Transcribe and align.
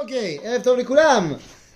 Ok, 0.00 0.10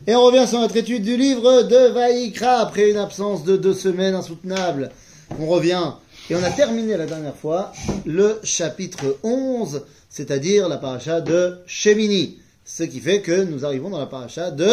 Et 0.06 0.15
on 0.15 0.25
revient 0.25 0.47
sur 0.49 0.59
notre 0.59 0.77
étude 0.79 1.03
du 1.03 1.19
livre 1.19 1.65
de 1.65 1.93
Vaïkra 1.93 2.61
après 2.61 2.90
une 2.90 2.97
absence 2.97 3.45
de 3.45 3.58
deux 3.58 3.74
semaines 3.74 4.14
insoutenable. 4.14 4.90
On 5.38 5.46
revient 5.46 5.92
et 6.30 6.34
on 6.34 6.42
a 6.42 6.50
terminé 6.50 6.96
la 6.96 7.04
dernière 7.04 7.37
fois 7.37 7.72
le 8.06 8.40
chapitre 8.42 9.18
11, 9.22 9.84
c'est-à-dire 10.08 10.66
la 10.66 10.79
paracha 10.79 11.21
de 11.21 11.58
Shemini. 11.66 12.40
Ce 12.64 12.84
qui 12.84 13.00
fait 13.00 13.21
que 13.21 13.43
nous 13.45 13.66
arrivons 13.66 13.91
dans 13.91 13.98
la 13.98 14.07
paracha 14.07 14.51
de 14.51 14.73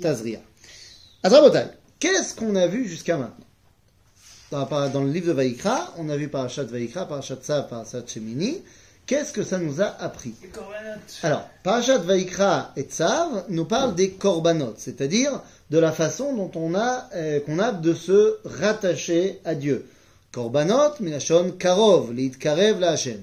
Tazria. 0.00 0.40
Qu'est-ce 2.00 2.34
qu'on 2.34 2.56
a 2.56 2.66
vu 2.66 2.88
jusqu'à 2.88 3.18
maintenant? 3.18 3.44
Dans, 4.50 5.02
le 5.02 5.10
livre 5.10 5.26
de 5.26 5.32
Vaïkra, 5.32 5.92
on 5.98 6.08
a 6.08 6.16
vu 6.16 6.28
parachat 6.28 6.64
de 6.64 6.70
Vaïkra, 6.70 7.06
parachat 7.06 7.36
Tzav, 7.36 7.68
parachat 7.68 8.06
Shemini. 8.06 8.62
Qu'est-ce 9.06 9.32
que 9.32 9.42
ça 9.42 9.58
nous 9.58 9.82
a 9.82 9.96
appris 10.00 10.34
alors, 11.22 11.48
Parashat 11.62 11.98
Vaikra 11.98 12.72
et 12.76 12.82
Tzav 12.82 13.44
nous 13.50 13.66
parle 13.66 13.94
des 13.94 14.10
korbanot, 14.10 14.74
c'est-à-dire 14.78 15.42
de 15.70 15.78
la 15.78 15.92
façon 15.92 16.34
dont 16.34 16.50
on 16.54 16.74
a, 16.74 17.08
euh, 17.14 17.40
qu'on 17.40 17.58
a 17.58 17.72
de 17.72 17.92
se 17.92 18.38
rattacher 18.44 19.40
à 19.44 19.54
Dieu. 19.54 19.86
Korbanot, 20.32 20.94
minashon 21.00 21.52
karov, 21.52 22.14
karev 22.38 22.80
la 22.80 22.92
Hashem. 22.92 23.20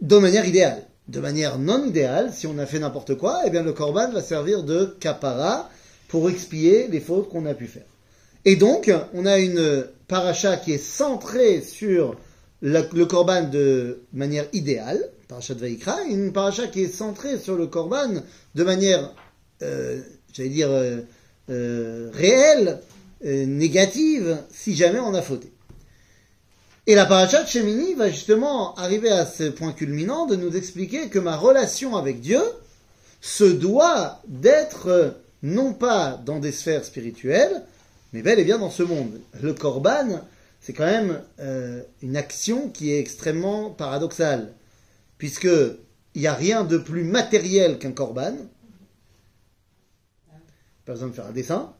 De 0.00 0.18
manière 0.18 0.46
idéale. 0.46 0.82
De 1.08 1.18
manière 1.18 1.58
non 1.58 1.84
idéale, 1.86 2.32
si 2.32 2.46
on 2.46 2.58
a 2.58 2.66
fait 2.66 2.78
n'importe 2.78 3.16
quoi, 3.16 3.42
eh 3.44 3.50
bien 3.50 3.62
le 3.62 3.72
korban 3.72 4.10
va 4.12 4.22
servir 4.22 4.62
de 4.62 4.96
kapara 5.00 5.68
pour 6.08 6.30
expier 6.30 6.86
les 6.88 7.00
fautes 7.00 7.28
qu'on 7.28 7.46
a 7.46 7.54
pu 7.54 7.66
faire. 7.66 7.86
Et 8.44 8.56
donc, 8.56 8.90
on 9.12 9.26
a 9.26 9.38
une 9.38 9.84
paracha 10.06 10.56
qui 10.56 10.72
est 10.72 10.78
centrée 10.78 11.60
sur 11.60 12.16
la- 12.62 12.86
le 12.92 13.06
korban 13.06 13.42
de 13.44 14.02
manière 14.12 14.46
idéale, 14.52 15.00
parachat 15.28 15.54
Vaikra, 15.54 15.96
et 16.08 16.12
une 16.12 16.32
paracha 16.32 16.66
qui 16.66 16.82
est 16.82 16.88
centrée 16.88 17.38
sur 17.38 17.56
le 17.56 17.66
korban 17.66 18.22
de 18.54 18.64
manière, 18.64 19.12
euh, 19.62 20.00
j'allais 20.32 20.48
dire, 20.50 20.70
euh, 20.70 21.00
euh, 21.50 22.10
réelle, 22.12 22.80
négative, 23.22 24.38
si 24.50 24.74
jamais 24.74 24.98
on 24.98 25.12
a 25.12 25.20
fauté. 25.20 25.52
Et 26.86 26.94
la 26.94 27.04
paracha 27.04 27.42
de 27.42 27.48
Shemini 27.48 27.92
va 27.92 28.08
justement 28.08 28.74
arriver 28.76 29.10
à 29.10 29.26
ce 29.26 29.44
point 29.44 29.72
culminant 29.72 30.24
de 30.24 30.36
nous 30.36 30.56
expliquer 30.56 31.08
que 31.08 31.18
ma 31.18 31.36
relation 31.36 31.96
avec 31.96 32.20
Dieu 32.22 32.40
se 33.20 33.44
doit 33.44 34.22
d'être 34.26 35.16
non 35.42 35.74
pas 35.74 36.18
dans 36.24 36.38
des 36.38 36.52
sphères 36.52 36.84
spirituelles, 36.84 37.62
mais 38.14 38.22
bel 38.22 38.38
et 38.38 38.44
bien 38.44 38.58
dans 38.58 38.70
ce 38.70 38.82
monde. 38.82 39.20
Le 39.42 39.52
korban, 39.52 40.22
c'est 40.70 40.76
quand 40.76 40.86
même 40.86 41.20
euh, 41.40 41.82
une 42.00 42.16
action 42.16 42.68
qui 42.68 42.92
est 42.92 43.00
extrêmement 43.00 43.70
paradoxale, 43.70 44.54
puisque 45.18 45.48
il 46.14 46.20
n'y 46.20 46.28
a 46.28 46.34
rien 46.34 46.62
de 46.62 46.78
plus 46.78 47.02
matériel 47.02 47.80
qu'un 47.80 47.90
korban. 47.90 48.36
Pas 50.84 50.92
besoin 50.92 51.08
de 51.08 51.12
faire 51.12 51.26
un 51.26 51.32
dessin. 51.32 51.74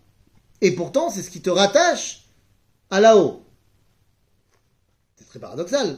Et 0.60 0.72
pourtant, 0.72 1.08
c'est 1.08 1.22
ce 1.22 1.30
qui 1.30 1.40
te 1.40 1.50
rattache 1.50 2.26
à 2.90 3.00
là-haut. 3.00 3.44
C'est 5.14 5.28
très 5.28 5.38
paradoxal. 5.38 5.96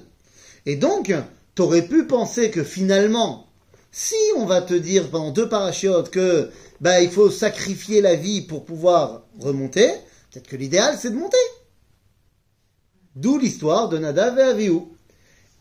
Et 0.67 0.77
donc, 0.77 1.15
tu 1.55 1.63
aurais 1.63 1.87
pu 1.89 2.07
penser 2.07 2.51
que 2.51 2.63
finalement, 2.63 3.49
si 3.91 4.17
on 4.37 4.45
va 4.45 4.61
te 4.61 4.75
dire 4.75 5.11
pendant 5.11 5.31
deux 5.31 5.49
parachutes 5.49 6.11
que 6.11 6.51
bah, 6.83 7.01
il 7.01 7.11
faut 7.11 7.31
sacrifier 7.31 8.03
la 8.03 8.17
vie 8.17 8.43
pour 8.43 8.67
pouvoir 8.67 9.23
remonter, 9.39 9.89
peut-être 10.31 10.47
que 10.47 10.57
l'idéal 10.57 10.99
c'est 11.01 11.09
de 11.09 11.17
monter. 11.17 11.39
D'où 13.17 13.39
l'histoire 13.39 13.89
de 13.89 13.99
Nadav 13.99 14.39
et 14.39 14.43
Avihu. 14.43 14.81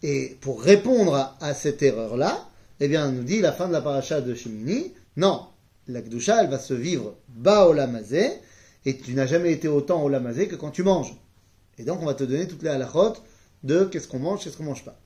Et 0.04 0.38
pour 0.42 0.62
répondre 0.62 1.36
à, 1.40 1.54
cette 1.54 1.84
erreur-là, 1.84 2.48
eh 2.80 2.88
bien, 2.88 3.10
on 3.10 3.12
nous 3.12 3.24
dit 3.24 3.40
la 3.40 3.52
fin 3.52 3.68
de 3.68 3.74
la 3.74 3.82
paracha 3.82 4.22
de 4.22 4.34
Shemini, 4.34 4.94
non, 5.18 5.46
la 5.88 6.02
Gdusha, 6.02 6.44
elle 6.44 6.50
va 6.50 6.58
se 6.58 6.74
vivre 6.74 7.16
bas 7.30 7.68
au 7.68 7.74
lamazé, 7.74 8.32
et 8.86 8.98
tu 8.98 9.14
n'as 9.14 9.28
jamais 9.28 9.52
été 9.52 9.68
autant 9.68 10.02
au 10.02 10.10
lamazé 10.10 10.48
que 10.48 10.56
quand 10.56 10.72
tu 10.72 10.82
manges. 10.82 11.14
Et 11.78 11.84
donc, 11.84 12.02
on 12.02 12.06
va 12.06 12.16
te 12.16 12.24
donner 12.24 12.48
toutes 12.48 12.64
les 12.64 12.70
halachot 12.70 13.14
de 13.64 13.86
qu'est-ce 13.86 14.08
qu'on 14.08 14.20
mange, 14.20 14.44
qu'est-ce 14.44 14.58
qu'on 14.58 14.64
mange 14.64 14.84
pas. 14.84 15.00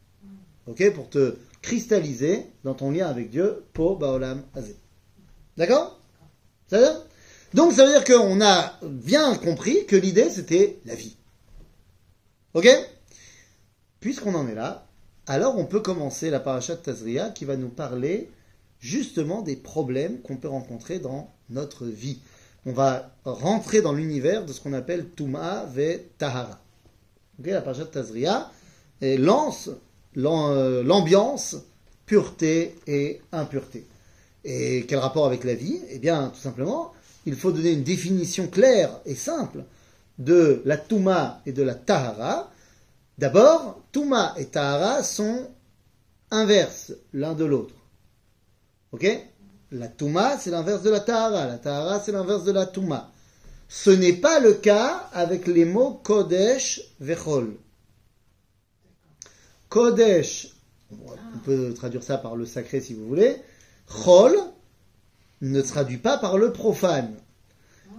Ok 0.67 0.93
Pour 0.93 1.09
te 1.09 1.35
cristalliser 1.61 2.45
dans 2.63 2.73
ton 2.73 2.91
lien 2.91 3.07
avec 3.07 3.29
Dieu, 3.29 3.63
po 3.73 3.95
baolam 3.95 4.43
azé. 4.53 4.77
D'accord? 5.57 5.99
Ça 6.67 6.77
veut 6.77 6.83
dire 6.85 7.01
Donc, 7.53 7.73
ça 7.73 7.85
veut 7.85 7.91
dire 7.91 8.05
qu'on 8.05 8.39
a 8.41 8.79
bien 8.83 9.35
compris 9.35 9.85
que 9.85 9.95
l'idée, 9.95 10.29
c'était 10.29 10.79
la 10.85 10.95
vie. 10.95 11.17
Ok 12.55 12.69
Puisqu'on 13.99 14.33
en 14.33 14.47
est 14.47 14.55
là, 14.55 14.87
alors 15.27 15.57
on 15.57 15.65
peut 15.65 15.81
commencer 15.81 16.29
la 16.29 16.39
paracha 16.39 16.75
de 16.75 16.79
Tazria 16.79 17.29
qui 17.31 17.43
va 17.43 17.57
nous 17.57 17.67
parler 17.67 18.29
justement 18.79 19.41
des 19.41 19.57
problèmes 19.57 20.21
qu'on 20.21 20.37
peut 20.37 20.47
rencontrer 20.47 20.99
dans 20.99 21.33
notre 21.49 21.85
vie. 21.85 22.19
On 22.65 22.71
va 22.71 23.11
rentrer 23.25 23.81
dans 23.81 23.91
l'univers 23.91 24.45
de 24.45 24.53
ce 24.53 24.61
qu'on 24.61 24.71
appelle 24.71 25.09
Touma 25.09 25.65
ve 25.65 25.99
Tahara. 26.17 26.61
Ok, 27.39 27.47
la 27.47 27.61
paracha 27.61 27.83
de 27.83 27.89
Tazria 27.89 28.49
lance 29.01 29.69
euh, 30.15 30.81
l'ambiance 30.81 31.57
pureté 32.05 32.75
et 32.87 33.19
impureté. 33.33 33.85
Et 34.45 34.85
quel 34.87 34.99
rapport 34.99 35.25
avec 35.25 35.43
la 35.43 35.55
vie? 35.55 35.81
Eh 35.89 35.99
bien, 35.99 36.31
tout 36.33 36.39
simplement, 36.39 36.93
il 37.25 37.35
faut 37.35 37.51
donner 37.51 37.73
une 37.73 37.83
définition 37.83 38.47
claire 38.47 38.97
et 39.05 39.15
simple 39.15 39.65
de 40.17 40.61
la 40.65 40.77
Touma 40.77 41.41
et 41.45 41.51
de 41.51 41.63
la 41.63 41.75
Tahara. 41.75 42.51
D'abord, 43.17 43.81
Touma 43.91 44.33
et 44.37 44.45
Tahara 44.45 45.03
sont 45.03 45.49
inverses 46.31 46.93
l'un 47.13 47.33
de 47.33 47.45
l'autre. 47.45 47.75
Ok? 48.91 49.05
La 49.71 49.87
Touma, 49.87 50.37
c'est 50.37 50.51
l'inverse 50.51 50.83
de 50.83 50.89
la 50.89 50.99
Tahara. 50.99 51.47
La 51.47 51.57
Tahara, 51.57 51.99
c'est 51.99 52.11
l'inverse 52.11 52.43
de 52.43 52.51
la 52.51 52.65
Touma. 52.65 53.11
Ce 53.67 53.89
n'est 53.89 54.13
pas 54.13 54.39
le 54.39 54.53
cas 54.53 55.09
avec 55.11 55.47
les 55.47 55.65
mots 55.65 55.99
Kodesh 56.03 56.81
Vechol. 56.99 57.57
Kodesh, 59.69 60.49
on 60.91 61.39
peut 61.43 61.73
traduire 61.73 62.03
ça 62.03 62.17
par 62.17 62.35
le 62.35 62.45
sacré 62.45 62.79
si 62.79 62.93
vous 62.93 63.07
voulez. 63.07 63.41
Chol 63.87 64.35
ne 65.41 65.61
traduit 65.61 65.97
pas 65.97 66.17
par 66.17 66.37
le 66.37 66.51
profane. 66.53 67.15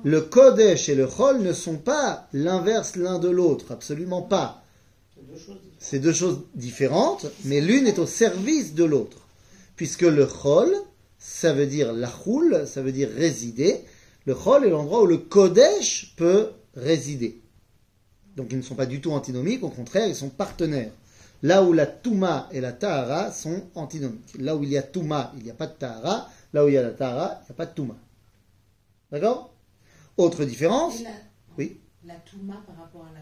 Le 0.04 0.20
Kodesh 0.20 0.88
et 0.88 0.94
le 0.94 1.06
Chol 1.06 1.42
ne 1.42 1.52
sont 1.52 1.78
pas 1.78 2.28
l'inverse 2.32 2.96
l'un 2.96 3.18
de 3.18 3.28
l'autre, 3.28 3.72
absolument 3.72 4.22
pas. 4.22 4.62
C'est 5.78 5.98
deux 5.98 6.12
choses 6.12 6.40
différentes. 6.54 7.26
Mais 7.44 7.60
l'une 7.60 7.86
est 7.86 7.98
au 7.98 8.06
service 8.06 8.74
de 8.74 8.84
l'autre. 8.84 9.26
Puisque 9.76 10.02
le 10.02 10.26
Chol, 10.26 10.74
ça 11.18 11.52
veut 11.52 11.66
dire 11.66 11.92
la 11.92 12.10
choule, 12.10 12.66
ça 12.66 12.82
veut 12.82 12.92
dire 12.92 13.10
résider. 13.10 13.80
Le 14.26 14.34
Chol 14.34 14.64
est 14.64 14.70
l'endroit 14.70 15.02
où 15.02 15.06
le 15.06 15.18
Kodesh 15.18 16.14
peut 16.16 16.50
résider. 16.74 17.40
Donc 18.36 18.48
ils 18.50 18.58
ne 18.58 18.62
sont 18.62 18.74
pas 18.74 18.86
du 18.86 19.00
tout 19.00 19.12
antinomiques, 19.12 19.62
au 19.62 19.70
contraire, 19.70 20.06
ils 20.06 20.14
sont 20.14 20.28
partenaires. 20.28 20.92
Là 21.42 21.62
où 21.62 21.72
la 21.72 21.86
Touma 21.86 22.48
et 22.52 22.60
la 22.60 22.72
Tahara 22.72 23.30
sont 23.30 23.64
antinomiques. 23.74 24.36
Là 24.38 24.56
où 24.56 24.62
il 24.62 24.70
y 24.70 24.78
a 24.78 24.82
Touma, 24.82 25.32
il 25.36 25.44
n'y 25.44 25.50
a 25.50 25.54
pas 25.54 25.66
de 25.66 25.74
Tahara. 25.74 26.28
Là 26.52 26.64
où 26.64 26.68
il 26.68 26.74
y 26.74 26.78
a 26.78 26.82
la 26.82 26.90
Tahara, 26.90 27.40
il 27.42 27.44
n'y 27.44 27.50
a 27.50 27.54
pas 27.54 27.66
de 27.66 27.74
Touma. 27.74 27.96
D'accord? 29.10 29.55
Autre 30.16 30.44
différence 30.44 31.02
la, 31.02 31.10
Oui. 31.58 31.78
la 32.04 32.14
Touma 32.14 32.62
par 32.66 32.76
rapport 32.76 33.02
à 33.04 33.12
la. 33.12 33.20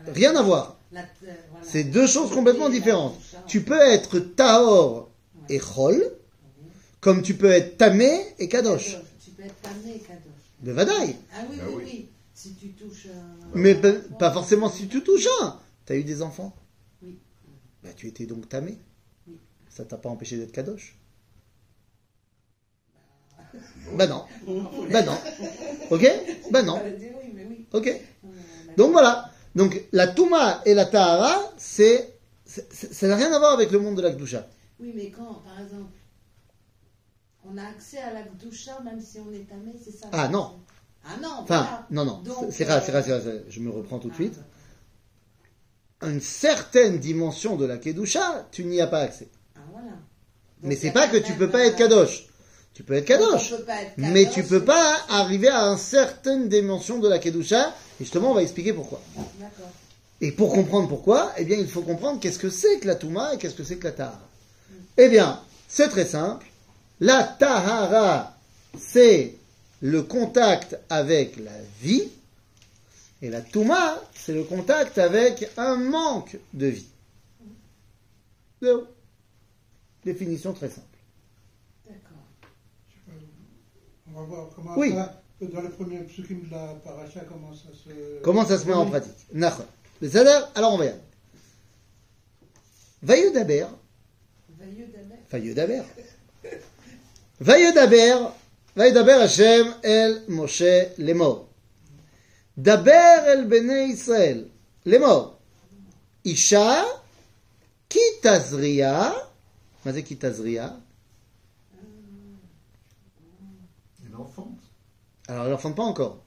à 0.00 0.02
la- 0.06 0.12
Rien 0.12 0.34
à 0.36 0.42
voir. 0.42 0.78
la- 0.92 1.00
euh, 1.02 1.04
voilà. 1.50 1.66
C'est 1.66 1.84
deux 1.84 2.06
choses 2.06 2.30
complètement 2.30 2.70
différentes. 2.70 3.18
Tu 3.46 3.62
peux 3.62 3.78
être 3.80 4.18
Tahor 4.18 5.10
et 5.48 5.58
Chol, 5.60 6.02
comme 7.00 7.22
tu 7.22 7.34
peux 7.34 7.50
être 7.50 7.76
Tamé 7.76 8.20
et 8.38 8.48
Kadosh. 8.48 8.96
Tu 9.22 9.30
peux 9.32 9.42
être 9.42 9.60
tamé 9.62 9.96
et 9.96 9.98
kadosh. 9.98 10.22
De 10.62 10.72
Vadaï. 10.72 11.16
Ah 11.34 11.40
oui, 11.50 11.58
Ah 11.60 11.64
oui, 11.68 11.74
oui. 11.76 11.82
oui. 11.86 12.08
Si 12.32 12.54
tu 12.54 12.68
touches 12.70 13.06
un. 13.06 13.48
Mais 13.54 13.74
pas, 13.74 13.92
pas 14.18 14.30
forcément 14.32 14.68
si 14.70 14.88
tu 14.88 15.02
touches 15.02 15.28
un. 15.42 15.58
T'as 15.84 15.96
eu 15.96 16.04
des 16.04 16.22
enfants 16.22 16.54
Oui. 17.02 17.18
Bah, 17.82 17.90
tu 17.94 18.06
étais 18.08 18.24
donc 18.26 18.48
Tamé. 18.48 18.78
Oui. 19.28 19.38
Ça 19.68 19.84
t'a 19.84 19.98
pas 19.98 20.08
empêché 20.08 20.36
d'être 20.38 20.52
Kadosh 20.52 20.96
Bah 23.96 24.06
non. 24.06 24.24
Bah 24.90 25.02
non. 25.02 25.18
Ok? 25.90 26.10
Bah 26.50 26.62
non. 26.62 26.80
Ok? 27.72 28.00
Donc 28.76 28.92
voilà. 28.92 29.30
Donc 29.54 29.82
la 29.92 30.08
Touma 30.08 30.62
et 30.66 30.74
la 30.74 30.86
Tahara, 30.86 31.36
c'est, 31.56 32.14
ça 32.46 33.06
n'a 33.08 33.16
rien 33.16 33.32
à 33.32 33.38
voir 33.38 33.52
avec 33.52 33.70
le 33.70 33.78
monde 33.78 33.96
de 33.96 34.02
la 34.02 34.10
Gdusha. 34.10 34.46
Oui, 34.80 34.92
mais 34.94 35.10
quand, 35.10 35.42
par 35.44 35.60
exemple, 35.60 35.92
on 37.44 37.56
a 37.56 37.62
accès 37.62 37.98
à 37.98 38.12
la 38.12 38.22
Gdusha 38.22 38.80
même 38.84 39.00
si 39.00 39.18
on 39.20 39.32
est 39.32 39.48
tamé, 39.48 39.72
c'est 39.82 39.92
ça? 39.92 40.08
Ah, 40.12 40.28
non. 40.28 40.58
Ah 41.06 41.16
non, 41.22 41.28
Enfin, 41.42 41.86
non, 41.90 42.04
non. 42.04 42.22
C'est 42.50 42.64
rare, 42.64 42.82
c'est 42.82 42.92
rare. 42.92 43.20
Je 43.48 43.60
me 43.60 43.70
reprends 43.70 43.98
tout 43.98 44.08
de 44.08 44.14
suite. 44.14 44.38
une 46.02 46.20
certaine 46.20 46.98
dimension 46.98 47.56
de 47.56 47.66
la 47.66 47.76
Kedusha, 47.76 48.48
tu 48.50 48.64
n'y 48.64 48.80
as 48.80 48.86
pas 48.86 49.00
accès. 49.00 49.28
Ah, 49.54 49.60
voilà. 49.70 49.92
Mais 50.62 50.76
c'est 50.76 50.92
pas 50.92 51.06
que 51.08 51.18
tu 51.18 51.34
peux 51.34 51.50
pas 51.50 51.66
être 51.66 51.76
Kadosh. 51.76 52.26
Tu 52.74 52.82
peux 52.82 52.94
être 52.94 53.06
Kadosh. 53.06 53.52
on 53.52 53.56
peut 53.58 53.62
pas 53.64 53.82
être 53.82 53.92
Mais 53.96 54.28
tu 54.28 54.42
peux 54.42 54.64
pas 54.64 54.96
arriver 55.08 55.48
à 55.48 55.62
une 55.62 55.78
certaine 55.78 56.48
dimension 56.48 56.98
de 56.98 57.08
la 57.08 57.18
Kedusha. 57.18 57.68
Et 58.00 58.04
justement, 58.04 58.32
on 58.32 58.34
va 58.34 58.42
expliquer 58.42 58.72
pourquoi. 58.72 59.00
Et 60.20 60.32
pour 60.32 60.52
comprendre 60.52 60.88
pourquoi, 60.88 61.32
eh 61.36 61.44
bien, 61.44 61.56
il 61.56 61.68
faut 61.68 61.82
comprendre 61.82 62.18
qu'est-ce 62.20 62.38
que 62.38 62.50
c'est 62.50 62.80
que 62.80 62.86
la 62.86 62.96
Touma 62.96 63.34
et 63.34 63.38
qu'est-ce 63.38 63.54
que 63.54 63.64
c'est 63.64 63.76
que 63.76 63.84
la 63.84 63.92
Tahara. 63.92 64.28
Eh 64.96 65.08
bien, 65.08 65.40
c'est 65.68 65.88
très 65.88 66.06
simple. 66.06 66.46
La 67.00 67.24
tahara, 67.24 68.36
c'est 68.78 69.36
le 69.80 70.02
contact 70.02 70.78
avec 70.88 71.36
la 71.36 71.60
vie. 71.82 72.08
Et 73.20 73.30
la 73.30 73.40
touma, 73.40 74.00
c'est 74.14 74.34
le 74.34 74.44
contact 74.44 74.98
avec 74.98 75.50
un 75.56 75.76
manque 75.76 76.38
de 76.52 76.66
vie. 76.66 76.86
Définition 80.04 80.52
très 80.52 80.68
simple. 80.68 80.86
D'accord. 81.86 82.24
Je 82.88 82.94
sais 82.94 83.00
pas, 84.03 84.03
On 84.13 84.19
va 84.19 84.25
voir 84.25 84.49
comment 84.55 84.77
Oui. 84.77 84.93
ça, 84.93 85.21
dans 85.41 85.61
le 85.61 85.69
premier 85.69 85.99
psukim 85.99 86.41
de 86.45 86.51
la 86.51 86.73
paracha, 86.83 87.21
comment 87.21 87.53
ça 87.53 87.69
se... 87.73 88.21
Comment 88.23 88.45
ça 88.45 88.57
se 88.57 88.65
met 88.65 88.73
en 88.73 88.85
pratique 88.87 89.15
Nachon. 89.33 89.65
C'est-à-dire, 90.01 90.49
alors 90.55 90.73
on 90.73 90.77
va 90.77 90.85
y 90.85 90.87
aller. 90.89 90.97
Vayodaber, 93.01 93.67
Veilleux 94.59 94.87
d'Amer. 94.87 95.19
Vayodaber. 95.31 95.83
Vayodaber, 97.39 98.17
Vayodaber 98.75 99.21
Hashem 99.21 99.73
el 99.83 100.23
Moshe 100.27 100.89
lemor. 100.97 101.47
Daber 102.57 103.27
el 103.33 103.45
bnei 103.45 103.91
Israël 103.91 104.47
lemor. 104.85 105.37
Isha 106.25 106.83
ki 107.87 107.99
tazria, 108.21 109.11
מה 109.85 109.91
זה 109.91 110.01
כי 110.01 110.15
תזריע? 110.19 110.69
Alors, 115.28 115.46
elle 115.46 115.54
enfante 115.54 115.74
pas 115.76 115.82
encore. 115.82 116.22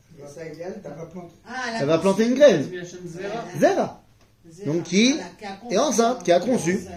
Ah, 1.48 1.80
elle 1.80 1.86
va 1.86 1.98
planter 2.00 2.26
une 2.28 2.36
graine. 2.36 2.70
Zera. 3.60 4.04
Donc, 4.66 4.84
qui 4.84 5.20
est 5.70 5.78
enceinte, 5.78 6.24
qui 6.24 6.32
a 6.32 6.40
conçu. 6.40 6.88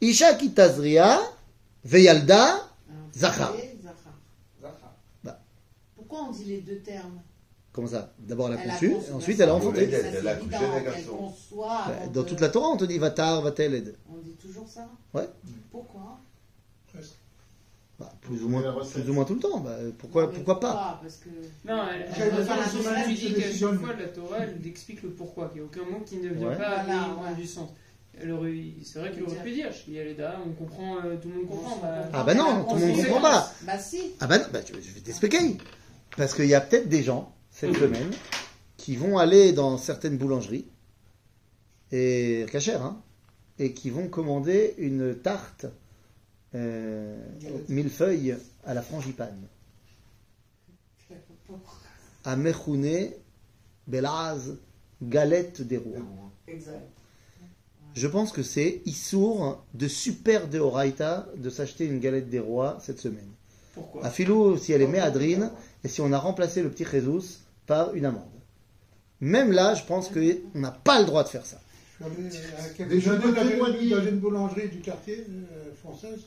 Isha 0.00 0.34
qui 0.34 0.52
tazria, 0.52 1.18
veyalda, 1.84 2.56
ah, 2.56 2.92
zachar. 3.14 3.54
Bah. 5.24 5.40
Pourquoi 5.96 6.26
on 6.28 6.32
dit 6.32 6.44
les 6.44 6.60
deux 6.60 6.80
termes? 6.80 7.20
Comment 7.72 7.88
ça? 7.88 8.12
D'abord 8.18 8.52
elle 8.52 8.58
a 8.58 8.62
conçu, 8.62 8.94
ensuite 9.14 9.40
elle 9.40 9.48
a 9.48 9.54
enfanté. 9.54 9.90
Elle 9.90 10.28
a 10.28 10.32
accouché 10.32 10.50
d'un 10.50 10.80
garçon. 10.80 11.32
Bah, 11.56 11.92
dans 12.12 12.24
toute 12.24 12.40
la 12.40 12.48
Torah, 12.48 12.68
on 12.68 12.76
te 12.76 12.84
dit 12.84 12.98
Vatar, 12.98 13.40
Vatel. 13.42 13.94
On 14.10 14.18
dit 14.18 14.36
toujours 14.36 14.68
ça? 14.68 14.88
Ouais. 15.14 15.28
Pourquoi? 15.70 16.18
Plus, 18.26 18.42
ou 18.44 18.48
moins, 18.48 18.62
plus 18.92 19.08
ou 19.10 19.12
moins 19.14 19.24
tout 19.24 19.34
le 19.34 19.40
temps. 19.40 19.60
Bah, 19.60 19.76
pourquoi, 19.98 20.22
Non, 20.22 20.28
mais 20.28 20.34
pourquoi 20.34 20.60
pas 20.60 20.98
Parce 21.02 21.16
que. 21.16 21.28
Non, 21.68 21.82
elle, 21.92 22.02
elle, 22.02 22.30
pas 22.46 22.56
elle, 22.58 22.82
qu'à 22.82 23.06
décision. 23.08 23.70
chaque 23.72 23.80
fois, 23.80 23.94
la 23.98 24.08
Torah, 24.08 24.38
elle 24.40 24.66
explique 24.66 25.02
le 25.02 25.10
pourquoi, 25.10 25.48
qu'il 25.48 25.60
n'y 25.60 25.62
a 25.62 25.64
aucun 25.66 25.90
mot 25.90 26.00
qui 26.04 26.16
ne 26.18 26.28
vient 26.30 26.48
Ouais. 26.48 26.56
pas 26.56 26.82
Voilà, 26.84 27.02
à 27.02 27.30
ouais. 27.30 27.34
du 27.40 27.46
sens. 27.46 27.70
Elle 28.18 28.34
C'est 28.82 28.98
vrai 28.98 29.12
qu'il 29.12 29.22
aurait 29.24 29.42
pu 29.42 29.52
dire, 29.52 29.68
il 29.88 29.94
y 29.94 30.00
a 30.00 30.04
les 30.04 30.14
dames, 30.14 30.40
on 30.46 30.52
comprend, 30.52 30.96
euh, 31.04 31.16
tout 31.20 31.28
le 31.28 31.34
monde 31.34 31.48
comprend. 31.48 31.76
bah, 31.82 32.08
Ah 32.14 32.24
bah 32.24 32.34
non, 32.34 32.64
tout 32.64 32.74
le 32.76 32.80
monde 32.86 32.96
conçu. 32.96 33.06
comprend 33.08 33.20
pas. 33.20 33.52
Bah 33.62 33.78
si. 33.78 34.00
Ah 34.20 34.26
bah 34.26 34.38
non, 34.38 34.44
bah, 34.52 34.60
je 34.66 34.72
je 34.80 34.90
vais 34.94 35.00
t'expliquer. 35.00 35.38
Parce 36.16 36.32
qu'il 36.34 36.46
y 36.46 36.54
a 36.54 36.60
peut-être 36.62 36.88
des 36.88 37.02
gens, 37.02 37.34
cette 37.50 37.74
semaine, 37.76 38.10
qui 38.78 38.96
vont 38.96 39.18
aller 39.18 39.52
dans 39.52 39.76
certaines 39.76 40.16
boulangeries, 40.16 40.64
et 41.92 42.46
cachère, 42.50 42.82
hein, 42.82 43.02
et 43.58 43.72
qui 43.74 43.90
vont 43.90 44.08
commander 44.08 44.74
une 44.78 45.14
tarte 45.14 45.66
euh, 46.54 47.16
millefeuille 47.68 48.36
à 48.64 48.74
la 48.74 48.82
frangipane. 48.82 49.46
à 52.24 52.36
Mechoune 52.36 53.10
Belaz 53.86 54.56
Galette 55.02 55.62
des 55.62 55.76
rois. 55.76 56.00
Exact. 56.48 56.80
Je 57.94 58.06
pense 58.06 58.30
que 58.30 58.42
c'est 58.42 58.82
Issour 58.84 59.64
de 59.72 59.88
super 59.88 60.48
deoraita 60.48 61.28
de 61.36 61.48
s'acheter 61.48 61.86
une 61.86 61.98
galette 61.98 62.28
des 62.28 62.40
rois 62.40 62.78
cette 62.80 63.00
semaine. 63.00 63.30
Pourquoi? 63.74 64.04
À 64.04 64.10
Philo, 64.10 64.58
si 64.58 64.72
elle 64.72 64.82
est 64.82 64.86
méadrine, 64.86 65.50
et 65.82 65.88
si 65.88 66.00
on 66.00 66.12
a 66.12 66.18
remplacé 66.18 66.62
le 66.62 66.70
petit 66.70 66.84
Jesus 66.84 67.40
par 67.66 67.94
une 67.94 68.04
amende. 68.04 68.24
Même 69.20 69.52
là, 69.52 69.74
je 69.74 69.84
pense 69.84 70.08
qu'on 70.08 70.58
n'a 70.58 70.72
pas 70.72 71.00
le 71.00 71.06
droit 71.06 71.24
de 71.24 71.28
faire 71.28 71.46
ça. 71.46 71.58
Euh, 72.02 72.08
de 72.78 73.90
dans 73.90 74.04
une 74.04 74.18
boulangerie 74.18 74.68
du 74.68 74.80
quartier 74.80 75.24
euh, 75.28 75.72
française. 75.74 76.20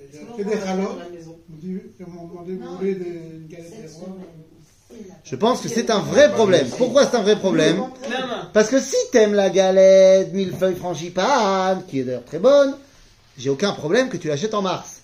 Il 0.00 0.16
y 0.16 0.18
a 0.18 0.36
que 0.36 0.42
des 0.42 0.56
dit- 1.60 1.80
des, 2.98 3.48
Je 5.24 5.36
pense 5.36 5.60
que 5.60 5.68
c'est 5.68 5.90
un 5.90 5.98
vrai 6.00 6.32
problème. 6.32 6.68
Pourquoi 6.78 7.06
c'est 7.06 7.16
un 7.16 7.22
vrai 7.22 7.38
problème. 7.38 7.82
Parce 8.52 8.70
que 8.70 8.80
si 8.80 8.96
t'aimes 9.12 9.34
la 9.34 9.50
galette, 9.50 10.32
millefeuille 10.32 10.76
frangipane, 10.76 11.84
qui 11.86 12.00
est 12.00 12.04
d'ailleurs 12.04 12.24
très 12.24 12.38
bonne, 12.38 12.74
j'ai 13.36 13.50
aucun 13.50 13.72
problème 13.72 14.08
que 14.08 14.16
tu 14.16 14.28
l'achètes 14.28 14.54
en 14.54 14.62
mars. 14.62 15.02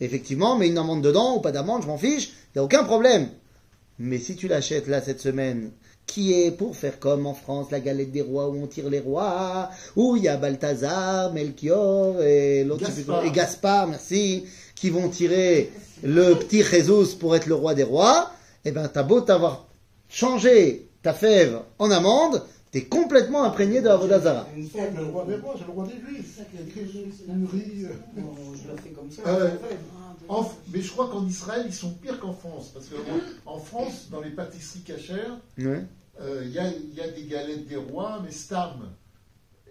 Effectivement, 0.00 0.56
mais 0.56 0.68
une 0.68 0.78
amende 0.78 1.02
dedans 1.02 1.36
ou 1.36 1.40
pas 1.40 1.52
d'amende, 1.52 1.82
je 1.82 1.86
m'en 1.86 1.98
fiche, 1.98 2.28
il 2.28 2.58
n'y 2.58 2.60
a 2.60 2.64
aucun 2.64 2.84
problème. 2.84 3.28
Mais 3.98 4.18
si 4.18 4.36
tu 4.36 4.48
l'achètes 4.48 4.88
là 4.88 5.00
cette 5.00 5.20
semaine, 5.20 5.70
qui 6.06 6.34
est 6.34 6.50
pour 6.50 6.76
faire 6.76 6.98
comme 6.98 7.26
en 7.26 7.34
France, 7.34 7.70
la 7.70 7.80
galette 7.80 8.10
des 8.12 8.20
rois 8.22 8.48
où 8.48 8.56
on 8.62 8.66
tire 8.66 8.90
les 8.90 9.00
rois, 9.00 9.70
où 9.96 10.16
il 10.16 10.24
y 10.24 10.28
a 10.28 10.36
Balthazar, 10.36 11.32
Melchior 11.32 12.20
et 12.22 12.64
l'autre, 12.64 12.84
Gaspard. 12.84 13.24
et 13.24 13.30
Gaspard, 13.30 13.86
merci, 13.88 14.44
qui 14.74 14.90
vont 14.90 15.08
tirer 15.08 15.70
le 16.02 16.34
petit 16.34 16.62
Jesus 16.62 17.14
pour 17.18 17.34
être 17.36 17.46
le 17.46 17.54
roi 17.54 17.74
des 17.74 17.84
rois, 17.84 18.30
eh 18.64 18.72
ben 18.72 18.88
t'as 18.88 19.02
beau 19.04 19.20
t'avoir 19.20 19.66
changé 20.08 20.88
ta 21.02 21.12
fève 21.14 21.60
en 21.78 21.90
amande, 21.90 22.42
t'es 22.70 22.82
complètement 22.84 23.44
imprégné 23.44 23.80
de 23.80 23.88
Avodazara. 23.88 24.46
Une 24.56 24.68
C'est 24.68 24.78
fête, 24.80 24.92
le 24.96 25.04
roi 25.04 25.24
des 25.26 25.36
rois, 25.36 25.54
c'est 25.58 25.66
le 25.66 25.72
roi 25.72 25.86
des 25.86 25.92
juifs. 26.14 26.38
Euh, 26.40 27.88
Bon, 28.16 28.34
je 28.54 28.68
la 28.68 28.82
fais 28.82 28.90
comme 28.90 29.10
ça. 29.10 29.22
En- 30.28 30.50
mais 30.72 30.80
je 30.80 30.90
crois 30.90 31.08
qu'en 31.08 31.26
Israël, 31.26 31.64
ils 31.66 31.74
sont 31.74 31.90
pires 31.94 32.18
qu'en 32.20 32.32
France. 32.32 32.70
Parce 32.72 32.86
qu'en 32.86 33.50
en 33.52 33.58
France, 33.58 34.08
dans 34.10 34.20
les 34.20 34.30
pâtisseries 34.30 34.80
cachères, 34.82 35.38
Ouais. 35.58 35.84
euh, 36.20 36.42
il 36.44 36.50
y, 36.52 36.58
a, 36.58 36.68
il 36.70 36.94
y 36.94 37.00
a 37.00 37.08
des 37.08 37.24
galettes 37.24 37.66
des 37.68 37.76
rois, 37.76 38.20
mais 38.24 38.30
stam. 38.30 38.88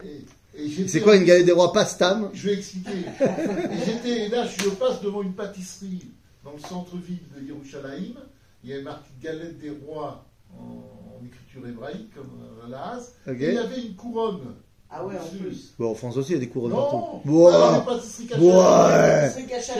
Et, 0.03 0.25
et 0.55 0.67
j'étais- 0.69 0.87
C'est 0.89 1.01
quoi 1.01 1.15
une 1.15 1.23
galette 1.25 1.45
des 1.45 1.51
rois 1.51 1.71
pas 1.73 1.85
stam? 1.85 2.29
Je 2.33 2.49
vais 2.49 2.55
expliquer. 2.57 2.89
Et 2.91 3.85
j'étais, 3.85 4.25
et 4.25 4.29
là, 4.29 4.45
je 4.45 4.69
passe 4.71 5.01
devant 5.01 5.21
une 5.21 5.33
pâtisserie 5.33 6.07
dans 6.43 6.53
le 6.53 6.59
centre-ville 6.59 7.19
de 7.37 7.45
Yerushalayim. 7.47 8.15
Il 8.63 8.69
y 8.69 8.73
avait 8.73 8.83
marqué 8.83 9.09
galette 9.21 9.59
des 9.59 9.69
rois 9.71 10.25
en, 10.57 10.63
en 10.63 11.25
écriture 11.25 11.67
hébraïque, 11.67 12.13
comme 12.15 12.29
euh, 12.65 12.67
la. 12.69 12.99
Et 13.31 13.49
il 13.49 13.53
y 13.53 13.57
avait 13.57 13.81
une 13.81 13.95
couronne. 13.95 14.55
Ah 14.93 15.05
ouais, 15.05 15.13
en 15.15 15.37
plus. 15.37 15.73
Bon, 15.79 15.91
en 15.91 15.95
France 15.95 16.17
aussi, 16.17 16.31
il 16.31 16.35
y 16.35 16.37
a 16.37 16.39
des 16.41 16.47
couronnes 16.49 16.71
Non, 16.71 16.81
partout. 16.81 17.21
pâtisseries 17.85 18.25
cachères. 18.27 18.43
Ouais. 18.45 19.31
C'est 19.33 19.43
caché. 19.43 19.71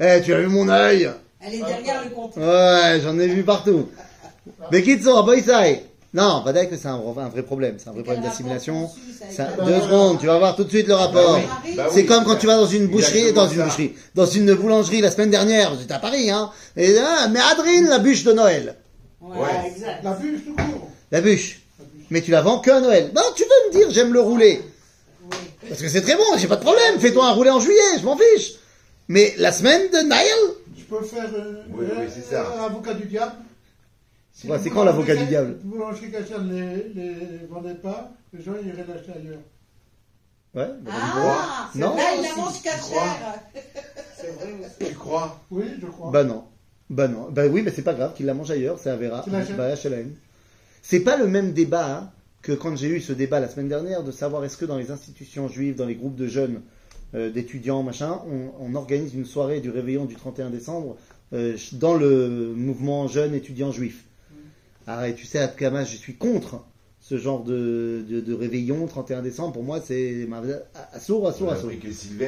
Eh, 0.00 0.04
eh, 0.04 0.22
tu 0.22 0.34
as 0.34 0.38
vu 0.40 0.48
mon 0.48 0.68
œil 0.68 1.10
Elle 1.40 1.54
est 1.54 1.58
derrière 1.58 2.04
le 2.04 2.10
compte. 2.10 2.36
Ouais, 2.36 3.00
j'en 3.02 3.18
ai 3.18 3.26
vu 3.28 3.42
partout. 3.42 3.88
Mais 4.70 4.82
Kitso, 4.82 5.22
Boisai. 5.22 5.84
Non, 6.14 6.42
pas 6.42 6.52
que 6.66 6.76
c'est 6.76 6.88
un, 6.88 6.94
un 6.94 7.28
vrai 7.28 7.42
problème. 7.42 7.74
C'est 7.78 7.90
un 7.90 7.92
vrai 7.92 8.02
problème 8.02 8.22
d'assimilation. 8.24 8.90
Bah, 9.36 9.44
Deux 9.66 9.80
secondes, 9.82 10.18
tu 10.18 10.26
vas 10.26 10.38
voir 10.38 10.56
tout 10.56 10.64
de 10.64 10.70
suite 10.70 10.88
le 10.88 10.94
rapport. 10.94 11.34
Bah 11.34 11.40
oui. 11.64 11.74
Bah 11.76 11.86
C'est 11.90 12.00
oui. 12.00 12.06
comme 12.06 12.24
quand 12.24 12.36
tu 12.36 12.46
vas 12.46 12.56
dans 12.56 12.66
une 12.66 12.86
boucherie, 12.86 13.32
dans 13.34 13.46
une 13.48 13.58
ça. 13.58 13.64
boucherie, 13.64 13.94
dans 14.14 14.24
une 14.26 14.54
boulangerie 14.54 15.02
la 15.02 15.10
semaine 15.10 15.30
dernière, 15.30 15.72
j'étais 15.78 15.92
à 15.92 15.98
Paris, 15.98 16.30
hein. 16.30 16.50
Et, 16.78 16.96
ah, 16.98 17.28
mais 17.28 17.40
Adrine, 17.40 17.88
la 17.88 17.98
bûche 17.98 18.24
de 18.24 18.32
Noël. 18.32 18.76
Ouais, 19.20 19.36
Ouais. 19.38 19.46
exact. 19.74 20.02
La 20.02 20.12
bûche 20.12 20.40
tout 20.46 20.54
court. 20.54 20.88
La 21.12 21.20
bûche. 21.20 21.60
Mais 22.10 22.22
tu 22.22 22.30
la 22.30 22.40
vends 22.42 22.60
que 22.60 22.70
à 22.70 22.80
Noël. 22.80 23.10
Bon, 23.14 23.20
tu 23.36 23.42
veux 23.44 23.68
me 23.68 23.72
dire, 23.72 23.90
j'aime 23.90 24.12
le 24.12 24.20
rouler. 24.20 24.62
Oui. 25.30 25.36
Parce 25.68 25.80
que 25.82 25.88
c'est 25.88 26.00
très 26.02 26.16
bon, 26.16 26.22
j'ai 26.38 26.48
pas 26.48 26.56
de 26.56 26.62
problème. 26.62 26.98
Fais-toi 26.98 27.26
un 27.26 27.32
roulé 27.32 27.50
en 27.50 27.60
juillet, 27.60 27.98
je 27.98 28.04
m'en 28.04 28.16
fiche. 28.16 28.52
Mais 29.08 29.34
la 29.38 29.52
semaine 29.52 29.88
de 29.90 30.08
Noël, 30.08 30.54
Je 30.76 30.84
peux 30.84 31.02
faire 31.04 31.28
euh, 31.34 31.62
Oui, 31.70 31.86
oui, 31.90 32.04
euh, 32.04 32.08
c'est 32.14 32.22
ça. 32.34 32.46
un 32.58 32.64
avocat 32.64 32.94
du 32.94 33.04
diable. 33.06 33.32
Si 34.32 34.46
Ouais, 34.48 34.58
c'est 34.62 34.70
quand 34.70 34.84
l'avocat 34.84 35.16
du 35.16 35.24
diable 35.26 35.58
Le 35.64 35.68
boulanger 35.68 36.10
cachère 36.10 36.42
ne 36.42 36.54
les, 36.54 36.92
les 36.94 37.46
vendait 37.50 37.74
pas, 37.74 38.10
les 38.32 38.42
gens 38.42 38.52
iraient 38.54 38.84
l'acheter 38.88 39.12
ailleurs. 39.16 39.40
Ouais, 40.54 40.68
bah, 40.82 40.92
Ah 40.94 41.70
Non. 41.74 41.96
Là, 41.96 42.02
il 42.16 42.22
la 42.22 42.34
mange 42.36 42.62
cachère. 42.62 43.34
C'est 44.16 44.28
vrai 44.34 44.54
aussi. 44.60 44.90
Tu 44.90 44.94
crois? 44.96 45.40
Oui, 45.50 45.64
je 45.80 45.86
crois. 45.86 46.10
Bah 46.10 46.24
non. 46.24 46.44
Bah 46.90 47.08
non. 47.08 47.28
Bah 47.30 47.46
oui, 47.46 47.62
mais 47.62 47.70
c'est 47.74 47.82
pas 47.82 47.94
grave 47.94 48.14
qu'il 48.14 48.26
la 48.26 48.34
mange 48.34 48.50
ailleurs, 48.50 48.78
c'est 48.82 48.90
Avera. 48.90 49.22
Tu 49.24 49.30
l'achètes? 49.30 49.56
Bah, 49.56 49.74
HLM. 49.74 50.14
C'est 50.82 51.00
pas 51.00 51.16
le 51.16 51.26
même 51.26 51.52
débat 51.52 51.96
hein, 51.96 52.10
que 52.42 52.52
quand 52.52 52.76
j'ai 52.76 52.88
eu 52.88 53.00
ce 53.00 53.12
débat 53.12 53.40
la 53.40 53.48
semaine 53.48 53.68
dernière 53.68 54.02
de 54.02 54.12
savoir 54.12 54.44
est-ce 54.44 54.56
que 54.56 54.64
dans 54.64 54.78
les 54.78 54.90
institutions 54.90 55.48
juives, 55.48 55.74
dans 55.74 55.86
les 55.86 55.94
groupes 55.94 56.16
de 56.16 56.26
jeunes, 56.26 56.62
euh, 57.14 57.30
d'étudiants, 57.30 57.82
machin, 57.82 58.20
on, 58.26 58.50
on 58.60 58.74
organise 58.74 59.14
une 59.14 59.24
soirée 59.24 59.60
du 59.60 59.70
réveillon 59.70 60.04
du 60.04 60.14
31 60.14 60.50
décembre 60.50 60.96
euh, 61.32 61.56
dans 61.72 61.94
le 61.94 62.52
mouvement 62.54 63.08
jeune 63.08 63.34
étudiant 63.34 63.72
juif. 63.72 64.04
Ah, 64.86 65.08
et 65.08 65.14
tu 65.14 65.26
sais, 65.26 65.38
à 65.38 65.48
Tkama, 65.48 65.84
je 65.84 65.96
suis 65.96 66.16
contre 66.16 66.64
ce 67.00 67.16
genre 67.18 67.44
de, 67.44 68.04
de, 68.08 68.20
de 68.20 68.34
réveillon 68.34 68.86
31 68.86 69.22
décembre. 69.22 69.52
Pour 69.54 69.62
moi, 69.62 69.80
c'est 69.80 70.26
assour, 70.92 71.26
assour, 71.28 71.50
assour. 71.52 71.70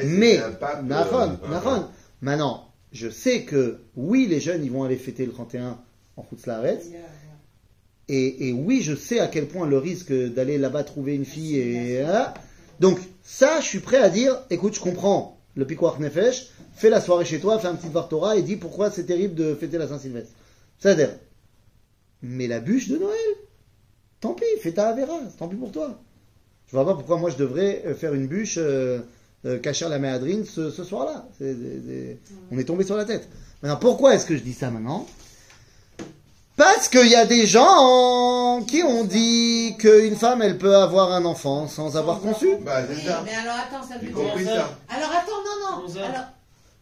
Mais, 0.05 0.39
pape, 0.59 0.83
Nahon, 0.83 1.37
euh, 1.43 1.49
Nahon. 1.49 1.85
Maintenant, 2.21 2.67
je 2.91 3.09
sais 3.09 3.43
que 3.43 3.79
oui, 3.95 4.27
les 4.27 4.39
jeunes, 4.39 4.63
ils 4.63 4.71
vont 4.71 4.83
aller 4.83 4.95
fêter 4.95 5.25
le 5.25 5.31
31 5.31 5.79
en 6.17 6.25
Haaretz. 6.47 6.85
Et, 8.09 8.51
oui, 8.51 8.81
je 8.81 8.93
sais 8.93 9.19
à 9.19 9.27
quel 9.27 9.47
point 9.47 9.65
le 9.67 9.77
risque 9.77 10.11
d'aller 10.11 10.57
là-bas 10.57 10.83
trouver 10.83 11.15
une 11.15 11.23
fille 11.23 11.57
et... 11.57 12.01
hein. 12.01 12.33
donc, 12.79 12.99
ça, 13.23 13.61
je 13.61 13.65
suis 13.67 13.79
prêt 13.79 13.97
à 13.97 14.09
dire, 14.09 14.37
écoute, 14.49 14.75
je 14.75 14.81
comprends 14.81 15.39
le 15.55 15.65
Pikuach 15.65 15.99
Nefesh, 15.99 16.49
fais 16.73 16.89
la 16.89 16.99
soirée 16.99 17.25
chez 17.25 17.39
toi, 17.39 17.59
fais 17.59 17.67
un 17.67 17.75
petit 17.75 17.87
Dvar 17.87 18.09
Torah 18.09 18.35
et 18.35 18.41
dis 18.41 18.57
pourquoi 18.57 18.89
c'est 18.91 19.05
terrible 19.05 19.35
de 19.35 19.55
fêter 19.55 19.77
la 19.77 19.87
Saint-Sylvestre. 19.87 20.31
C'est-à-dire, 20.79 21.09
mais 22.21 22.47
la 22.47 22.59
bûche 22.59 22.89
de 22.89 22.97
Noël, 22.97 23.17
tant 24.19 24.33
pis, 24.33 24.43
fais 24.61 24.71
ta 24.73 24.89
Avera, 24.89 25.19
tant 25.37 25.47
pis 25.47 25.55
pour 25.55 25.71
toi. 25.71 26.01
Je 26.67 26.75
vois 26.75 26.85
pas 26.85 26.93
pourquoi 26.93 27.17
moi 27.17 27.29
je 27.29 27.37
devrais 27.37 27.83
euh, 27.85 27.93
faire 27.93 28.13
une 28.13 28.27
bûche 28.27 28.55
euh, 28.57 28.99
euh, 29.45 29.59
cacher 29.59 29.89
la 29.89 29.99
méadrine 29.99 30.45
ce, 30.45 30.69
ce 30.69 30.83
soir-là. 30.83 31.27
On 32.51 32.57
est 32.57 32.63
tombé 32.63 32.83
sur 32.85 32.95
la 32.95 33.05
tête. 33.05 33.27
Maintenant, 33.61 33.77
pourquoi 33.79 34.15
est-ce 34.15 34.25
que 34.25 34.37
je 34.37 34.41
dis 34.41 34.53
ça 34.53 34.71
maintenant? 34.71 35.05
Parce 36.63 36.89
qu'il 36.89 37.07
y 37.07 37.15
a 37.15 37.25
des 37.25 37.47
gens 37.47 38.61
qui 38.67 38.83
ont 38.83 39.03
dit 39.03 39.73
qu'une 39.79 40.15
femme, 40.15 40.43
elle 40.43 40.59
peut 40.59 40.75
avoir 40.75 41.11
un 41.11 41.25
enfant 41.25 41.67
sans 41.67 41.97
avoir 41.97 42.19
conçu. 42.19 42.49
Bah, 42.63 42.83
c'est 42.87 42.93
Oui, 42.97 43.01
ça. 43.03 43.23
mais 43.25 43.33
alors 43.33 43.55
attends, 43.55 43.81
ça 43.87 43.97
veut 43.97 44.05
dire. 44.05 44.15
compris 44.15 44.45
ça. 44.45 44.69
Alors 44.87 45.09
attends, 45.09 45.41
non, 45.43 45.81
non. 45.87 45.95
Alors, 46.03 46.25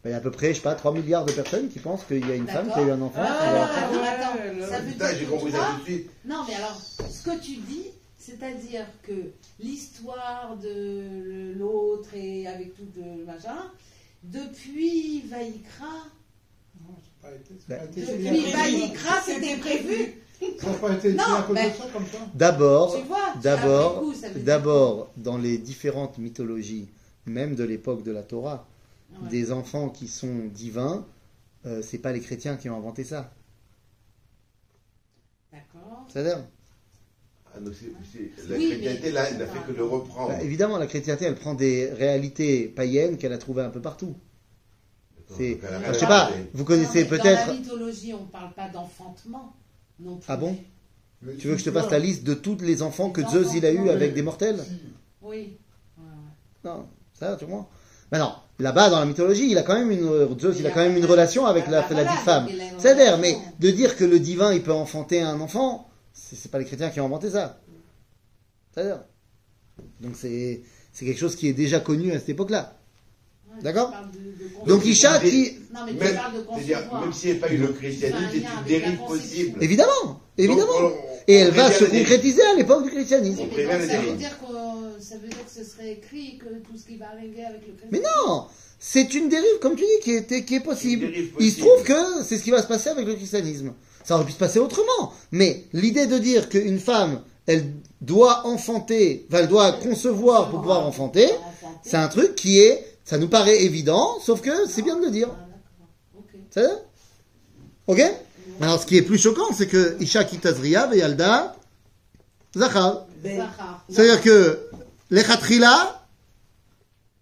Ben, 0.03 0.09
Il 0.09 0.11
y 0.11 0.13
a 0.13 0.17
à 0.17 0.19
peu 0.19 0.31
près, 0.31 0.49
je 0.49 0.55
sais 0.55 0.61
pas, 0.63 0.75
3 0.75 0.91
milliards 0.91 1.23
de 1.23 1.31
personnes 1.31 1.69
qui 1.69 1.79
pensent 1.79 2.03
qu'il 2.03 2.27
y 2.27 2.31
a 2.31 2.35
une 2.35 2.49
femme 2.49 2.69
qui 2.73 2.77
a 2.77 2.81
eu 2.81 2.91
un 2.91 3.01
enfant. 3.01 3.21
Ah, 3.23 3.63
attends. 3.63 4.69
Ça 4.69 4.79
veut 4.81 4.91
dire 4.91 5.07
j'ai 5.17 5.25
compris 5.25 5.51
ça 5.53 5.59
tout 5.75 5.79
de 5.79 5.85
suite. 5.85 6.09
Non, 6.25 6.43
mais 6.45 6.55
alors, 6.55 6.77
ce 7.09 7.23
que 7.23 7.39
tu 7.39 7.55
dis, 7.55 7.85
c'est-à-dire 8.17 8.85
que 9.07 9.31
l'histoire 9.61 10.57
de 10.61 11.53
l'autre 11.57 12.09
et 12.15 12.47
avec 12.47 12.75
tout 12.75 12.83
le 12.97 13.23
machin, 13.25 13.55
depuis 14.23 15.21
Vaïkra, 15.29 15.85
pas 17.21 17.29
été- 17.33 17.55
ça 17.67 17.75
pas 17.75 17.83
été 17.85 18.01
c'était 19.25 19.57
prévu. 19.57 20.13
ça. 20.59 20.67
N'a 20.67 20.73
pas 20.77 20.93
été 20.93 21.13
Non, 21.13 21.23
signé 21.23 21.37
à 21.37 21.41
cause 21.43 21.55
mais- 21.55 21.69
de 21.69 21.75
ça, 21.75 21.83
comme 21.91 22.05
ça. 22.07 22.17
D'abord, 22.33 22.97
d'abord, 23.43 24.03
d'abord, 24.37 25.11
dans 25.17 25.37
les 25.37 25.57
différentes 25.57 26.17
mythologies, 26.17 26.87
même 27.25 27.55
de 27.55 27.63
l'époque 27.63 28.03
de 28.03 28.11
la 28.11 28.23
Torah, 28.23 28.67
Ouais. 29.21 29.29
des 29.29 29.51
enfants 29.51 29.89
qui 29.89 30.07
sont 30.07 30.45
divins, 30.53 31.05
euh, 31.65 31.81
c'est 31.81 31.97
pas 31.97 32.13
les 32.13 32.21
chrétiens 32.21 32.55
qui 32.57 32.69
ont 32.69 32.77
inventé 32.77 33.03
ça. 33.03 33.31
D'accord. 35.51 36.05
C'est-à-dire, 36.11 36.43
Ah, 37.51 37.59
donc 37.59 37.73
la 38.47 38.57
Oui, 38.57 38.69
chrétienté, 38.69 39.11
là, 39.11 39.27
elle 39.27 39.37
n'a 39.39 39.47
fait 39.47 39.65
que 39.67 39.75
le 39.75 39.83
reprendre. 39.83 40.29
bah, 40.29 40.43
évidemment, 40.43 40.77
la 40.77 40.85
chrétienté, 40.85 41.25
elle 41.25 41.33
prend 41.33 41.55
des 41.55 41.89
réalités 41.89 42.67
païennes 42.67 43.17
qu'elle 43.17 43.33
a 43.33 43.39
trouvées 43.39 43.63
un 43.63 43.71
peu 43.71 43.81
partout. 43.81 44.15
C'est- 45.37 45.59
Je 45.87 45.93
sais 45.93 46.07
pas, 46.07 46.31
vous 46.53 46.65
connaissez 46.65 47.05
peut-être. 47.05 47.47
Dans 47.47 47.53
la 47.53 47.59
mythologie, 47.59 48.13
on 48.13 48.21
ne 48.21 48.29
parle 48.29 48.53
pas 48.53 48.69
d'enfantement 48.69 49.53
non 49.99 50.15
plus. 50.17 50.25
Ah 50.27 50.37
bon 50.37 50.57
Mais 51.21 51.35
Tu 51.35 51.47
veux 51.47 51.53
que 51.55 51.59
je 51.59 51.65
te 51.65 51.69
passe 51.69 51.91
la 51.91 51.99
liste 51.99 52.23
de 52.23 52.33
tous 52.33 52.57
les 52.61 52.81
enfants 52.81 53.09
que 53.09 53.21
Zeus 53.27 53.53
il 53.55 53.65
a 53.65 53.71
eu 53.71 53.89
avec 53.89 54.13
des 54.13 54.21
mortels 54.21 54.59
si. 54.63 54.79
Oui. 55.21 55.57
Non, 56.63 56.87
ça, 57.13 57.35
tu 57.37 57.45
vois. 57.45 57.69
Maintenant, 58.11 58.35
là-bas, 58.57 58.89
dans 58.89 58.99
la 58.99 59.05
mythologie, 59.05 59.51
il 59.51 59.57
a 59.57 59.63
quand 59.63 59.75
même 59.75 59.91
une, 59.91 60.39
Zeus, 60.39 60.57
il 60.59 60.65
a 60.65 60.71
quand 60.71 60.79
même 60.81 60.97
une 60.97 61.05
relation 61.05 61.45
avec 61.45 61.67
la, 61.67 61.81
la 61.81 61.87
voilà, 61.87 62.03
dite 62.05 62.19
femme. 62.21 62.47
C'est-à-dire, 62.77 63.17
mais 63.17 63.37
de 63.59 63.69
dire 63.69 63.95
que 63.95 64.03
le 64.03 64.19
divin, 64.19 64.53
il 64.53 64.63
peut 64.63 64.73
enfanter 64.73 65.21
un 65.21 65.39
enfant, 65.41 65.89
c'est 66.13 66.35
c'est 66.35 66.49
pas 66.49 66.57
les 66.59 66.65
chrétiens 66.65 66.89
qui 66.89 66.99
ont 66.99 67.05
inventé 67.05 67.29
ça. 67.29 67.59
C'est-à-dire. 68.73 69.01
Donc 70.01 70.15
c'est 70.15 70.61
c'est 70.91 71.05
quelque 71.05 71.19
chose 71.19 71.35
qui 71.35 71.47
est 71.47 71.53
déjà 71.53 71.79
connu 71.79 72.11
à 72.11 72.19
cette 72.19 72.29
époque-là. 72.29 72.75
D'accord 73.61 73.93
Donc. 74.69 74.85
Isha 74.85 75.19
qui... 75.19 75.53
Non, 75.73 75.81
mais 75.85 75.91
tu 75.93 75.97
Même, 75.99 76.15
parles 76.15 76.33
de 76.33 76.37
c'est-à-dire, 76.49 76.77
concevoir. 76.79 77.01
même 77.01 77.13
s'il 77.13 77.31
n'y 77.31 77.37
a 77.37 77.39
pas 77.47 77.53
eu 77.53 77.57
le 77.57 77.67
christianisme, 77.67 78.25
c'est 78.31 78.37
une 78.37 78.79
dérive 78.79 78.99
possible. 79.07 79.57
Évidemment, 79.63 80.21
évidemment. 80.37 80.65
Donc, 80.81 80.93
on- 80.93 81.31
Et 81.31 81.35
elle 81.35 81.51
va 81.51 81.71
se 81.71 81.83
concrétiser 81.85 82.41
à 82.41 82.55
l'époque 82.55 82.83
du 82.85 82.89
christianisme. 82.89 83.41
Oui, 83.41 83.47
mais 83.55 83.63
donc, 83.65 83.81
ça 83.91 84.01
veut 84.01 84.13
dire 84.17 84.37
que 84.39 85.03
ça 85.03 85.15
veut 85.17 85.27
dire 85.27 85.37
que 85.45 85.51
ce 85.63 85.63
serait 85.69 85.91
écrit 85.93 86.37
que 86.39 86.45
tout 86.67 86.75
ce 86.75 86.85
qui 86.87 86.97
va 86.97 87.05
arriver 87.15 87.43
avec 87.43 87.61
le 87.67 87.73
Mais 87.91 87.99
chrétien. 87.99 88.09
non 88.27 88.45
C'est 88.79 89.13
une 89.13 89.29
dérive, 89.29 89.59
comme 89.61 89.75
tu 89.75 89.83
dis, 89.83 90.03
qui 90.03 90.11
est, 90.15 90.45
qui 90.45 90.55
est 90.55 90.59
possible. 90.59 91.07
Il 91.39 91.51
se 91.51 91.59
trouve 91.59 91.83
que 91.83 92.23
c'est 92.25 92.37
ce 92.37 92.43
qui 92.43 92.51
va 92.51 92.61
se 92.63 92.67
passer 92.67 92.89
avec 92.89 93.05
le 93.05 93.13
christianisme. 93.15 93.73
Ça 94.03 94.15
aurait 94.15 94.25
pu 94.25 94.31
se 94.31 94.37
passer 94.37 94.57
autrement. 94.59 95.13
Mais 95.31 95.65
l'idée 95.73 96.07
de 96.07 96.17
dire 96.17 96.49
qu'une 96.49 96.79
femme, 96.79 97.21
elle 97.45 97.65
doit 98.01 98.47
enfanter, 98.47 99.25
enfin, 99.29 99.39
elle 99.43 99.47
doit 99.49 99.73
concevoir 99.73 100.49
pour 100.49 100.59
pouvoir 100.61 100.85
enfanter, 100.87 101.25
Enfanter. 101.25 101.79
c'est 101.83 101.97
un 101.97 102.07
truc 102.07 102.33
qui 102.35 102.59
est, 102.59 102.85
ça 103.09 103.17
nous 103.17 103.27
paraît 103.27 103.63
évident, 103.63 104.19
sauf 104.21 104.39
que 104.41 104.67
c'est 104.67 104.83
bien 104.83 104.95
de 104.97 105.05
le 105.05 105.11
dire. 105.11 105.29
Ok. 106.15 106.31
Ça 106.51 106.61
Ok 107.87 108.01
Alors, 108.61 108.79
ce 108.79 108.85
qui 108.85 108.97
est 108.97 109.01
plus 109.01 109.17
choquant, 109.17 109.51
c'est 109.57 109.67
que 109.67 109.97
Isha 109.99 110.23
Kitazria 110.25 110.85
Veyalda 110.87 111.55
Zachar. 112.55 113.07
C'est-à-dire 113.89 114.21
que 114.21 114.59
Lechatrila, 115.09 116.05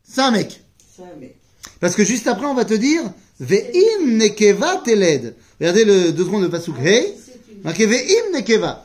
c'est 0.03 0.22
un 0.22 0.32
mec. 0.32 0.62
Parce 1.79 1.96
que 1.96 2.03
juste 2.03 2.27
après, 2.27 2.48
on 2.48 2.53
va 2.53 2.65
te 2.65 2.74
dire 2.74 3.03
Ve'im 3.39 4.17
nekeva 4.17 4.82
teled. 4.84 5.36
Regardez 5.60 5.86
le 5.86 6.12
deux 6.12 6.25
secondes 6.25 6.44
de 6.44 6.48
Pasuk 6.48 6.75
Hey. 6.79 7.13
oui, 7.15 7.22
c'est 7.25 7.53
une- 7.53 7.62
Marqué 7.63 7.86
Ve'im 7.86 8.34
nekeva. 8.34 8.84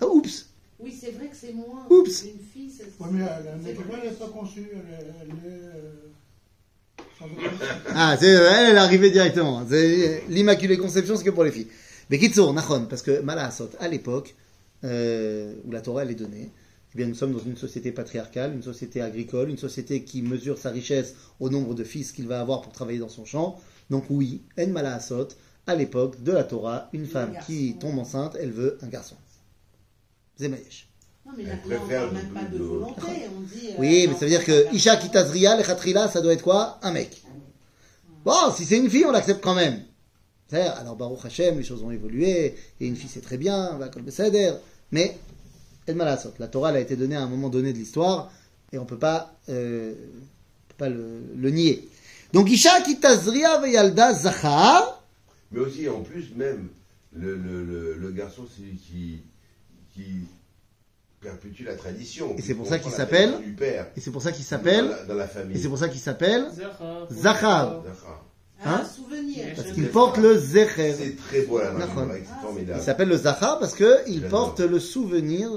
Ah, 0.00 0.06
oups. 0.08 0.46
Oui, 0.80 0.94
c'est 1.00 1.12
vrai 1.12 1.28
que 1.28 1.36
c'est 1.40 1.52
moins. 1.54 1.86
Oups. 1.88 2.24
Une 2.24 2.40
fille, 2.52 2.70
c'est. 2.76 2.86
Oui, 2.98 3.08
mais 3.12 3.22
elle 3.24 3.60
c'est 3.64 3.68
n'est 3.68 3.72
vrai. 3.74 4.00
elle 4.02 4.10
n'est 4.10 4.16
pas 4.16 4.26
conçue. 4.28 4.68
Elle 4.72 4.94
est. 4.94 5.06
Elle 5.22 5.28
est 5.28 5.32
euh, 5.46 5.80
sans 6.98 7.04
doute- 7.04 7.11
Ah, 7.94 8.16
c'est, 8.18 8.26
elle, 8.28 8.66
elle 8.70 8.74
est 8.76 8.78
arrivée 8.78 9.10
directement. 9.10 9.64
C'est- 9.68 10.22
L'immaculée 10.28 10.76
conception, 10.78 11.16
c'est 11.16 11.24
que 11.24 11.30
pour 11.30 11.44
les 11.44 11.52
filles. 11.52 11.68
Mais 12.10 12.18
Kitsour, 12.18 12.52
Nachon, 12.52 12.86
parce 12.88 13.02
que 13.02 13.20
Malasot, 13.20 13.70
à 13.80 13.88
l'époque, 13.88 14.34
euh, 14.84 15.54
où 15.64 15.70
la 15.72 15.80
Torah 15.80 16.02
elle 16.02 16.10
est 16.10 16.14
donnée, 16.16 16.50
eh 16.94 16.98
bien, 16.98 17.06
nous 17.06 17.14
sommes 17.14 17.32
dans 17.32 17.38
une 17.38 17.56
société 17.56 17.90
patriarcale, 17.92 18.52
une 18.54 18.62
société 18.62 19.00
agricole, 19.00 19.48
une 19.48 19.56
société 19.58 20.02
qui 20.04 20.20
mesure 20.22 20.58
sa 20.58 20.70
richesse 20.70 21.14
au 21.40 21.48
nombre 21.48 21.74
de 21.74 21.84
fils 21.84 22.12
qu'il 22.12 22.26
va 22.28 22.40
avoir 22.40 22.60
pour 22.60 22.72
travailler 22.72 22.98
dans 22.98 23.08
son 23.08 23.24
champ. 23.24 23.58
Donc 23.90 24.04
oui, 24.10 24.42
En 24.58 24.66
Malasot, 24.68 25.28
à 25.66 25.74
l'époque 25.74 26.22
de 26.22 26.32
la 26.32 26.44
Torah, 26.44 26.88
une 26.92 27.06
femme 27.06 27.32
qui 27.46 27.76
tombe 27.78 27.98
enceinte, 27.98 28.36
elle 28.40 28.50
veut 28.50 28.78
un 28.82 28.88
garçon. 28.88 29.16
Zemayesh. 30.38 30.88
Non, 31.24 31.32
mais 31.36 31.44
Elle 31.44 31.48
là, 31.70 31.76
là, 31.76 31.80
on 31.84 31.88
parle 31.88 32.06
le- 32.06 32.12
même 32.12 32.28
pas 32.30 32.44
de 32.44 32.58
le- 32.58 32.64
volonté. 32.64 33.02
On 33.36 33.40
dit. 33.42 33.68
euh, 33.68 33.74
Oui, 33.78 34.06
mais 34.08 34.14
ça 34.14 34.20
veut 34.20 34.28
dire 34.30 34.44
que 34.44 34.74
Isha. 34.74 34.96
Kitazria, 34.96 35.56
Lechatrila, 35.56 36.08
ça 36.08 36.20
doit 36.20 36.32
être 36.32 36.42
quoi? 36.42 36.78
Un 36.82 36.92
mec. 36.92 37.22
Bon, 38.24 38.52
si 38.54 38.64
c'est 38.64 38.78
une 38.78 38.90
fille, 38.90 39.04
on 39.06 39.12
l'accepte 39.12 39.42
quand 39.42 39.54
même. 39.54 39.82
C'est-à-dire, 40.48 40.74
Alors, 40.76 40.96
Baruch 40.96 41.24
Hashem, 41.24 41.56
les 41.58 41.64
choses 41.64 41.82
ont 41.82 41.90
évolué, 41.90 42.54
et 42.80 42.86
une 42.86 42.96
fille 42.96 43.08
c'est 43.12 43.22
très 43.22 43.38
bien, 43.38 43.76
va 43.78 43.88
comme 43.88 44.04
mais, 44.90 45.16
El 45.86 45.94
Malasot, 45.96 46.34
la 46.38 46.46
Torah 46.48 46.70
elle 46.70 46.76
a 46.76 46.80
été 46.80 46.94
donnée 46.96 47.16
à 47.16 47.22
un 47.22 47.26
moment 47.28 47.48
donné 47.48 47.72
de 47.72 47.78
l'histoire, 47.78 48.30
et 48.72 48.78
on 48.78 48.84
peut 48.84 48.98
pas, 48.98 49.34
euh, 49.48 49.94
peut 50.68 50.74
pas 50.76 50.88
le, 50.90 51.22
le 51.36 51.50
nier. 51.50 51.88
Donc, 52.32 52.50
Isha 52.50 52.80
Kitazria 52.82 53.58
Veyalda 53.60 54.12
Zachar, 54.14 55.02
Mais 55.50 55.60
aussi, 55.60 55.88
en 55.88 56.02
plus, 56.02 56.34
même, 56.36 56.68
le, 57.14 57.36
le, 57.36 57.64
le, 57.64 57.94
le 57.94 58.10
garçon, 58.12 58.42
c'est 58.54 58.62
lui 58.62 58.76
qui, 58.76 59.22
qui 59.94 60.26
perpétue 61.22 61.64
la 61.64 61.74
tradition. 61.74 62.34
Et 62.36 62.42
c'est 62.42 62.54
pour 62.54 62.66
ça 62.66 62.78
qu'il 62.78 62.90
s'appelle 62.90 63.30
tradition 63.30 63.50
du 63.50 63.56
père. 63.56 63.86
et 63.96 64.00
c'est 64.00 64.10
pour 64.10 64.20
ça 64.22 64.32
qu'il 64.32 64.42
Dans 64.44 64.48
s'appelle, 64.48 64.88
la, 64.88 65.04
dans 65.04 65.14
la 65.14 65.28
famille. 65.28 65.56
et 65.56 65.60
c'est 65.60 65.68
pour 65.68 65.78
ça 65.78 65.88
qu'il 65.88 66.00
s'appelle. 66.00 66.46
D'accord. 67.22 67.84
Ah, 68.64 68.76
Hein 68.76 68.84
souvenir. 68.84 69.44
Parce 69.56 69.72
qu'il 69.72 69.88
porte 69.88 70.18
le 70.18 70.36
Zecher. 70.38 70.94
C'est 70.96 71.16
très 71.16 71.42
beau 71.42 71.58
la 71.58 71.72
c'est 71.72 71.82
Ah, 72.30 72.42
formidable. 72.42 72.78
Il 72.80 72.82
s'appelle 72.84 73.08
le 73.08 73.16
Zachar 73.16 73.58
parce 73.58 73.74
que 73.74 74.08
il 74.08 74.20
J'adore. 74.22 74.30
porte 74.30 74.60
le 74.60 74.78
souvenir 74.78 75.50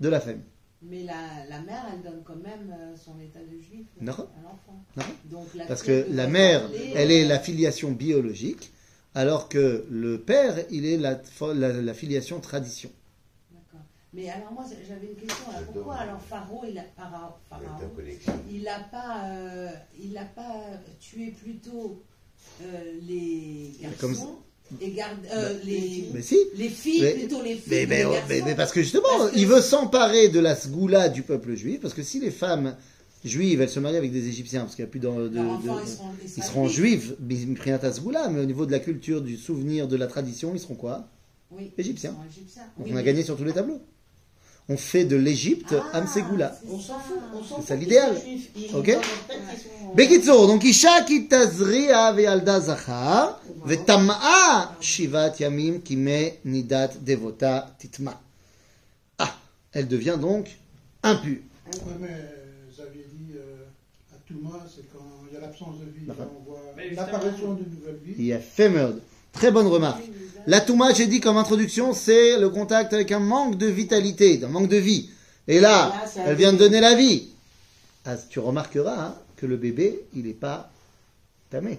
de 0.00 0.08
la 0.08 0.18
famille. 0.20 0.42
Mais 0.82 1.02
la, 1.04 1.14
la 1.48 1.60
mère, 1.62 1.84
elle 1.92 2.02
donne 2.02 2.22
quand 2.24 2.36
même 2.36 2.72
euh, 2.72 2.96
son 2.96 3.18
état 3.20 3.38
de 3.40 3.60
juif 3.60 3.86
à 4.00 4.04
l'enfant. 4.04 4.84
D'accord. 4.96 5.12
Donc, 5.30 5.46
la 5.54 5.66
Parce 5.66 5.82
que 5.82 6.06
la 6.10 6.26
mère, 6.26 6.62
parler, 6.62 6.92
elle 6.96 7.10
est 7.12 7.24
euh, 7.24 7.28
la 7.28 7.38
filiation 7.38 7.90
biologique, 7.92 8.72
alors 9.14 9.48
que 9.48 9.84
le 9.90 10.18
père, 10.20 10.54
il 10.70 10.84
est 10.86 10.96
la, 10.96 11.20
la, 11.54 11.72
la 11.72 11.94
filiation 11.94 12.40
tradition. 12.40 12.90
Mais 14.14 14.28
alors, 14.30 14.52
moi, 14.52 14.64
j'avais 14.88 15.06
une 15.08 15.16
question. 15.16 15.52
là. 15.52 15.58
Pourquoi 15.72 15.96
alors 15.96 16.20
Pharaon, 16.22 16.62
il 16.68 16.78
a, 16.78 16.84
Pharaon, 16.96 17.34
il 18.50 18.62
n'a 18.62 18.80
pas, 18.90 19.24
euh, 19.26 19.68
il 20.02 20.16
a 20.16 20.24
pas 20.24 20.54
tué 20.98 21.32
plutôt 21.42 22.02
euh, 22.62 22.92
les 23.06 23.72
Comme 24.00 24.12
garçons 24.12 24.38
et 24.80 24.90
garde, 24.92 25.18
euh, 25.32 25.58
les, 25.64 26.08
Mais 26.12 26.22
si 26.22 26.36
les 26.54 26.68
filles, 26.68 27.02
Mais- 27.02 27.12
plutôt 27.14 27.42
les 27.42 27.54
filles. 27.56 27.62
mais, 27.70 27.86
mais, 27.86 27.98
les 27.98 28.04
mais- 28.04 28.12
garçons. 28.12 28.44
mais 28.46 28.54
parce 28.54 28.72
que 28.72 28.82
justement, 28.82 29.02
Parce 29.18 29.30
que- 29.32 29.38
il 29.38 29.46
veut 29.46 29.60
s'emparer 29.62 30.28
de 30.28 30.40
la 30.40 30.54
sgoula 30.56 31.08
du 31.10 31.22
peuple 31.22 31.54
juif, 31.54 31.80
parce 31.80 31.94
que 31.94 32.02
si 32.02 32.18
les 32.20 32.30
femmes 32.30 32.76
juives, 33.24 33.60
elles 33.60 33.68
se 33.70 33.80
marient 33.80 33.96
avec 33.96 34.12
des 34.12 34.26
Égyptiens, 34.28 34.62
parce 34.62 34.74
qu'il 34.74 34.84
n'y 34.84 34.88
a 34.88 34.90
plus 34.90 35.00
de... 35.00 35.08
ils 35.08 35.88
seront, 35.88 36.10
ils 36.22 36.30
ils 36.36 36.42
seront 36.42 36.68
juifs. 36.68 37.12
Sgoula, 37.92 38.28
mais 38.30 38.40
au 38.40 38.44
niveau 38.46 38.64
de 38.66 38.72
la 38.72 38.78
culture, 38.78 39.20
du 39.22 39.36
souvenir, 39.36 39.86
de 39.88 39.96
la 39.96 40.06
tradition, 40.06 40.52
ils 40.54 40.60
seront 40.60 40.74
quoi? 40.76 41.08
Oui, 41.50 41.72
Égyptiens. 41.78 42.10
ils 42.10 42.14
seront 42.14 42.28
égyptiens. 42.30 42.62
Donc 42.76 42.86
Oui, 42.86 42.92
on 42.92 42.96
a 42.96 43.02
gagné 43.02 43.22
sur 43.22 43.36
tous 43.36 43.44
les 43.44 43.52
tableaux 43.54 43.80
on 44.68 44.76
fait 44.76 45.04
de 45.04 45.16
l'Égypte 45.16 45.74
ah, 45.92 45.98
Amsegoula. 45.98 46.58
On 46.70 46.78
s'en 46.78 46.98
fout. 46.98 47.18
C'est 47.56 47.68
ça 47.68 47.76
l'idéal. 47.76 48.14
Ok 48.74 48.96
Bekitzo, 49.94 50.46
donc 50.46 50.64
Isha 50.64 51.02
ki 51.06 51.28
tazria 51.28 52.12
ve'alda 52.12 52.60
zachar, 52.60 53.40
ve'tama'a 53.64 54.76
shivat 54.80 55.40
yamim 55.40 55.80
kime 55.80 56.34
nidat 56.44 56.90
devota 57.00 57.74
titma. 57.78 58.20
Ah, 59.18 59.34
elle 59.72 59.88
devient 59.88 60.18
donc 60.20 60.50
impure. 61.02 61.38
Ouais, 61.66 61.94
mais 62.00 62.08
euh, 62.10 62.66
vous 62.70 62.82
aviez 62.82 63.06
dit 63.14 63.32
euh, 63.36 63.64
à 64.14 64.18
Touma, 64.26 64.66
c'est 64.68 64.92
quand 64.92 65.04
il 65.30 65.34
y 65.34 65.36
a 65.38 65.40
l'absence 65.40 65.78
de 65.80 65.84
vie, 65.84 66.06
on 66.06 66.50
voit 66.50 66.60
l'apparition 66.92 67.54
d'une 67.54 67.74
nouvelle 67.74 67.98
vie. 68.04 68.14
Il 68.18 68.26
y 68.26 68.32
a 68.34 68.40
fait 68.40 68.68
meurtre. 68.68 68.98
Très 69.32 69.50
bonne 69.50 69.68
remarque. 69.68 70.02
Oui, 70.02 70.12
oui. 70.12 70.27
La 70.48 70.62
Touma, 70.62 70.94
j'ai 70.94 71.06
dit 71.06 71.20
comme 71.20 71.36
introduction, 71.36 71.92
c'est 71.92 72.38
le 72.40 72.48
contact 72.48 72.94
avec 72.94 73.12
un 73.12 73.18
manque 73.20 73.58
de 73.58 73.66
vitalité, 73.66 74.42
un 74.42 74.48
manque 74.48 74.70
de 74.70 74.78
vie. 74.78 75.10
Et 75.46 75.60
là, 75.60 75.92
elle 76.24 76.36
vient 76.36 76.54
de 76.54 76.56
donner 76.56 76.80
la 76.80 76.94
vie. 76.94 77.28
Ah, 78.06 78.16
tu 78.16 78.38
remarqueras 78.38 79.08
hein, 79.08 79.14
que 79.36 79.44
le 79.44 79.58
bébé, 79.58 80.04
il 80.16 80.22
n'est 80.24 80.32
pas 80.32 80.70
tamé. 81.50 81.78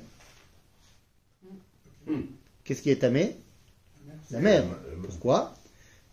Qu'est-ce 2.63 2.83
qui 2.83 2.91
est 2.91 2.97
tamé 2.97 3.37
La 4.29 4.39
mère. 4.39 4.65
Pourquoi? 5.03 5.55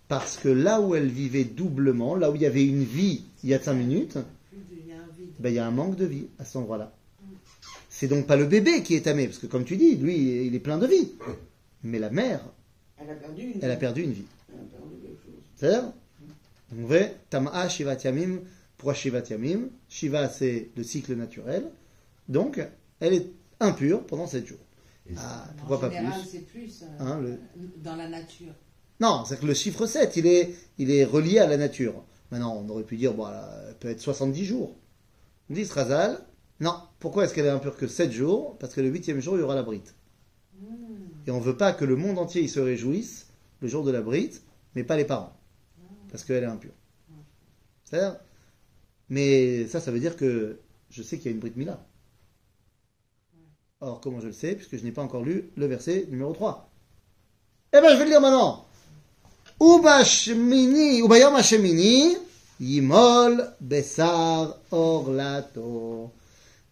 Parce 0.08 0.38
que 0.38 0.48
là 0.48 0.80
où 0.80 0.94
elle 0.94 1.08
vivait 1.08 1.44
doublement, 1.44 2.14
là 2.16 2.30
où 2.30 2.36
il 2.36 2.40
y 2.40 2.46
avait 2.46 2.64
une 2.64 2.84
vie 2.84 3.24
il 3.44 3.50
y 3.50 3.54
a 3.54 3.60
cinq 3.62 3.74
minutes, 3.74 4.16
Plus 4.50 4.58
de- 4.76 4.80
il 4.82 4.88
y 4.88 4.92
a 4.92 4.96
un 4.96 5.06
vide. 5.18 5.28
ben, 5.40 5.50
il 5.50 5.56
y 5.56 5.58
a 5.58 5.66
un 5.66 5.70
manque 5.70 5.96
de 5.96 6.06
vie 6.06 6.24
à 6.38 6.46
cet 6.46 6.56
endroit-là. 6.56 6.90
C'est 7.90 8.08
donc 8.08 8.26
pas 8.26 8.36
le 8.36 8.46
bébé 8.46 8.82
qui 8.82 8.94
est 8.94 9.02
tamé, 9.02 9.26
parce 9.26 9.38
que 9.38 9.46
comme 9.46 9.64
tu 9.66 9.76
dis, 9.76 9.96
lui, 9.96 10.46
il 10.46 10.54
est 10.54 10.58
plein 10.60 10.78
de 10.78 10.86
vie. 10.86 11.10
Mais 11.86 11.98
la 12.00 12.10
mère, 12.10 12.40
Elle 12.98 13.10
a 13.10 13.14
perdu 13.14 13.42
une 13.42 13.58
elle 13.62 13.70
a 13.70 13.74
vie. 13.74 13.80
perdu 13.80 14.02
une 14.02 14.12
vie. 14.12 14.24
A 14.48 14.52
perdu 14.76 14.94
quelque 15.02 15.22
chose. 15.24 15.42
C'est-à-dire, 15.54 15.92
on 16.76 16.84
va 16.86 16.98
Tama'a 17.30 17.68
Shivat 17.68 17.96
Yamim, 18.04 18.40
pourquoi 18.76 18.94
Shivat 18.94 19.22
Yamim 19.30 19.68
Shiva, 19.88 20.28
c'est 20.28 20.70
le 20.76 20.82
cycle 20.82 21.14
naturel. 21.14 21.70
Donc, 22.28 22.60
elle 23.00 23.14
est 23.14 23.26
impure 23.60 24.04
pendant 24.04 24.26
7 24.26 24.46
jours. 24.46 24.58
Ah, 25.16 25.46
En 25.48 25.56
pourquoi 25.58 25.80
pas 25.80 25.90
général, 25.90 26.20
plus? 26.20 26.28
c'est 26.28 26.40
plus 26.46 26.82
euh, 26.82 26.86
Hein, 26.98 27.20
le- 27.20 27.38
dans 27.84 27.94
la 27.94 28.08
nature. 28.08 28.52
Non, 28.98 29.24
c'est 29.24 29.38
que 29.38 29.46
le 29.46 29.54
chiffre 29.54 29.86
7, 29.86 30.16
il 30.16 30.26
est, 30.26 30.54
il 30.78 30.90
est 30.90 31.04
relié 31.04 31.38
à 31.38 31.46
la 31.46 31.56
nature. 31.56 32.02
Maintenant, 32.32 32.56
on 32.56 32.68
aurait 32.70 32.82
pu 32.82 32.96
dire, 32.96 33.14
bon, 33.14 33.28
elle 33.28 33.74
peut 33.76 33.88
être 33.90 34.00
70 34.00 34.44
jours. 34.44 34.74
On 35.48 35.54
dit 35.54 35.64
Srazal, 35.64 36.18
non. 36.58 36.74
Pourquoi 36.98 37.24
est-ce 37.24 37.34
qu'elle 37.34 37.46
est 37.46 37.50
impure 37.50 37.76
que 37.76 37.86
7 37.86 38.10
jours? 38.10 38.56
Parce 38.58 38.74
que 38.74 38.80
le 38.80 38.88
huitième 38.88 39.20
jour, 39.20 39.36
il 39.36 39.40
y 39.40 39.42
aura 39.44 39.54
la 39.54 39.62
brite. 39.62 39.94
Et 41.26 41.30
on 41.30 41.40
veut 41.40 41.56
pas 41.56 41.72
que 41.72 41.84
le 41.84 41.96
monde 41.96 42.18
entier 42.18 42.42
il 42.42 42.50
se 42.50 42.60
réjouisse 42.60 43.26
le 43.60 43.68
jour 43.68 43.84
de 43.84 43.90
la 43.90 44.00
brite, 44.00 44.42
mais 44.74 44.84
pas 44.84 44.96
les 44.96 45.04
parents. 45.04 45.36
Parce 46.10 46.24
qu'elle 46.24 46.44
est 46.44 46.46
impure. 46.46 46.72
C'est-à-dire 47.84 48.18
Mais 49.08 49.66
ça, 49.66 49.80
ça 49.80 49.90
veut 49.90 50.00
dire 50.00 50.16
que 50.16 50.60
je 50.90 51.02
sais 51.02 51.18
qu'il 51.18 51.26
y 51.26 51.28
a 51.28 51.32
une 51.32 51.40
brite 51.40 51.56
Mila. 51.56 51.84
Or, 53.80 54.00
comment 54.00 54.20
je 54.20 54.28
le 54.28 54.32
sais 54.32 54.54
Puisque 54.54 54.76
je 54.76 54.84
n'ai 54.84 54.92
pas 54.92 55.02
encore 55.02 55.24
lu 55.24 55.50
le 55.56 55.66
verset 55.66 56.06
numéro 56.10 56.32
3. 56.32 56.70
Eh 57.72 57.80
bien, 57.80 57.90
je 57.90 57.96
vais 57.96 58.04
le 58.04 58.10
lire 58.10 58.20
maintenant. 58.20 58.64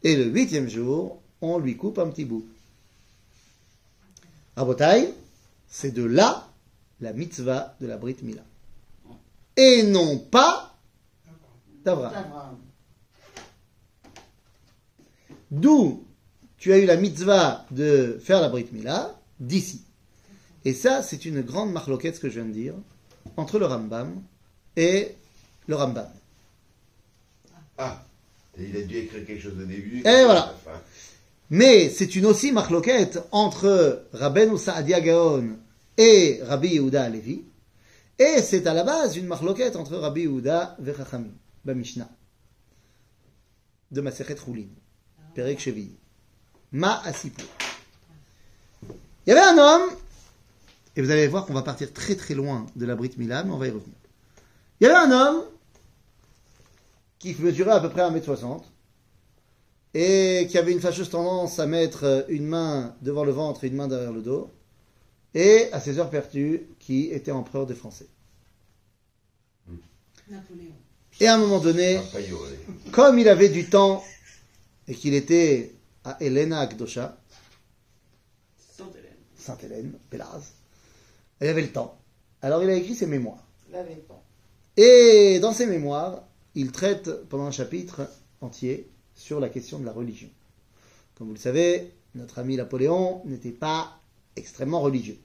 Et 0.03 0.17
le 0.17 0.25
huitième 0.25 0.69
jour, 0.69 1.21
on 1.41 1.59
lui 1.59 1.77
coupe 1.77 1.99
un 1.99 2.09
petit 2.09 2.25
bout. 2.25 2.47
Rabotai, 4.57 5.15
c'est 5.69 5.91
de 5.91 6.05
là 6.05 6.49
la 7.01 7.13
mitzvah 7.13 7.77
de 7.81 7.87
la 7.87 7.97
Brit 7.97 8.17
Mila. 8.23 8.43
Et 9.57 9.83
non 9.83 10.19
pas 10.19 10.77
d'Abraham. 11.85 12.15
Abraham. 12.15 12.59
D'où 15.51 16.05
tu 16.59 16.73
as 16.73 16.79
eu 16.79 16.87
la 16.87 16.97
mitzvah 16.97 17.67
de 17.71 18.19
faire 18.23 18.41
la 18.41 18.49
Brit 18.49 18.69
Mila, 18.73 19.15
d'ici. 19.39 19.83
Et 20.65 20.73
ça, 20.73 21.03
c'est 21.03 21.27
une 21.27 21.43
grande 21.43 21.73
marloquette, 21.73 22.17
ce 22.17 22.21
que 22.21 22.31
je 22.31 22.41
viens 22.41 22.49
de 22.49 22.53
dire, 22.53 22.75
entre 23.37 23.59
le 23.59 23.67
Rambam 23.67 24.23
et 24.77 25.15
le 25.67 25.77
Rambam. 25.77 26.09
Ah, 27.77 28.03
il 28.59 28.77
a 28.77 28.83
dû 28.83 28.97
écrire 28.97 29.27
quelque 29.27 29.43
chose 29.43 29.59
au 29.61 29.67
début. 29.67 29.99
Et 29.99 30.25
voilà. 30.25 30.55
Mais 31.51 31.91
c'est 31.91 32.17
une 32.17 32.27
aussi 32.27 32.53
marloquette 32.53 33.23
entre 33.31 34.07
Rabbeinu 34.13 34.59
Saadia 34.59 35.01
Gaon 35.01 35.57
et 35.97 36.41
Rabbi 36.43 36.69
Yehuda 36.69 37.05
Alevi. 37.05 37.45
Et 38.19 38.41
c'est 38.43 38.67
à 38.67 38.75
la 38.75 38.85
base 38.85 39.17
une 39.17 39.27
marloquette 39.27 39.77
entre 39.77 39.97
Rabbi 39.97 40.23
Yehuda 40.23 40.77
et 40.87 41.75
Mishnah, 41.75 42.09
de 43.91 44.01
Masechet 44.01 44.37
Choulin, 44.37 44.69
Perek 45.35 45.59
Shevi. 45.59 45.91
Ma 46.73 47.01
Asipur. 47.03 47.45
Il 49.27 49.31
y 49.31 49.33
avait 49.33 49.41
un 49.41 49.59
homme, 49.59 49.91
et 50.97 51.03
vous 51.03 51.11
allez 51.11 51.29
voir 51.29 51.47
qu'on 51.47 51.55
va 51.55 51.63
partir 51.63 51.93
très 51.93 52.17
très 52.17 52.35
loin 52.35 52.67
de 52.75 52.85
la 52.85 52.97
Brit 52.97 53.13
Mila, 53.17 53.45
mais 53.45 53.53
on 53.53 53.59
va 53.59 53.69
y 53.69 53.71
revenir. 53.71 53.97
Il 54.81 54.85
y 54.85 54.91
avait 54.91 54.99
un 54.99 55.11
homme 55.11 55.45
qui 57.19 57.35
mesurait 57.39 57.73
à 57.73 57.81
peu 57.81 57.91
près 57.91 58.03
1m60 58.03 58.63
et 59.95 60.49
qui 60.51 60.59
avait 60.59 60.73
une 60.73 60.81
fâcheuse 60.81 61.09
tendance 61.09 61.61
à 61.61 61.67
mettre 61.67 62.27
une 62.29 62.47
main 62.47 62.97
devant 63.01 63.25
le 63.25 63.31
ventre 63.31 63.65
et 63.65 63.69
une 63.69 63.77
main 63.77 63.89
derrière 63.89 64.13
le 64.13 64.23
dos, 64.23 64.51
et 65.35 65.69
à 65.73 65.81
ses 65.81 65.99
heures 65.99 66.11
perdues, 66.11 66.67
qui 66.81 67.11
était 67.11 67.31
empereur 67.31 67.67
des 67.67 67.75
Français. 67.75 68.07
Napoléon. 70.29 70.73
Et 71.21 71.29
à 71.29 71.35
un 71.35 71.39
moment 71.39 71.61
donné, 71.61 72.01
comme 72.91 73.19
il 73.19 73.29
avait 73.29 73.49
du 73.49 73.69
temps 73.69 74.03
et 74.89 74.95
qu'il 74.95 75.15
était 75.15 75.73
à 76.03 76.17
Helena 76.21 76.61
Akdosha, 76.61 77.17
Sainte-Hélène. 78.77 79.13
Sainte-Hélène, 79.37 79.93
Pélaz, 80.11 80.55
il 81.41 81.47
avait 81.47 81.63
le 81.63 81.71
temps. 81.71 81.99
Alors 82.43 82.65
il 82.65 82.71
a 82.71 82.75
écrit 82.75 82.95
ses 82.95 83.07
mémoires. 83.07 83.47
L'avait 83.71 83.95
pas. 83.95 84.23
Et 84.77 85.39
dans 85.41 85.53
ses 85.53 85.67
mémoires, 85.67 86.25
il 86.55 86.73
traite 86.73 87.11
pendant 87.29 87.47
un 87.47 87.53
chapitre 87.53 88.09
entier 88.41 88.89
sur 89.15 89.41
la 89.41 89.49
question 89.49 89.79
de 89.79 89.85
la 89.85 89.93
religion. 89.93 90.29
Comme 91.17 91.29
vous 91.29 91.35
le 91.35 91.39
savez, 91.39 91.91
notre 92.15 92.39
ami 92.39 92.57
Napoléon 92.57 93.23
n'était 93.25 93.51
pas 93.53 94.01
extrêmement 94.37 94.81
religieux. 94.81 95.19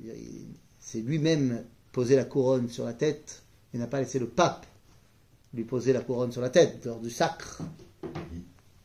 Il 0.00 0.46
s'est 0.78 1.00
lui-même 1.00 1.64
posé 1.92 2.16
la 2.16 2.24
couronne 2.24 2.68
sur 2.68 2.84
la 2.84 2.92
tête 2.92 3.42
et 3.74 3.78
n'a 3.78 3.86
pas 3.86 4.00
laissé 4.00 4.18
le 4.18 4.26
pape 4.28 4.66
lui 5.54 5.64
poser 5.64 5.92
la 5.94 6.00
couronne 6.02 6.32
sur 6.32 6.42
la 6.42 6.50
tête 6.50 6.84
lors 6.84 7.00
du 7.00 7.08
sacre. 7.10 7.62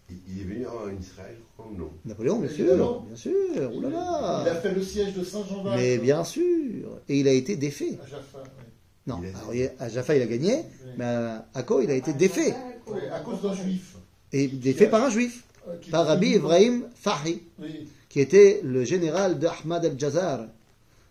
Il, 0.09 0.15
il 0.29 0.41
est 0.41 0.43
venu 0.45 0.65
en 0.67 0.89
Israël, 0.97 1.35
ou 1.59 1.75
non? 1.75 1.91
Napoléon, 2.05 2.39
bien 2.39 2.49
sûr, 2.49 3.01
bien 3.01 3.15
sûr, 3.15 3.31
Il, 3.55 3.77
oulala. 3.77 4.43
il 4.45 4.49
a 4.49 4.55
fait 4.55 4.73
le 4.73 4.81
siège 4.81 5.13
de 5.13 5.23
Saint-Jean 5.23 5.63
d'Arc. 5.63 5.75
Mais 5.77 5.97
bien 5.97 6.23
sûr, 6.23 6.99
et 7.09 7.19
il 7.19 7.27
a 7.27 7.33
été 7.33 7.57
défait. 7.57 7.99
À 8.01 8.07
Jaffa, 8.07 8.37
ouais. 8.39 8.70
Non, 9.07 9.19
Il 9.23 9.33
a- 9.33 9.37
alors, 9.39 9.55
il- 9.55 9.71
à 9.79 9.89
Jaffa 9.89 10.15
il 10.15 10.21
a 10.21 10.27
gagné, 10.27 10.63
mais 10.97 11.05
à 11.05 11.45
Akko 11.55 11.81
il 11.81 11.89
a 11.89 11.95
été 11.95 12.13
défait. 12.13 12.53
À 13.11 13.19
cause 13.21 13.41
d'un 13.41 13.53
juif. 13.53 13.95
Et 14.31 14.47
défait 14.47 14.87
par 14.87 15.03
un 15.03 15.09
juif. 15.09 15.43
euh, 15.67 15.75
par 15.91 16.07
Rabbi 16.07 16.29
Ibrahim 16.35 16.85
Fahi, 16.95 17.43
Oui. 17.59 17.87
qui 18.09 18.19
était 18.19 18.61
le 18.63 18.83
général 18.83 19.37
de 19.39 19.45
Ahmad 19.47 19.85
al-Jazar, 19.85 20.47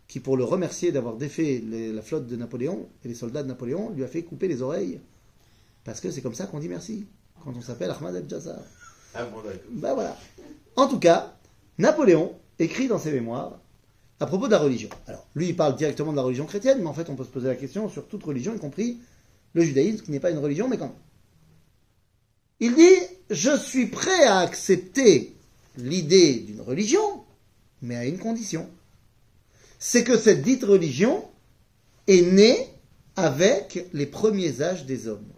qui 0.09 0.18
pour 0.18 0.37
le 0.37 0.42
remercier 0.44 0.90
d'avoir 0.90 1.14
défait 1.16 1.62
les- 1.64 1.92
la 1.92 2.03
flotte 2.03 2.26
de 2.26 2.35
Napoléon 2.35 2.88
et 3.05 3.09
les 3.09 3.14
soldats 3.14 3.42
de 3.44 3.48
Napoléon, 3.48 3.90
lui 3.90 4.03
a 4.03 4.09
fait 4.09 4.22
couper 4.22 4.48
les 4.48 4.61
oreilles. 4.62 5.00
Parce 5.85 6.00
que 6.00 6.11
c'est 6.11 6.20
comme 6.20 6.35
ça 6.35 6.46
qu'on 6.46 6.59
dit 6.59 6.68
merci, 6.68 7.07
quand 7.44 7.53
on 7.57 7.61
s'appelle 7.61 7.90
Ahmad 7.90 8.16
al-Jazar. 8.16 8.59
Ah 9.14 9.24
bon, 9.24 9.38
d'accord. 9.38 9.61
Ben 9.70 9.94
voilà. 9.94 10.16
En 10.76 10.88
tout 10.88 10.98
cas, 10.98 11.33
Napoléon 11.79 12.35
écrit 12.59 12.88
dans 12.88 12.98
ses 12.98 13.12
mémoires 13.12 13.59
à 14.20 14.26
propos 14.26 14.46
de 14.46 14.52
la 14.52 14.59
religion. 14.59 14.90
Alors, 15.06 15.26
lui, 15.35 15.48
il 15.48 15.56
parle 15.56 15.76
directement 15.76 16.12
de 16.12 16.16
la 16.16 16.22
religion 16.22 16.44
chrétienne, 16.44 16.80
mais 16.80 16.87
en 16.87 16.92
fait, 16.92 17.09
on 17.09 17.16
peut 17.16 17.24
se 17.24 17.30
poser 17.30 17.48
la 17.48 17.56
question 17.56 17.88
sur 17.88 18.06
toute 18.06 18.22
religion, 18.22 18.54
y 18.54 18.59
compris 18.59 19.00
le 19.54 19.62
judaïsme, 19.62 20.04
qui 20.04 20.11
n'est 20.11 20.20
pas 20.20 20.30
une 20.30 20.38
religion, 20.38 20.68
mais 20.68 20.76
quand 20.76 20.87
même. 20.87 20.94
Il 22.61 22.74
dit 22.74 23.16
Je 23.30 23.56
suis 23.56 23.87
prêt 23.87 24.24
à 24.24 24.40
accepter 24.40 25.35
l'idée 25.78 26.35
d'une 26.35 26.61
religion, 26.61 27.24
mais 27.80 27.96
à 27.96 28.04
une 28.04 28.18
condition. 28.18 28.68
C'est 29.78 30.04
que 30.04 30.18
cette 30.18 30.42
dite 30.42 30.64
religion 30.64 31.24
est 32.06 32.20
née 32.20 32.68
avec 33.16 33.87
les 33.94 34.06
premiers 34.06 34.61
âges 34.61 34.85
des 34.85 35.09
hommes. 35.09 35.33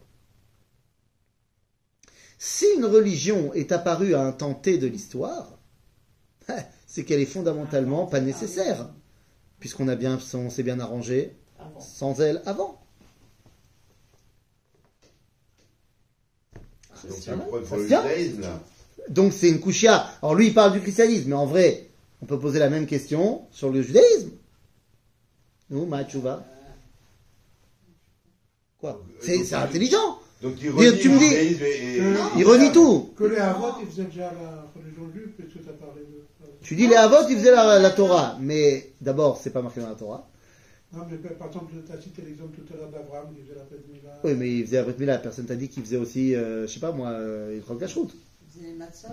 Si 2.38 2.66
une 2.77 2.87
religion 2.87 3.55
est 3.55 3.71
apparue 3.71 4.14
à 4.14 4.23
un 4.23 4.33
temps 4.33 4.55
T 4.55 4.79
de 4.79 4.88
l'histoire, 4.88 5.57
c'est 6.93 7.05
qu'elle 7.05 7.21
est 7.21 7.25
fondamentalement 7.25 8.05
pas 8.05 8.21
nécessaire, 8.21 8.91
puisqu'on 9.59 9.89
a 9.89 9.97
bien, 9.97 10.19
on 10.35 10.51
s'est 10.51 10.63
bien 10.63 10.79
arrangé 10.79 11.33
sans 11.81 12.21
elle 12.21 12.43
avant. 12.45 12.79
Donc 17.09 17.17
c'est 17.67 17.89
là. 17.89 18.61
Donc 19.09 19.33
c'est 19.33 19.49
une 19.49 19.59
kushia. 19.61 20.07
Alors 20.21 20.35
lui, 20.35 20.49
il 20.49 20.55
parle 20.55 20.73
du 20.75 20.81
christianisme, 20.81 21.31
mais 21.31 21.35
en 21.35 21.47
vrai, 21.47 21.89
on 22.21 22.27
peut 22.27 22.39
poser 22.39 22.59
la 22.59 22.69
même 22.69 22.85
question 22.87 23.47
sur 23.53 23.71
le 23.71 23.81
judaïsme. 23.81 24.33
Nous, 25.71 25.87
Machuva. 25.87 26.45
Quoi 28.79 29.03
C'est 29.23 29.43
c'est 29.45 29.55
intelligent. 29.55 30.19
Donc 30.43 30.57
tu 30.59 30.69
me 30.71 31.19
dis- 31.19 31.29
judaïsme 31.31 31.63
et... 31.65 31.97
et- 31.97 32.01
Euh, 32.03 32.17
Il 32.37 32.45
renie 32.45 32.71
tout. 32.71 33.13
Que 33.17 33.25
les 33.25 33.39
Havot, 33.39 33.79
ils 33.81 33.87
faisaient 33.87 34.05
déjà 34.05 34.31
la 34.33 34.67
religion 34.77 35.11
juive, 35.15 35.31
tu 36.62 36.77
dis 36.77 36.87
les 36.87 36.96
Havot, 36.96 37.29
ils 37.29 37.37
faisaient 37.37 37.51
la, 37.51 37.79
la 37.79 37.90
Torah. 37.90 38.37
Mais 38.40 38.92
d'abord, 39.01 39.38
c'est 39.38 39.51
pas 39.51 39.62
marqué 39.62 39.81
dans 39.81 39.88
la 39.88 39.94
Torah. 39.94 40.29
Non, 40.94 41.05
mais 41.11 41.16
par 41.16 41.48
exemple, 41.48 41.72
tu 41.87 41.92
as 41.92 42.01
cité 42.01 42.22
l'exemple 42.22 42.59
tout 42.61 42.75
à 42.75 42.77
l'heure 42.77 42.90
d'Abraham 42.90 43.35
qui 43.35 43.40
faisait 43.42 43.55
la 43.55 43.64
Mila. 43.92 44.20
Oui, 44.25 44.35
mais 44.35 44.51
il 44.59 44.66
faisait 44.66 44.77
la 44.77 44.83
Brit 44.83 44.94
Mila. 44.98 45.18
Personne 45.18 45.46
t'a 45.46 45.57
dit 45.57 45.68
qu'il 45.68 45.83
faisait 45.83 45.96
aussi, 45.96 46.35
euh, 46.35 46.66
je 46.66 46.72
sais 46.72 46.81
pas 46.81 46.92
moi, 46.92 47.09
euh, 47.09 47.55
il 47.57 47.62
prend 47.62 47.77
cache-route. 47.77 48.14
Vous 48.55 48.62
avez 48.62 48.75
matzot 48.75 49.09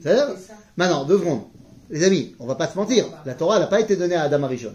C'est-à-dire 0.00 0.28
C'est 0.36 0.48
ça. 0.48 0.54
Maintenant, 0.76 1.04
deux 1.04 1.18
secondes. 1.18 1.42
Les 1.90 2.04
amis, 2.04 2.34
on 2.38 2.46
va 2.46 2.54
pas 2.54 2.68
se 2.68 2.76
mentir. 2.76 3.04
La 3.26 3.34
Torah 3.34 3.58
n'a 3.58 3.66
pas 3.66 3.80
été 3.80 3.96
donnée 3.96 4.14
à 4.14 4.22
Adam 4.22 4.42
Arishon. 4.44 4.74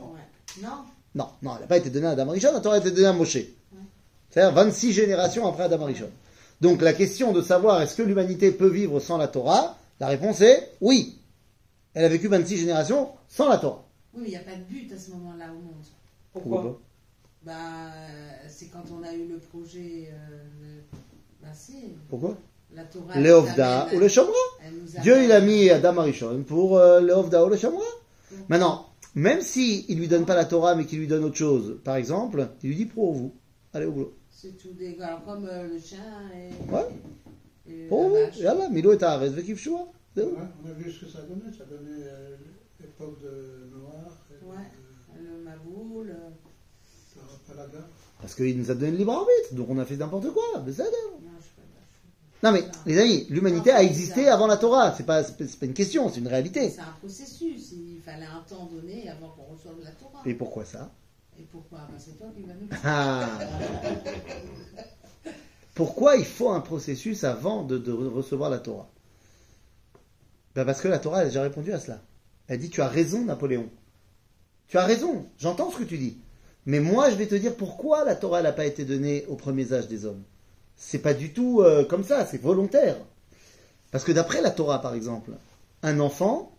Ouais. 0.00 0.06
Non 0.62 0.68
Non, 1.14 1.28
non, 1.42 1.52
elle 1.54 1.60
n'a 1.60 1.66
pas 1.68 1.76
été 1.76 1.90
donnée 1.90 2.06
à 2.06 2.10
Adam 2.10 2.28
Arishon, 2.30 2.52
la 2.52 2.60
Torah 2.60 2.76
a 2.76 2.78
été 2.78 2.90
donnée 2.90 3.06
à 3.06 3.12
Moshe. 3.12 3.38
C'est-à-dire 4.30 4.52
26 4.52 4.92
générations 4.92 5.46
après 5.46 5.62
Adam 5.64 5.82
Arishon. 5.82 6.10
Donc 6.60 6.82
la 6.82 6.92
question 6.92 7.32
de 7.32 7.40
savoir 7.40 7.82
est-ce 7.82 7.94
que 7.94 8.02
l'humanité 8.02 8.50
peut 8.50 8.68
vivre 8.68 8.98
sans 8.98 9.16
la 9.16 9.28
Torah, 9.28 9.76
la 10.00 10.08
réponse 10.08 10.40
est 10.40 10.72
oui. 10.80 11.18
Elle 11.94 12.04
a 12.04 12.08
vécu 12.08 12.28
26 12.28 12.56
générations 12.58 13.08
sans 13.28 13.48
la 13.48 13.58
Torah. 13.58 13.84
Oui, 14.14 14.20
mais 14.22 14.28
il 14.28 14.30
n'y 14.30 14.36
a 14.36 14.40
pas 14.40 14.56
de 14.56 14.62
but 14.64 14.92
à 14.92 14.98
ce 14.98 15.10
moment-là 15.12 15.46
au 15.50 15.60
monde. 15.62 15.84
Pourquoi 16.32 16.80
Bah, 17.44 17.52
c'est 18.48 18.66
quand 18.66 18.84
on 18.98 19.02
a 19.04 19.12
eu 19.12 19.26
le 19.28 19.38
projet. 19.38 20.08
Euh, 20.12 20.44
le- 20.60 20.98
Bah, 21.42 21.48
si. 21.54 21.74
Pourquoi? 22.08 22.36
La 22.74 22.84
Torah. 22.84 23.12
elle 23.14 23.22
Le 23.22 23.30
nous 23.30 23.36
Ovda 23.36 23.80
amène- 23.82 23.96
ou 23.96 24.00
le 24.00 24.08
Shomra? 24.08 24.32
Dieu 25.02 25.22
il 25.22 25.30
a 25.30 25.40
mis 25.40 25.70
Adam 25.70 25.98
Arishon 25.98 26.42
pour 26.42 26.76
euh, 26.78 27.00
le 27.00 27.12
Ovda 27.12 27.44
ou 27.44 27.48
le 27.48 27.56
Shomra. 27.56 27.84
Maintenant, 28.48 28.86
même 29.14 29.42
si 29.42 29.84
il 29.88 29.98
lui 29.98 30.08
donne 30.08 30.24
pas 30.26 30.34
la 30.34 30.44
Torah 30.46 30.74
mais 30.74 30.86
qu'il 30.86 30.98
lui 30.98 31.06
donne 31.06 31.22
autre 31.22 31.36
chose, 31.36 31.78
par 31.84 31.94
exemple, 31.96 32.48
il 32.64 32.70
lui 32.70 32.76
dit 32.76 32.86
pour 32.86 33.12
vous, 33.12 33.32
allez 33.72 33.86
au 33.86 33.92
boulot. 33.92 34.14
C'est 34.30 34.56
tout 34.58 34.72
des 34.72 34.94
gars, 34.96 35.22
comme 35.24 35.46
euh, 35.46 35.68
le 35.68 35.78
chien 35.78 35.98
et. 36.34 36.72
Ouais. 36.72 36.86
Tahares, 38.98 39.30
Vekiv 39.30 39.56
Shua? 39.58 39.86
C'est 40.14 40.22
Ouais, 40.22 40.30
tout. 40.30 40.36
on 40.64 40.68
a 40.68 40.72
vu 40.74 40.92
ce 40.92 41.04
que 41.04 41.10
ça 41.10 41.22
donnait. 41.22 41.52
Ça 41.56 41.64
donnait 41.64 42.04
euh, 42.06 42.36
l'époque 42.80 43.20
de 43.22 43.28
Ouais. 44.46 44.56
de- 44.56 45.22
Le 45.22 45.42
maboule. 45.44 46.10
euh. 46.10 46.30
Parce 48.20 48.34
qu'il 48.34 48.58
nous 48.58 48.70
a 48.70 48.74
donné 48.74 48.90
le 48.92 48.96
libre 48.98 49.12
arbitre, 49.12 49.54
donc 49.54 49.68
on 49.70 49.78
a 49.78 49.84
fait 49.84 49.96
n'importe 49.96 50.30
quoi. 50.32 50.42
mais 50.64 50.72
ça, 50.72 50.84
non. 50.84 52.50
Mais, 52.52 52.62
les 52.84 52.98
amis, 52.98 53.26
l'humanité 53.30 53.70
a 53.70 53.82
existé 53.82 54.28
avant 54.28 54.46
la 54.46 54.58
Torah. 54.58 54.92
C'est 54.94 55.06
pas, 55.06 55.22
c'est 55.24 55.58
pas 55.58 55.64
une 55.66 55.72
question, 55.72 56.10
c'est 56.10 56.20
une 56.20 56.28
réalité. 56.28 56.68
C'est 56.68 56.80
un 56.80 56.94
processus. 57.00 57.72
Il 57.72 58.00
fallait 58.04 58.26
un 58.26 58.42
temps 58.46 58.66
donné 58.66 59.08
avant 59.08 59.30
qu'on 59.30 59.44
reçoive 59.54 59.76
la 59.82 59.90
Torah. 59.92 60.22
Et 60.26 60.34
pourquoi 60.34 60.64
ça? 60.66 60.90
Et 61.38 61.42
pourquoi? 61.44 61.78
Bah, 61.78 61.94
C'est 61.98 62.18
toi 62.18 62.26
qui 62.36 62.42
vas 62.42 62.52
nous 62.54 62.60
le 62.64 62.66
dire. 62.66 62.80
Ah 62.84 63.28
Pourquoi 65.74 66.16
il 66.16 66.24
faut 66.24 66.50
un 66.50 66.60
processus 66.60 67.24
avant 67.24 67.64
de, 67.64 67.90
recevoir 67.90 68.48
la 68.48 68.58
Torah? 68.58 68.88
Ben 70.54 70.64
Parce 70.64 70.80
que 70.80 70.88
la 70.88 71.00
Torah 71.00 71.18
a 71.18 71.24
déjà 71.24 71.42
répondu 71.42 71.72
à 71.72 71.80
cela. 71.80 72.00
Elle 72.46 72.60
dit 72.60 72.70
Tu 72.70 72.80
as 72.80 72.88
raison, 72.88 73.24
Napoléon. 73.24 73.68
Tu 74.68 74.78
as 74.78 74.84
raison, 74.84 75.26
j'entends 75.38 75.70
ce 75.70 75.78
que 75.78 75.84
tu 75.84 75.98
dis. 75.98 76.16
Mais 76.66 76.80
moi, 76.80 77.10
je 77.10 77.16
vais 77.16 77.26
te 77.26 77.34
dire 77.34 77.54
pourquoi 77.56 78.04
la 78.04 78.14
Torah 78.14 78.40
n'a 78.40 78.52
pas 78.52 78.64
été 78.64 78.84
donnée 78.84 79.26
aux 79.26 79.36
premiers 79.36 79.72
âges 79.72 79.88
des 79.88 80.06
hommes. 80.06 80.22
C'est 80.76 81.00
pas 81.00 81.12
du 81.12 81.32
tout 81.32 81.60
euh, 81.60 81.84
comme 81.84 82.04
ça, 82.04 82.24
c'est 82.24 82.40
volontaire. 82.40 82.96
Parce 83.90 84.04
que 84.04 84.12
d'après 84.12 84.40
la 84.40 84.50
Torah, 84.50 84.80
par 84.80 84.94
exemple, 84.94 85.32
un 85.82 86.00
enfant, 86.00 86.56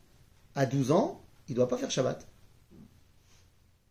à 0.54 0.65
12 0.65 0.91
ans, 0.91 1.21
il 1.47 1.51
ne 1.51 1.56
doit 1.58 1.67
pas 1.67 1.78
faire 1.78 1.91
Shabbat. 1.91 2.25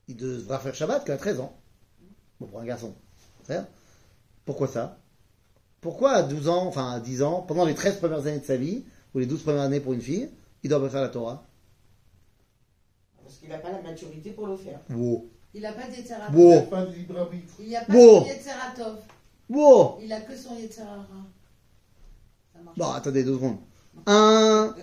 Il 0.08 0.16
devra 0.16 0.58
faire 0.58 0.74
Shabbat 0.74 1.04
qu'à 1.04 1.16
13 1.16 1.40
ans. 1.40 1.56
Bon, 2.40 2.46
pour 2.46 2.60
un 2.60 2.64
garçon. 2.64 2.94
Pourquoi 4.44 4.68
ça? 4.68 4.98
Pourquoi 5.84 6.12
à 6.12 6.22
12 6.22 6.48
ans, 6.48 6.66
enfin 6.66 6.92
à 6.92 6.98
10 6.98 7.22
ans, 7.22 7.42
pendant 7.46 7.66
les 7.66 7.74
13 7.74 7.98
premières 7.98 8.26
années 8.26 8.38
de 8.38 8.44
sa 8.44 8.56
vie, 8.56 8.84
ou 9.14 9.18
les 9.18 9.26
12 9.26 9.42
premières 9.42 9.60
années 9.64 9.80
pour 9.80 9.92
une 9.92 10.00
fille, 10.00 10.30
il 10.62 10.70
doit 10.70 10.80
pas 10.80 10.88
faire 10.88 11.02
la 11.02 11.10
Torah? 11.10 11.44
Parce 13.22 13.36
qu'il 13.36 13.50
n'a 13.50 13.58
pas 13.58 13.70
la 13.70 13.82
maturité 13.82 14.30
pour 14.30 14.46
le 14.46 14.56
faire. 14.56 14.80
Wow. 14.88 15.28
Il 15.52 15.60
n'a 15.60 15.72
pas 15.72 15.86
d'Yetzeratov. 15.86 16.34
Wow. 16.34 16.62
Pas 16.62 16.86
de 16.86 16.92
libre 16.94 17.18
arbitre. 17.20 17.52
Il 17.60 17.68
n'y 17.68 17.76
a 17.76 17.84
pas 17.84 17.92
Wow. 17.92 18.20
son 18.22 18.26
Yetzeratov. 18.28 18.96
Wow 19.50 19.98
Il 20.02 20.10
a 20.10 20.20
que 20.22 20.34
son 20.34 20.54
Yetzerara. 20.56 21.06
Bon, 22.64 22.72
pas. 22.78 22.94
attendez 22.96 23.22
deux 23.24 23.34
secondes. 23.34 23.58
Un. 24.06 24.74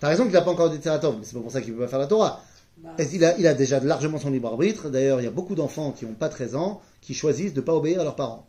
T'as 0.00 0.08
raison 0.08 0.24
qu'il 0.24 0.34
n'a 0.34 0.42
pas 0.42 0.50
encore 0.50 0.68
d'Etzeratov, 0.68 1.16
mais 1.18 1.24
c'est 1.24 1.34
pas 1.34 1.40
pour 1.40 1.50
ça 1.50 1.62
qu'il 1.62 1.72
ne 1.72 1.78
peut 1.78 1.84
pas 1.84 1.88
faire 1.88 1.98
la 1.98 2.06
Torah. 2.08 2.42
Bah, 2.76 2.90
Il 3.10 3.24
a, 3.24 3.38
il 3.38 3.46
a 3.46 3.54
déjà 3.54 3.80
largement 3.80 4.18
son 4.18 4.28
libre 4.30 4.48
arbitre? 4.48 4.90
D'ailleurs, 4.90 5.22
il 5.22 5.24
y 5.24 5.28
a 5.28 5.30
beaucoup 5.30 5.54
d'enfants 5.54 5.92
qui 5.92 6.04
n'ont 6.04 6.12
pas 6.12 6.28
13 6.28 6.56
ans 6.56 6.82
qui 7.00 7.14
choisissent 7.14 7.54
de 7.54 7.60
ne 7.62 7.64
pas 7.64 7.74
obéir 7.74 8.02
à 8.02 8.04
leurs 8.04 8.16
parents. 8.16 8.46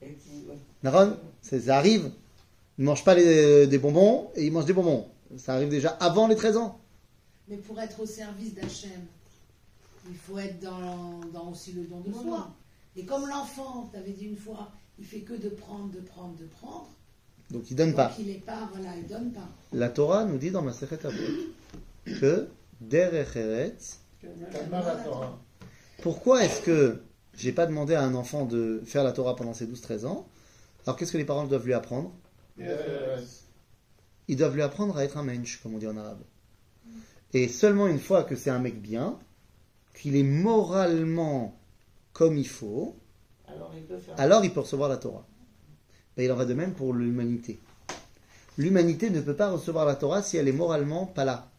Et 0.00 0.14
qui- 0.14 0.46
ouais. 0.48 0.56
Naron, 0.56 0.56
c'est- 0.56 0.65
ça 0.82 1.76
arrive. 1.76 2.10
Ils 2.78 2.82
ne 2.82 2.86
mangent 2.86 3.04
pas 3.04 3.14
les- 3.14 3.66
des 3.66 3.78
bonbons 3.78 4.30
et 4.34 4.44
ils 4.44 4.52
mangent 4.52 4.66
des 4.66 4.72
bonbons. 4.72 5.06
Ça 5.38 5.54
arrive 5.54 5.68
déjà 5.70 5.90
avant 6.00 6.28
les 6.28 6.36
13 6.36 6.56
ans. 6.56 6.78
Mais 7.48 7.56
pour 7.56 7.80
être 7.80 8.00
au 8.00 8.06
service 8.06 8.54
d'Hachem, 8.54 8.90
il 10.08 10.16
faut 10.16 10.38
être 10.38 10.60
dans, 10.60 11.20
dans 11.32 11.50
aussi 11.50 11.72
le 11.72 11.82
don 11.84 12.00
de 12.00 12.12
soi. 12.12 12.50
Et 12.96 13.04
comme 13.04 13.26
l'enfant, 13.28 13.88
tu 13.92 13.98
avais 13.98 14.10
dit 14.12 14.26
une 14.26 14.36
fois, 14.36 14.70
il 14.98 15.04
fait 15.04 15.20
que 15.20 15.34
de 15.34 15.48
prendre, 15.48 15.90
de 15.92 16.00
prendre, 16.00 16.36
de 16.36 16.44
prendre. 16.44 16.88
Donc 17.50 17.70
il 17.70 17.74
ne 17.74 17.78
donne 17.78 17.88
Donc 17.90 17.96
pas. 17.96 18.12
il 18.18 18.26
n'est 18.26 18.34
pas, 18.34 18.68
voilà, 18.74 18.96
il 18.96 19.06
donne 19.06 19.30
pas. 19.32 19.48
La 19.72 19.88
Torah 19.88 20.24
nous 20.24 20.38
dit 20.38 20.50
dans 20.50 20.62
Masechet 20.62 21.04
Avot 21.06 21.16
que 22.20 22.48
Derech 22.80 23.28
pourquoi 26.02 26.44
est-ce 26.44 26.60
que 26.62 27.00
j'ai 27.36 27.52
pas 27.52 27.66
demandé 27.66 27.94
à 27.94 28.02
un 28.02 28.14
enfant 28.14 28.44
de 28.44 28.82
faire 28.84 29.04
la 29.04 29.12
Torah 29.12 29.36
pendant 29.36 29.54
ses 29.54 29.66
12-13 29.66 30.06
ans 30.06 30.26
Alors 30.86 30.96
qu'est-ce 30.96 31.12
que 31.12 31.18
les 31.18 31.24
parents 31.24 31.44
doivent 31.46 31.66
lui 31.66 31.74
apprendre? 31.74 32.12
Ils 34.28 34.36
doivent 34.36 34.54
lui 34.54 34.62
apprendre 34.62 34.96
à 34.96 35.04
être 35.04 35.16
un 35.18 35.22
mensch, 35.22 35.60
comme 35.62 35.74
on 35.74 35.78
dit 35.78 35.86
en 35.86 35.96
arabe. 35.96 36.22
Et 37.32 37.48
seulement 37.48 37.88
une 37.88 37.98
fois 37.98 38.22
que 38.22 38.36
c'est 38.36 38.50
un 38.50 38.60
mec 38.60 38.80
bien, 38.80 39.18
qu'il 39.94 40.16
est 40.16 40.22
moralement 40.22 41.58
comme 42.12 42.36
il 42.36 42.48
faut, 42.48 42.96
Alors 43.48 43.72
il 43.76 43.82
peut 43.84 43.98
faire. 43.98 44.14
alors 44.18 44.44
il 44.44 44.52
peut 44.52 44.60
recevoir 44.60 44.88
la 44.88 44.96
Torah. 44.96 45.26
Ben, 46.16 46.24
il 46.24 46.32
en 46.32 46.36
va 46.36 46.44
de 46.44 46.54
même 46.54 46.72
pour 46.72 46.94
l'humanité. 46.94 47.58
L'humanité 48.56 49.10
ne 49.10 49.20
peut 49.20 49.36
pas 49.36 49.50
recevoir 49.50 49.84
la 49.84 49.96
Torah 49.96 50.22
si 50.22 50.36
elle 50.36 50.48
est 50.48 50.52
moralement 50.52 51.04
pas 51.04 51.24
là. 51.24 51.50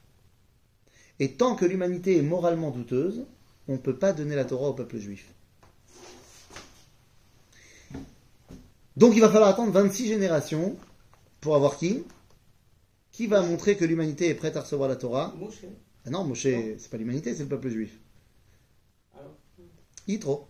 Et 1.20 1.34
tant 1.34 1.56
que 1.56 1.66
l'humanité 1.66 2.18
est 2.18 2.24
moralement 2.24 2.72
douteuse, 2.72 3.26
on 3.68 3.74
ne 3.74 3.78
peut 3.78 3.98
pas 3.98 4.14
donner 4.14 4.36
la 4.36 4.46
Torah 4.46 4.70
au 4.70 4.74
peuple 4.74 4.98
juif. 4.98 5.34
Donc 8.98 9.14
il 9.16 9.22
va 9.22 9.30
falloir 9.30 9.50
attendre 9.50 9.72
26 9.72 10.08
générations 10.08 10.76
pour 11.40 11.56
avoir 11.56 11.78
qui? 11.78 12.04
Qui 13.12 13.28
va 13.28 13.44
montrer 13.44 13.78
que 13.78 13.86
l'humanité 13.86 14.28
est 14.28 14.34
prête 14.34 14.58
à 14.58 14.62
recevoir 14.62 14.90
la 14.90 14.96
Torah? 14.96 15.36
Hein. 15.40 15.48
Ah 16.06 16.10
Non, 16.10 16.24
Moshe, 16.24 16.48
c'est 16.80 16.90
pas 16.90 16.98
l'humanité, 16.98 17.36
c'est 17.36 17.44
le 17.44 17.50
peuple 17.50 17.70
juif. 17.70 18.00
Alors? 19.16 19.36
Yitro. 20.08 20.48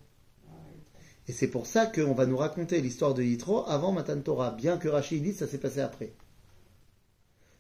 Et 1.27 1.33
c'est 1.33 1.47
pour 1.47 1.67
ça 1.67 1.88
qu'on 1.88 2.13
va 2.13 2.25
nous 2.25 2.38
raconter 2.38 2.79
l'histoire 2.79 3.13
de 3.13 3.21
Yitro 3.21 3.67
avant 3.67 3.91
Matan 3.91 4.21
Torah, 4.21 4.51
bien 4.51 4.77
que 4.77 4.88
Rachid 4.88 5.21
dise 5.21 5.33
que 5.33 5.39
ça 5.39 5.47
s'est 5.47 5.57
passé 5.57 5.81
après. 5.81 6.13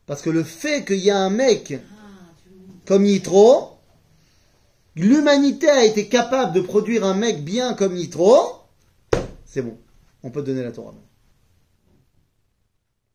Parce 0.05 0.21
que 0.21 0.29
le 0.29 0.43
fait 0.43 0.85
qu'il 0.85 0.99
y 0.99 1.11
a 1.11 1.19
un 1.19 1.29
mec 1.29 1.73
Ah, 1.73 2.31
comme 2.85 3.05
Yitro, 3.05 3.71
l'humanité 4.95 5.69
a 5.69 5.83
été 5.83 6.07
capable 6.07 6.53
de 6.53 6.61
produire 6.61 7.03
un 7.03 7.13
mec 7.13 7.43
bien 7.43 7.73
comme 7.73 7.97
Yitro, 7.97 8.61
c'est 9.43 9.61
bon, 9.61 9.77
on 10.23 10.31
peut 10.31 10.43
donner 10.43 10.63
la 10.63 10.71
Torah. 10.71 10.93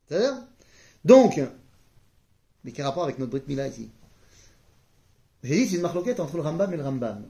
C'est-à-dire 0.09 0.43
Donc, 1.05 1.41
mais 2.65 2.73
quel 2.73 2.85
rapport 2.85 3.05
avec 3.05 3.19
notre 3.19 3.31
Brit 3.31 3.43
Mila 3.49 3.69
ici? 3.69 3.91
J'ai 5.43 5.57
dit 5.57 5.69
c'est 5.69 5.77
une 5.77 5.83
marloquette 5.83 6.21
entre 6.21 6.37
le 6.37 6.43
Rambam 6.43 6.73
et 6.73 6.77
le 6.77 6.85
Rambam. 6.85 7.29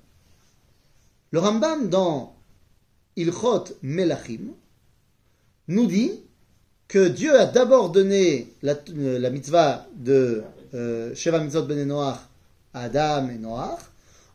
Le 1.31 1.39
Rambam 1.39 1.89
dans 1.89 2.37
Ilchot 3.17 3.65
Melachim 3.83 4.53
nous 5.69 5.87
dit 5.87 6.21
que 6.89 7.09
Dieu 7.09 7.39
a 7.39 7.47
d'abord 7.47 7.91
donné 7.91 8.53
la, 8.63 8.75
la 8.95 9.31
mitzvah 9.31 9.87
de 9.95 10.43
euh, 10.75 11.15
Sheva 11.15 11.39
Mitzvot 11.41 11.63
Ben 11.63 11.87
Noach 11.87 12.19
à 12.75 12.83
Adam 12.83 13.29
et 13.31 13.39
Noach. 13.39 13.81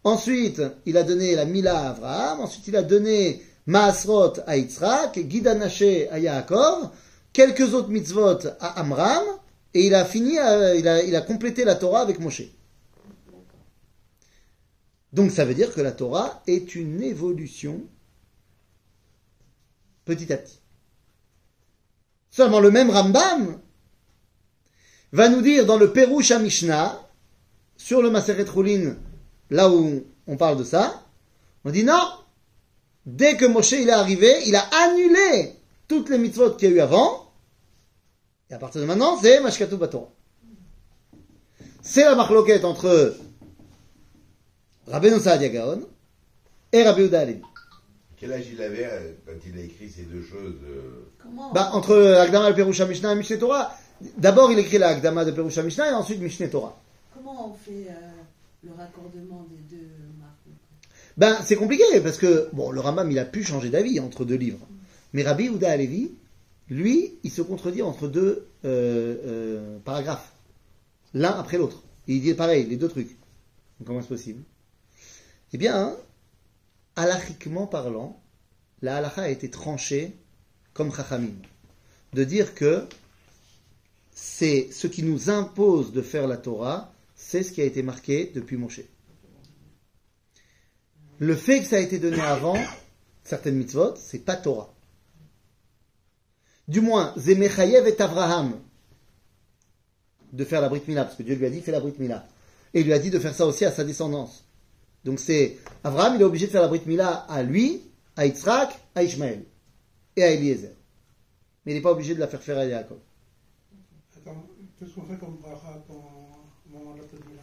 Ensuite, 0.04 0.62
il 0.86 0.98
a 0.98 1.04
donné 1.04 1.36
la 1.36 1.46
Mila 1.46 1.80
à 1.80 1.90
Abraham. 1.90 2.40
Ensuite, 2.42 2.68
il 2.68 2.76
a 2.76 2.82
donné 2.82 3.44
Maasrot 3.68 4.34
à 4.48 4.58
Yitzhak, 4.58 5.20
Gidanaché 5.30 6.10
à 6.10 6.20
Yaakov, 6.20 6.90
quelques 7.34 7.74
autres 7.74 7.90
mitzvot 7.90 8.48
à 8.60 8.80
Amram, 8.80 9.24
et 9.74 9.86
il 9.86 9.94
a 9.94 10.06
fini, 10.06 10.40
à- 10.40 10.74
il, 10.76 11.16
a, 11.16 11.22
complété 11.22 11.66
la 11.66 11.76
Torah 11.76 12.02
avec 12.02 12.20
Moshe. 12.20 12.44
Donc 15.14 15.32
ça 15.32 15.46
veut 15.46 15.54
dire 15.54 15.74
que 15.74 15.82
la 15.82 15.92
Torah 15.92 16.42
est 16.48 16.76
une 16.76 17.04
évolution 17.04 17.82
petit 20.06 20.32
à 20.32 20.38
petit. 20.38 20.60
Seulement 22.32 22.60
le 22.60 22.72
même 22.72 22.90
Rambam 22.90 23.60
va 25.12 25.30
nous 25.30 25.42
dire 25.42 25.66
dans 25.66 25.78
le 25.78 25.92
Perush 25.92 26.32
Mishnah, 26.32 27.02
sur 27.76 28.02
le 28.02 28.10
Maseret 28.10 28.46
Choulin, 28.46 28.96
là 29.50 29.70
où 29.70 30.06
on 30.26 30.38
parle 30.38 30.58
de 30.58 30.64
ça, 30.64 31.04
on 31.66 31.72
dit 31.72 31.84
non, 31.84 32.02
dès 33.08 33.38
que 33.38 33.46
Moshe 33.46 33.72
il 33.72 33.90
est 33.90 33.92
arrivé, 33.92 34.32
il 34.46 34.56
a 34.56 34.66
annulé 34.84 35.54
toutes 35.88 36.10
les 36.10 36.20
mitzvot 36.20 36.52
qu'il 36.52 36.70
y 36.70 36.74
a 36.74 36.76
eu 36.76 36.80
avant, 36.82 37.32
et 38.50 38.54
à 38.54 38.60
partir 38.60 38.82
de 38.82 38.86
maintenant, 38.86 39.18
c'est 39.20 39.40
Mashkatu 39.42 39.78
Batorah. 39.78 40.10
C'est 41.82 42.04
la 42.04 42.16
marloquette 42.16 42.66
entre 42.66 43.16
Rabbeinu 44.88 45.20
Saadia 45.20 45.50
Gaon 45.50 45.82
et 46.72 46.84
Rabbi 46.84 47.14
Halevi. 47.16 47.42
Quel 48.18 48.34
âge 48.34 48.46
il 48.52 48.62
avait 48.62 48.86
euh, 48.86 49.14
quand 49.26 49.34
il 49.46 49.58
a 49.58 49.62
écrit 49.62 49.90
ces 49.90 50.04
deux 50.04 50.24
choses 50.24 50.56
euh, 50.66 51.08
Comment 51.22 51.52
Bah, 51.54 51.70
entre 51.74 51.96
Agdama 51.96 52.52
de 52.52 52.56
Perusha 52.56 52.86
Mishnah 52.86 53.14
et 53.14 53.16
Mishneh 53.16 53.38
Torah, 53.38 53.78
d'abord 54.18 54.52
il 54.52 54.58
écrit 54.60 54.80
la 54.80 54.90
Agdama 54.90 55.24
de 55.24 55.32
Perusha 55.32 55.62
Mishnah 55.62 55.92
et 55.92 55.94
ensuite 55.94 56.20
Mishneh 56.20 56.50
Torah. 56.50 56.76
Comment 57.14 57.50
on 57.50 57.54
fait 57.54 57.88
euh, 57.90 57.94
le 58.64 58.72
raccordement 58.76 59.46
des 59.50 59.76
deux 59.76 59.88
marques? 60.20 60.38
Ben, 61.18 61.36
c'est 61.44 61.56
compliqué 61.56 61.84
parce 62.04 62.18
que, 62.18 62.50
bon, 62.54 62.70
le 62.70 62.80
Rambam 62.80 63.10
il 63.10 63.18
a 63.18 63.26
pu 63.26 63.44
changer 63.44 63.70
d'avis 63.70 64.00
entre 64.00 64.24
deux 64.24 64.36
livres. 64.36 64.66
Mais 65.14 65.24
Rabbi 65.24 65.46
Yehuda 65.46 65.72
Halevi, 65.72 66.12
lui, 66.70 67.16
il 67.24 67.32
se 67.32 67.42
contredit 67.42 67.82
entre 67.82 68.08
deux 68.08 68.48
euh, 68.66 69.16
euh, 69.26 69.80
paragraphes, 69.80 70.34
l'un 71.14 71.32
après 71.32 71.58
l'autre. 71.58 71.84
Il 72.08 72.22
dit 72.22 72.34
pareil, 72.34 72.66
les 72.66 72.78
deux 72.78 72.88
trucs. 72.88 73.18
Comment 73.84 74.02
c'est 74.02 74.08
possible? 74.08 74.44
Eh 75.54 75.58
bien, 75.58 75.96
halachiquement 76.96 77.68
parlant, 77.68 78.22
la 78.82 78.98
halacha 78.98 79.24
a 79.24 79.30
été 79.30 79.50
tranchée 79.50 80.16
comme 80.74 80.94
chachamim. 80.94 81.34
De 82.14 82.24
dire 82.24 82.54
que 82.54 82.86
c'est 84.14 84.70
ce 84.72 84.88
qui 84.88 85.04
nous 85.04 85.30
impose 85.30 85.92
de 85.94 86.02
faire 86.02 86.28
la 86.28 86.38
Torah, 86.38 86.94
c'est 87.16 87.44
ce 87.44 87.52
qui 87.52 87.62
a 87.62 87.66
été 87.66 87.82
marqué 87.82 88.32
depuis 88.36 88.58
Moshe 88.58 88.82
le 91.20 91.36
fait 91.36 91.60
que 91.62 91.66
ça 91.66 91.78
a 91.78 91.80
été 91.80 92.00
donné 92.00 92.20
avant 92.22 92.58
certaines 93.24 93.56
mitzvot, 93.56 93.96
c'est 93.98 94.20
pas 94.20 94.36
Torah. 94.36 94.74
Du 96.68 96.82
moins, 96.82 97.14
Zemechayev 97.18 97.88
est 97.88 98.02
Abraham 98.02 98.60
de 100.34 100.44
faire 100.44 100.62
la 100.62 100.70
Brit 100.70 100.84
Mila, 100.88 101.06
parce 101.06 101.16
que 101.16 101.24
Dieu 101.24 101.36
lui 101.36 101.46
a 101.46 101.50
dit 101.50 101.62
fais 101.62 101.72
la 101.72 101.80
Brit 101.80 101.96
Mila. 101.98 102.28
Et 102.74 102.82
il 102.82 102.86
lui 102.86 102.94
a 102.94 103.00
dit 103.00 103.10
de 103.10 103.20
faire 103.20 103.34
ça 103.34 103.46
aussi 103.46 103.64
à 103.66 103.72
sa 103.72 103.84
descendance. 103.84 104.44
Donc 105.06 105.20
c'est 105.20 105.58
Abraham, 105.84 106.16
il 106.16 106.22
est 106.22 106.26
obligé 106.26 106.48
de 106.48 106.52
faire 106.52 106.62
la 106.62 106.68
Brit 106.68 106.82
Mila 106.86 107.26
à 107.30 107.42
lui, 107.42 107.82
à 108.16 108.26
Yitzhak, 108.26 108.78
à 108.94 109.04
Ishmael 109.04 109.46
et 110.16 110.24
à 110.24 110.32
Eliezer. 110.32 110.74
Mais 111.66 111.72
il 111.72 111.76
n'est 111.76 111.82
pas 111.82 111.92
obligé 111.92 112.14
de 112.16 112.20
la 112.20 112.28
faire 112.28 112.42
faire 112.42 112.58
à 112.58 112.66
Yaakov. 112.66 112.98
Qu'est-ce 114.80 114.94
qu'on 114.94 115.04
fait 115.04 115.18
comme 115.18 115.38
la 115.44 115.58
Brit 116.94 117.24
Mila 117.30 117.42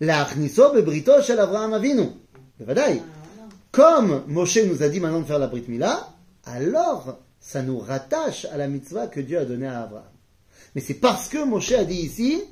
La 0.00 1.42
Avraham 1.42 1.74
Avinu. 1.74 2.23
Bevadaï. 2.58 3.02
Comme 3.72 4.24
Moshe 4.28 4.58
nous 4.64 4.82
a 4.82 4.88
dit 4.88 5.00
maintenant 5.00 5.20
de 5.20 5.26
faire 5.26 5.38
la 5.38 5.48
Brit 5.48 5.64
Mila, 5.68 6.08
alors 6.44 7.18
ça 7.40 7.62
nous 7.62 7.78
rattache 7.78 8.44
à 8.46 8.56
la 8.56 8.68
mitzvah 8.68 9.08
que 9.08 9.20
Dieu 9.20 9.38
a 9.38 9.44
donnée 9.44 9.66
à 9.66 9.82
Abraham. 9.82 10.04
Mais 10.74 10.80
c'est 10.80 10.94
parce 10.94 11.28
que 11.28 11.44
Moshe 11.44 11.72
a 11.72 11.84
dit 11.84 11.96
ici, 11.96 12.42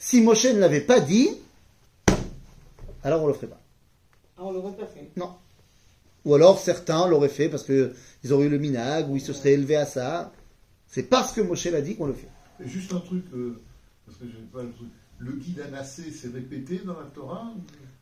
Si 0.00 0.20
Moshe 0.20 0.44
ne 0.46 0.58
l'avait 0.58 0.80
pas 0.80 1.00
dit, 1.00 1.30
alors 3.02 3.22
on 3.22 3.26
ne 3.26 3.32
le 3.32 3.34
ferait 3.34 3.46
pas. 3.46 3.60
Ah, 4.36 4.42
on 4.44 4.52
l'aurait 4.52 4.76
pas 4.76 4.86
fait 4.86 5.10
Non. 5.16 5.34
Ou 6.24 6.34
alors 6.34 6.58
certains 6.58 7.08
l'auraient 7.08 7.28
fait 7.28 7.48
parce 7.48 7.64
qu'ils 7.64 8.32
auraient 8.32 8.46
eu 8.46 8.50
le 8.50 8.58
minag 8.58 9.08
ou 9.08 9.16
ils 9.16 9.22
se 9.22 9.32
seraient 9.32 9.52
élevés 9.52 9.76
à 9.76 9.86
ça. 9.86 10.32
C'est 10.86 11.04
parce 11.04 11.32
que 11.32 11.40
Moshe 11.40 11.66
l'a 11.66 11.80
dit 11.80 11.96
qu'on 11.96 12.06
le 12.06 12.12
fait. 12.12 12.28
Juste 12.60 12.92
un 12.92 13.00
truc, 13.00 13.24
euh, 13.34 13.60
parce 14.04 14.18
que 14.18 14.24
je 14.26 14.36
n'ai 14.36 14.46
pas 14.52 14.62
le 14.62 14.72
truc. 14.72 14.88
Le 15.18 15.32
guide 15.32 15.60
Anassé, 15.60 16.12
c'est 16.12 16.28
répété 16.28 16.78
dans 16.78 16.98
la 16.98 17.06
Torah 17.06 17.52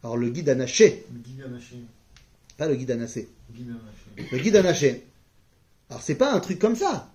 Alors 0.02 0.16
le 0.16 0.28
guide 0.28 0.48
Anaché, 0.50 1.06
Le 1.12 1.18
guide 1.20 1.42
Anaché. 1.42 1.76
pas 2.58 2.68
le 2.68 2.76
guide 2.76 2.90
Anassé. 2.90 3.28
Le 3.50 3.56
guide 3.56 3.70
Anaché. 3.70 4.30
Le 4.32 4.38
guide 4.38 4.56
Anaché. 4.56 5.06
Alors 5.88 6.02
c'est 6.02 6.14
pas 6.16 6.32
un 6.34 6.40
truc 6.40 6.58
comme 6.58 6.76
ça. 6.76 7.10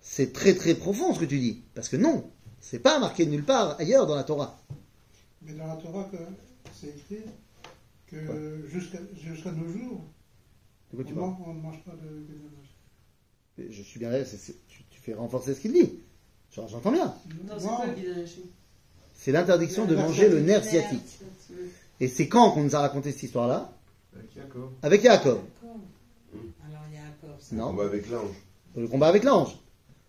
C'est 0.00 0.32
très 0.32 0.54
très 0.54 0.74
profond 0.74 1.14
ce 1.14 1.20
que 1.20 1.24
tu 1.26 1.38
dis. 1.38 1.62
Parce 1.74 1.88
que 1.88 1.96
non, 1.96 2.28
c'est 2.60 2.78
pas 2.80 2.98
marqué 2.98 3.26
nulle 3.26 3.44
part 3.44 3.78
ailleurs 3.78 4.06
dans 4.06 4.16
la 4.16 4.24
Torah. 4.24 4.58
Mais 5.42 5.52
dans 5.54 5.66
la 5.66 5.76
Torah, 5.76 6.10
c'est 6.72 6.88
écrit 6.88 7.22
que 8.06 8.66
jusqu'à 8.68 8.98
jusqu'à 9.22 9.52
nos 9.52 9.68
jours, 9.68 10.04
De 10.90 10.96
quoi 10.96 11.04
tu 11.04 11.12
on, 11.16 11.36
on 11.46 11.54
ne 11.54 11.60
mange 11.60 11.82
pas 11.84 11.92
de 11.92 12.26
guédanache. 12.26 13.70
Je 13.76 13.82
suis 13.82 14.00
bien 14.00 14.10
là, 14.10 14.24
tu, 14.24 14.54
tu 14.90 15.00
fais 15.00 15.14
renforcer 15.14 15.54
ce 15.54 15.60
qu'il 15.60 15.72
dit. 15.72 16.00
J'entends 16.50 16.90
bien. 16.90 17.14
Non, 17.46 17.54
c'est 17.58 17.66
quoi 17.66 17.86
le 17.86 17.94
guide 17.94 18.08
Anaché 18.16 18.42
C'est 19.22 19.32
l'interdiction 19.32 19.84
de 19.84 19.94
manger 19.94 20.30
le 20.30 20.40
nerf 20.40 20.64
sciatique. 20.64 21.18
Et 22.00 22.08
c'est 22.08 22.26
quand 22.26 22.52
qu'on 22.52 22.62
nous 22.64 22.74
a 22.74 22.78
raconté 22.80 23.12
cette 23.12 23.24
histoire-là 23.24 23.70
Avec 24.16 24.32
Jacob. 24.34 24.70
Avec 24.80 25.02
Yaakov. 25.02 25.40
D'accord. 25.42 25.76
Alors 26.66 27.36
ça. 27.38 27.54
Non. 27.54 27.66
On 27.68 27.72
va 27.74 27.84
avec 27.84 28.08
l'ange. 28.08 28.34
Le 28.76 28.88
combat 28.88 29.08
avec 29.08 29.24
l'ange. 29.24 29.58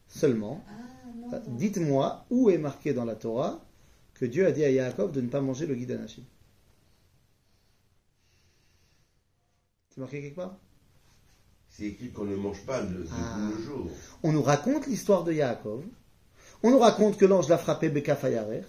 Seulement, 0.08 0.64
Ah 0.70 0.72
non. 1.18 1.34
euh, 1.34 1.40
dites-moi 1.58 2.26
où 2.30 2.50
est 2.50 2.58
marqué 2.58 2.94
dans 2.94 3.04
la 3.04 3.16
Torah 3.16 3.60
que 4.14 4.26
Dieu 4.26 4.46
a 4.48 4.52
dit 4.54 4.64
à 4.64 4.70
Yaakov 4.72 5.12
de 5.12 5.20
ne 5.20 5.28
pas 5.28 5.42
manger 5.42 5.66
le 5.66 5.76
guide 5.76 5.92
Anaché. 5.92 6.24
C'est 9.90 10.00
marqué 10.00 10.22
quelque 10.22 10.36
part? 10.38 10.56
C'est 11.70 11.84
écrit 11.88 12.12
qu'on 12.12 12.24
ne 12.26 12.36
mange 12.38 12.66
pas 12.66 12.82
le, 12.82 13.06
Ah. 13.12 13.50
le 13.58 13.62
jour. 13.62 13.90
On 14.24 14.32
nous 14.32 14.42
raconte 14.42 14.88
l'histoire 14.88 15.26
de 15.26 15.34
Yaakov. 15.34 15.84
On 16.64 16.72
nous 16.72 16.80
raconte 16.80 17.18
que 17.18 17.26
l'ange 17.26 17.50
l'a 17.50 17.58
frappé 17.58 17.90
Bekafayarer. 17.90 18.64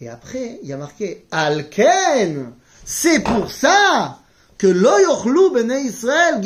Et 0.00 0.08
après, 0.08 0.58
il 0.62 0.68
y 0.68 0.72
a 0.72 0.76
marqué 0.76 1.26
Alken. 1.30 2.52
C'est 2.84 3.20
pour 3.20 3.50
ça 3.50 4.18
que 4.58 4.66
lo 4.66 5.50
bnei 5.50 5.82
Israël. 5.82 6.40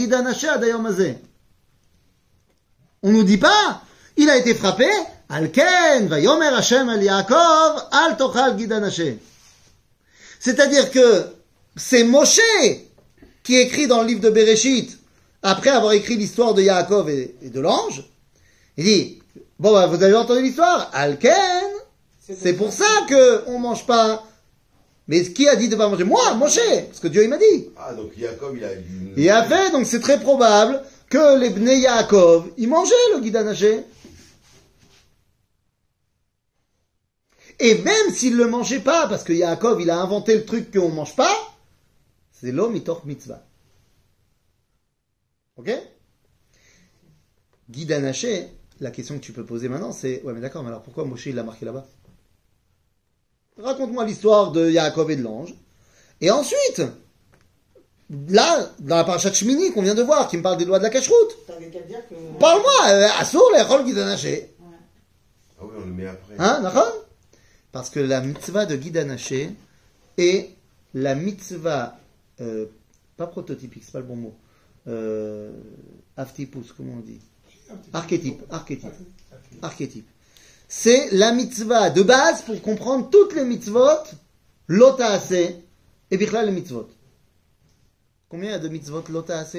On 3.02 3.12
nous 3.12 3.24
dit 3.24 3.38
pas, 3.38 3.82
il 4.16 4.30
a 4.30 4.36
été 4.36 4.54
frappé. 4.54 4.88
Alken 5.28 6.08
vayomer 6.08 6.48
Hashem 6.48 6.90
el 6.90 7.04
Yaakov 7.04 7.88
al 7.92 8.16
tochal 8.16 8.56
guidanaché. 8.56 9.18
C'est-à-dire 10.40 10.90
que 10.90 11.26
c'est 11.76 12.02
Moshe 12.02 12.40
qui 13.44 13.56
écrit 13.56 13.86
dans 13.86 14.02
le 14.02 14.08
livre 14.08 14.20
de 14.20 14.30
Bereshit, 14.30 14.98
après 15.42 15.70
avoir 15.70 15.92
écrit 15.92 16.16
l'histoire 16.16 16.54
de 16.54 16.62
Yaakov 16.62 17.08
et, 17.10 17.36
et 17.42 17.50
de 17.50 17.60
l'ange, 17.60 18.04
il 18.76 18.84
dit, 18.84 19.22
bon, 19.58 19.72
bah, 19.72 19.86
vous 19.86 20.02
avez 20.02 20.14
entendu 20.14 20.42
l'histoire, 20.42 20.90
Alken, 20.92 21.64
c'est 22.36 22.54
pour 22.54 22.72
ça 22.72 22.84
que 23.08 23.48
on 23.48 23.58
mange 23.58 23.86
pas. 23.86 24.26
Mais 25.08 25.24
qui 25.24 25.48
a 25.48 25.56
dit 25.56 25.68
de 25.68 25.76
pas 25.76 25.88
manger 25.88 26.04
Moi, 26.04 26.34
Moshe, 26.34 26.60
parce 26.86 27.00
que 27.00 27.08
Dieu 27.08 27.24
il 27.24 27.30
m'a 27.30 27.38
dit. 27.38 27.68
Ah, 27.76 27.94
donc 27.94 28.12
Jacob, 28.16 28.56
il 28.56 28.64
a 28.64 28.74
dû. 28.76 29.12
Et 29.16 29.28
après, 29.30 29.70
donc 29.72 29.86
c'est 29.86 30.00
très 30.00 30.20
probable 30.20 30.82
que 31.08 31.38
les 31.38 31.50
Bnei 31.50 31.80
Yaakov, 31.80 32.52
ils 32.56 32.68
mangeaient 32.68 32.94
le 33.14 33.20
guide 33.20 33.36
anaché. 33.36 33.82
Et 37.58 37.74
même 37.82 38.10
s'ils 38.12 38.36
le 38.36 38.46
mangeaient 38.46 38.80
pas, 38.80 39.08
parce 39.08 39.24
que 39.24 39.32
Yaakov, 39.32 39.82
il 39.82 39.90
a 39.90 40.00
inventé 40.00 40.34
le 40.34 40.44
truc 40.44 40.72
qu'on 40.72 40.88
mange 40.90 41.16
pas, 41.16 41.36
c'est 42.32 42.52
l'homme 42.52 42.72
mitoch 42.72 43.04
mitzvah. 43.04 43.44
Ok? 45.56 45.70
Guide 47.68 47.92
anaché, 47.92 48.48
la 48.78 48.90
question 48.90 49.16
que 49.16 49.24
tu 49.24 49.32
peux 49.32 49.44
poser 49.44 49.68
maintenant, 49.68 49.92
c'est, 49.92 50.22
ouais 50.22 50.32
mais 50.32 50.40
d'accord, 50.40 50.62
mais 50.62 50.68
alors 50.68 50.82
pourquoi 50.82 51.04
Moshe 51.04 51.26
il 51.26 51.34
l'a 51.34 51.42
marqué 51.42 51.66
là-bas? 51.66 51.86
Raconte-moi 53.62 54.04
l'histoire 54.04 54.52
de 54.52 54.70
Yaakov 54.70 55.10
et 55.10 55.16
de 55.16 55.22
l'ange. 55.22 55.54
Et 56.20 56.30
ensuite, 56.30 56.82
là, 58.28 58.70
dans 58.80 58.96
la 58.96 59.04
parachat 59.04 59.32
Shmini 59.32 59.72
qu'on 59.72 59.82
vient 59.82 59.94
de 59.94 60.02
voir, 60.02 60.28
qui 60.28 60.36
me 60.36 60.42
parle 60.42 60.58
des 60.58 60.64
lois 60.64 60.78
de 60.78 60.84
la 60.84 60.90
cacheroute, 60.90 61.36
que. 61.46 62.38
parle-moi, 62.38 62.88
euh, 62.88 63.08
Assour, 63.18 63.50
les 63.54 63.62
rôles 63.62 63.84
guide 63.84 63.98
anaché. 63.98 64.54
Ah 65.58 65.62
oui, 65.62 65.74
on 65.76 65.86
le 65.86 65.92
met 65.92 66.06
après. 66.06 66.34
Hein, 66.38 66.60
d'accord? 66.62 66.92
Parce 67.72 67.90
que 67.90 68.00
la 68.00 68.20
mitzvah 68.20 68.66
de 68.66 68.76
guide 68.76 68.96
anaché 68.96 69.50
est 70.18 70.50
la 70.94 71.14
mitzvah, 71.14 71.98
euh, 72.40 72.66
pas 73.16 73.26
prototypique, 73.26 73.84
c'est 73.84 73.92
pas 73.92 74.00
le 74.00 74.06
bon 74.06 74.16
mot, 74.16 74.34
euh, 74.88 75.52
aftipus, 76.16 76.72
comment 76.76 76.94
on 76.94 77.00
dit? 77.00 77.20
Archétype, 77.92 78.42
archétype, 78.50 78.90
archétype. 79.62 80.08
C'est 80.72 81.10
la 81.10 81.32
mitzvah 81.32 81.90
de 81.90 82.00
base 82.02 82.42
pour 82.42 82.62
comprendre 82.62 83.10
toutes 83.10 83.34
les 83.34 83.44
mitzvot, 83.44 84.04
l'otaase 84.68 85.32
et 85.32 86.16
bichlal 86.16 86.46
les 86.46 86.52
mitzvot. 86.52 86.88
Combien 88.28 88.50
il 88.50 88.52
y 88.52 88.54
a 88.54 88.58
de 88.60 88.68
mitzvot 88.68 89.02
l'otaase 89.10 89.56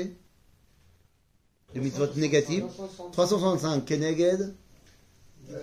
De 1.75 1.79
mitzvot 1.81 2.07
négatives 2.15 2.63
365, 3.11 3.83
keneged 3.83 4.53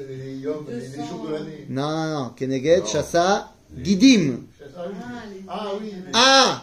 Les 0.07 0.37
yom, 0.37 0.67
les, 0.69 0.81
les 0.81 0.97
jours 1.07 1.27
de 1.27 1.33
l'année. 1.33 1.67
Non, 1.71 1.89
non, 1.89 2.25
non, 2.25 2.31
keneged, 2.37 2.87
shasa, 2.87 3.51
gidim. 3.83 4.41
Ah 4.77 4.85
oui, 4.87 4.95
Ah, 5.01 5.23
les- 5.33 5.45
ah, 5.49 5.73
oui 5.81 5.91
les 5.97 6.11
Ah 6.13 6.63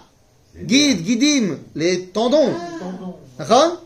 Guide, 0.62 1.02
guidim, 1.02 1.58
les 1.74 2.06
tendons. 2.10 2.54
tendons. 2.80 3.16
D'accord? 3.40 3.82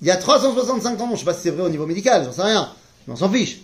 Il 0.00 0.06
y 0.08 0.10
a 0.10 0.16
365 0.16 0.96
tendons, 0.96 1.14
je 1.14 1.18
sais 1.20 1.24
pas 1.26 1.34
si 1.34 1.42
c'est 1.42 1.50
vrai 1.50 1.64
au 1.64 1.68
niveau 1.68 1.86
médical, 1.86 2.24
j'en 2.24 2.32
sais 2.32 2.42
rien, 2.42 2.70
mais 3.06 3.12
on 3.12 3.16
s'en 3.16 3.28
fiche. 3.30 3.60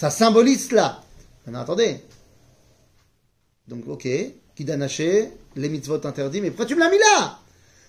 Ça 0.00 0.08
symbolise 0.08 0.70
cela. 0.70 1.02
Maintenant, 1.44 1.60
attendez. 1.60 1.98
Donc, 3.68 3.86
ok, 3.86 4.08
Kidanaché, 4.56 5.28
les 5.56 5.68
mitzvot 5.68 6.06
interdits, 6.06 6.40
mais 6.40 6.48
pourquoi 6.48 6.64
tu 6.64 6.74
me 6.74 6.80
l'as 6.80 6.88
mis 6.88 6.96
là? 6.96 7.38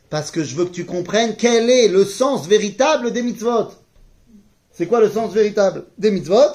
Parce 0.10 0.30
que 0.30 0.44
je 0.44 0.58
veux 0.58 0.66
que 0.66 0.72
tu 0.72 0.84
comprennes 0.84 1.38
quel 1.38 1.70
est 1.70 1.88
le 1.88 2.04
sens 2.04 2.48
véritable 2.48 3.14
des 3.14 3.22
mitzvot. 3.22 3.70
C'est 4.74 4.88
quoi 4.88 5.00
le 5.00 5.10
sens 5.10 5.34
véritable 5.34 5.86
des 5.98 6.12
mitzvot? 6.12 6.52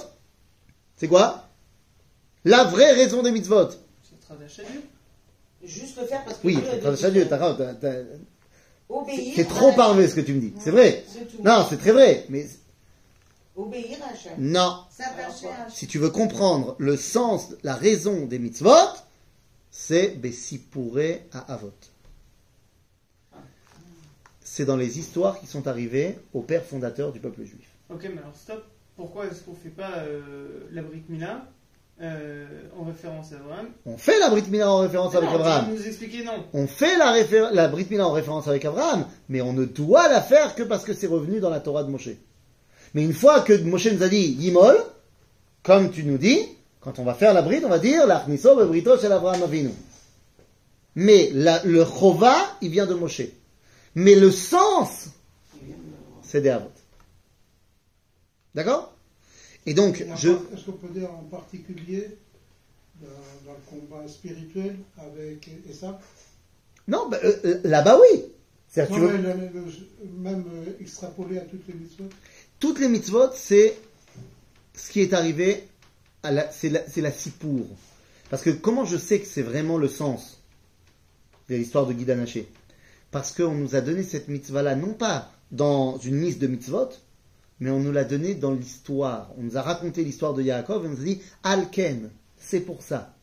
C'est 0.98 1.08
quoi? 1.08 1.48
La 2.44 2.64
vraie 2.64 2.92
raison 2.92 3.22
des 3.22 3.32
mitzvot. 3.32 3.60
À 3.60 4.34
Dieu. 4.36 4.82
Juste 5.64 5.98
le 5.98 6.06
faire 6.06 6.22
parce 6.22 6.36
que 6.36 6.46
Oui, 6.46 6.58
c'est 7.00 7.12
Dieu, 7.12 7.26
c'est 9.34 9.48
trop 9.48 9.72
parvé 9.72 10.06
ce 10.06 10.14
que 10.16 10.20
tu 10.20 10.34
me 10.34 10.40
dis. 10.40 10.52
C'est 10.60 10.70
vrai. 10.70 11.02
C'est. 11.08 11.42
Non, 11.42 11.64
c'est 11.66 11.78
très 11.78 11.92
vrai. 11.92 12.26
Mais 12.28 12.46
Obéir 13.56 13.96
à 14.06 14.12
Hachem. 14.12 14.32
non. 14.38 14.80
S'attacher 14.90 15.48
à 15.48 15.68
Si 15.70 15.86
tu 15.86 15.98
veux 15.98 16.10
comprendre 16.10 16.76
le 16.78 16.96
sens, 16.96 17.54
la 17.62 17.74
raison 17.74 18.26
des 18.26 18.38
mitzvot, 18.38 18.70
c'est 19.70 20.08
Bessipouré 20.16 21.26
à 21.32 21.52
Avot. 21.54 21.72
C'est 24.42 24.64
dans 24.64 24.76
les 24.76 24.98
histoires 24.98 25.38
qui 25.40 25.46
sont 25.46 25.66
arrivées 25.66 26.18
au 26.32 26.40
père 26.40 26.64
fondateur 26.64 27.12
du 27.12 27.20
peuple 27.20 27.44
juif. 27.44 27.68
Ok, 27.90 28.02
mais 28.14 28.20
alors 28.20 28.34
stop. 28.34 28.64
Pourquoi 28.96 29.26
est-ce 29.26 29.42
qu'on 29.42 29.54
fait 29.54 29.68
pas 29.68 29.98
euh, 29.98 30.68
la 30.72 30.80
Brit 30.82 31.02
Mila 31.10 31.46
euh, 32.00 32.46
en 32.78 32.84
référence 32.84 33.32
à 33.32 33.36
Abraham? 33.36 33.66
On 33.84 33.98
fait 33.98 34.18
la 34.18 34.30
Brit 34.30 34.44
Mila 34.50 34.70
en 34.70 34.78
référence 34.78 35.14
avec 35.14 35.28
Non, 35.28 35.34
tu 35.36 35.40
Abraham. 35.42 35.74
nous 35.74 35.86
expliquer? 35.86 36.24
Non. 36.24 36.44
On 36.54 36.66
fait 36.66 36.96
la, 36.96 37.12
la 37.52 37.68
Brit 37.68 37.86
Mila 37.90 38.06
en 38.06 38.12
référence 38.12 38.48
avec 38.48 38.64
Abraham, 38.64 39.06
mais 39.28 39.42
on 39.42 39.52
ne 39.52 39.66
doit 39.66 40.08
la 40.08 40.22
faire 40.22 40.54
que 40.54 40.62
parce 40.62 40.84
que 40.84 40.94
c'est 40.94 41.06
revenu 41.06 41.40
dans 41.40 41.50
la 41.50 41.60
Torah 41.60 41.84
de 41.84 41.90
Moshe. 41.90 42.08
Mais 42.96 43.02
une 43.04 43.12
fois 43.12 43.42
que 43.42 43.52
Moshe 43.52 43.88
nous 43.92 44.02
a 44.02 44.08
dit 44.08 44.22
Yimol, 44.40 44.74
comme 45.62 45.90
tu 45.90 46.02
nous 46.02 46.16
dis, 46.16 46.38
quand 46.80 46.98
on 46.98 47.04
va 47.04 47.12
faire 47.12 47.34
la 47.34 47.42
Brit, 47.42 47.60
on 47.62 47.68
va 47.68 47.78
dire 47.78 48.06
l'Achniso 48.06 48.56
bebrito 48.56 48.96
shel 48.98 49.12
Abraham 49.12 49.42
Avinu. 49.42 49.68
Mais 50.94 51.28
la- 51.34 51.62
le 51.64 51.84
Chova, 51.84 52.34
il 52.62 52.70
vient 52.70 52.86
de 52.86 52.94
Moshe. 52.94 53.20
Mais 53.96 54.14
le 54.14 54.30
sens, 54.30 55.08
c'est 56.22 56.40
des 56.40 56.48
Avot. 56.48 56.70
D'accord? 58.54 58.94
Et 59.66 59.74
donc, 59.74 60.00
Et 60.00 60.06
je. 60.16 60.30
Est-ce 60.30 60.64
qu'on 60.64 60.72
peut 60.72 60.88
dire 60.98 61.10
en 61.10 61.24
particulier 61.24 62.16
dans, 63.02 63.08
dans 63.44 63.52
le 63.52 63.78
combat 63.80 64.08
spirituel 64.08 64.76
avec 64.96 65.50
Esav 65.68 65.96
Non, 66.88 67.08
bah, 67.10 67.18
euh, 67.24 67.36
euh, 67.44 67.60
là-bas 67.64 67.98
oui. 68.00 68.22
Tu 68.72 68.80
Non, 68.92 68.98
veux- 68.98 69.18
mais 69.18 69.34
même 70.30 70.44
euh, 70.54 70.72
extrapolé 70.80 71.38
à 71.38 71.42
toutes 71.42 71.66
les 71.68 71.74
mitzvot 71.74 72.08
toutes 72.58 72.80
les 72.80 72.88
mitzvot, 72.88 73.30
c'est 73.34 73.78
ce 74.74 74.90
qui 74.90 75.00
est 75.00 75.12
arrivé, 75.12 75.68
à 76.22 76.30
la, 76.30 76.50
c'est 76.50 76.68
la, 76.68 76.88
c'est 76.88 77.00
la 77.00 77.12
sipour. 77.12 77.66
Parce 78.30 78.42
que 78.42 78.50
comment 78.50 78.84
je 78.84 78.96
sais 78.96 79.20
que 79.20 79.26
c'est 79.26 79.42
vraiment 79.42 79.78
le 79.78 79.88
sens 79.88 80.42
de 81.48 81.56
l'histoire 81.56 81.86
de 81.86 81.92
Guy 81.92 82.04
Danaché 82.04 82.48
Parce 83.10 83.32
qu'on 83.32 83.54
nous 83.54 83.76
a 83.76 83.80
donné 83.80 84.02
cette 84.02 84.28
mitzvah-là, 84.28 84.74
non 84.74 84.94
pas 84.94 85.30
dans 85.52 85.98
une 85.98 86.20
liste 86.20 86.40
de 86.40 86.48
mitzvot, 86.48 86.88
mais 87.60 87.70
on 87.70 87.80
nous 87.80 87.92
l'a 87.92 88.04
donné 88.04 88.34
dans 88.34 88.52
l'histoire. 88.52 89.32
On 89.38 89.42
nous 89.42 89.56
a 89.56 89.62
raconté 89.62 90.04
l'histoire 90.04 90.34
de 90.34 90.42
Yaakov 90.42 90.84
et 90.84 90.88
on 90.88 90.90
nous 90.90 91.00
a 91.00 91.04
dit 91.04 91.22
Alken, 91.42 92.10
c'est 92.36 92.60
pour 92.60 92.82
ça. 92.82 93.14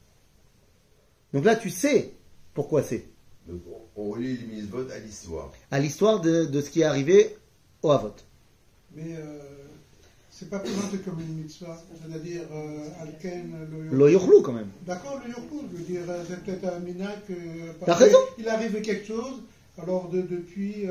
Donc 1.34 1.46
là, 1.46 1.56
tu 1.56 1.70
sais 1.70 2.14
pourquoi 2.54 2.84
c'est. 2.84 3.06
On 3.96 4.10
relie 4.10 4.38
les 4.38 4.48
mitzvot 4.48 4.90
à 4.90 5.00
l'histoire. 5.00 5.52
À 5.70 5.80
l'histoire 5.80 6.22
de, 6.22 6.46
de 6.46 6.62
ce 6.62 6.70
qui 6.70 6.82
est 6.82 6.86
arrivé 6.86 7.36
au 7.82 7.92
Havot. 7.92 8.16
Mais 8.96 9.16
euh, 9.18 9.40
c'est 10.30 10.50
pas 10.50 10.60
présenté 10.60 10.98
comme 11.00 11.20
une 11.20 11.44
mitzvah, 11.44 11.82
c'est-à-dire 12.02 12.44
euh, 12.52 12.88
Alken, 13.02 13.52
le 13.72 13.96
Lo 13.98 14.08
Yochlu, 14.08 14.42
quand 14.44 14.54
même. 14.54 14.70
D'accord, 14.86 15.20
le 15.24 15.30
Yurkou, 15.30 15.62
je 15.72 15.78
veux 15.78 15.84
dire, 15.84 16.02
euh, 16.10 16.24
c'est 16.28 16.44
peut-être 16.44 16.74
un 16.74 16.80
minac. 16.80 17.20
euh, 17.30 17.72
T'as 17.86 17.96
que 17.98 18.04
raison. 18.04 18.18
Il 18.38 18.48
arrive 18.48 18.82
quelque 18.82 19.06
chose, 19.08 19.42
alors 19.82 20.10
de, 20.10 20.22
depuis. 20.22 20.86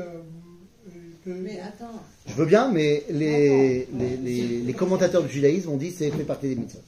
que- 1.25 1.29
Mais 1.29 1.59
attends, 1.61 2.01
Je 2.27 2.33
veux 2.33 2.45
bien, 2.45 2.69
mais 2.71 3.03
les, 3.09 3.87
les, 3.97 4.17
les, 4.17 4.47
les 4.61 4.73
commentateurs 4.73 5.23
du 5.23 5.29
judaïsme 5.29 5.69
ont 5.69 5.77
dit 5.77 5.91
que 5.91 5.97
c'est 5.99 6.11
fait 6.11 6.23
partie 6.25 6.49
des 6.49 6.55
mitzvot. 6.55 6.81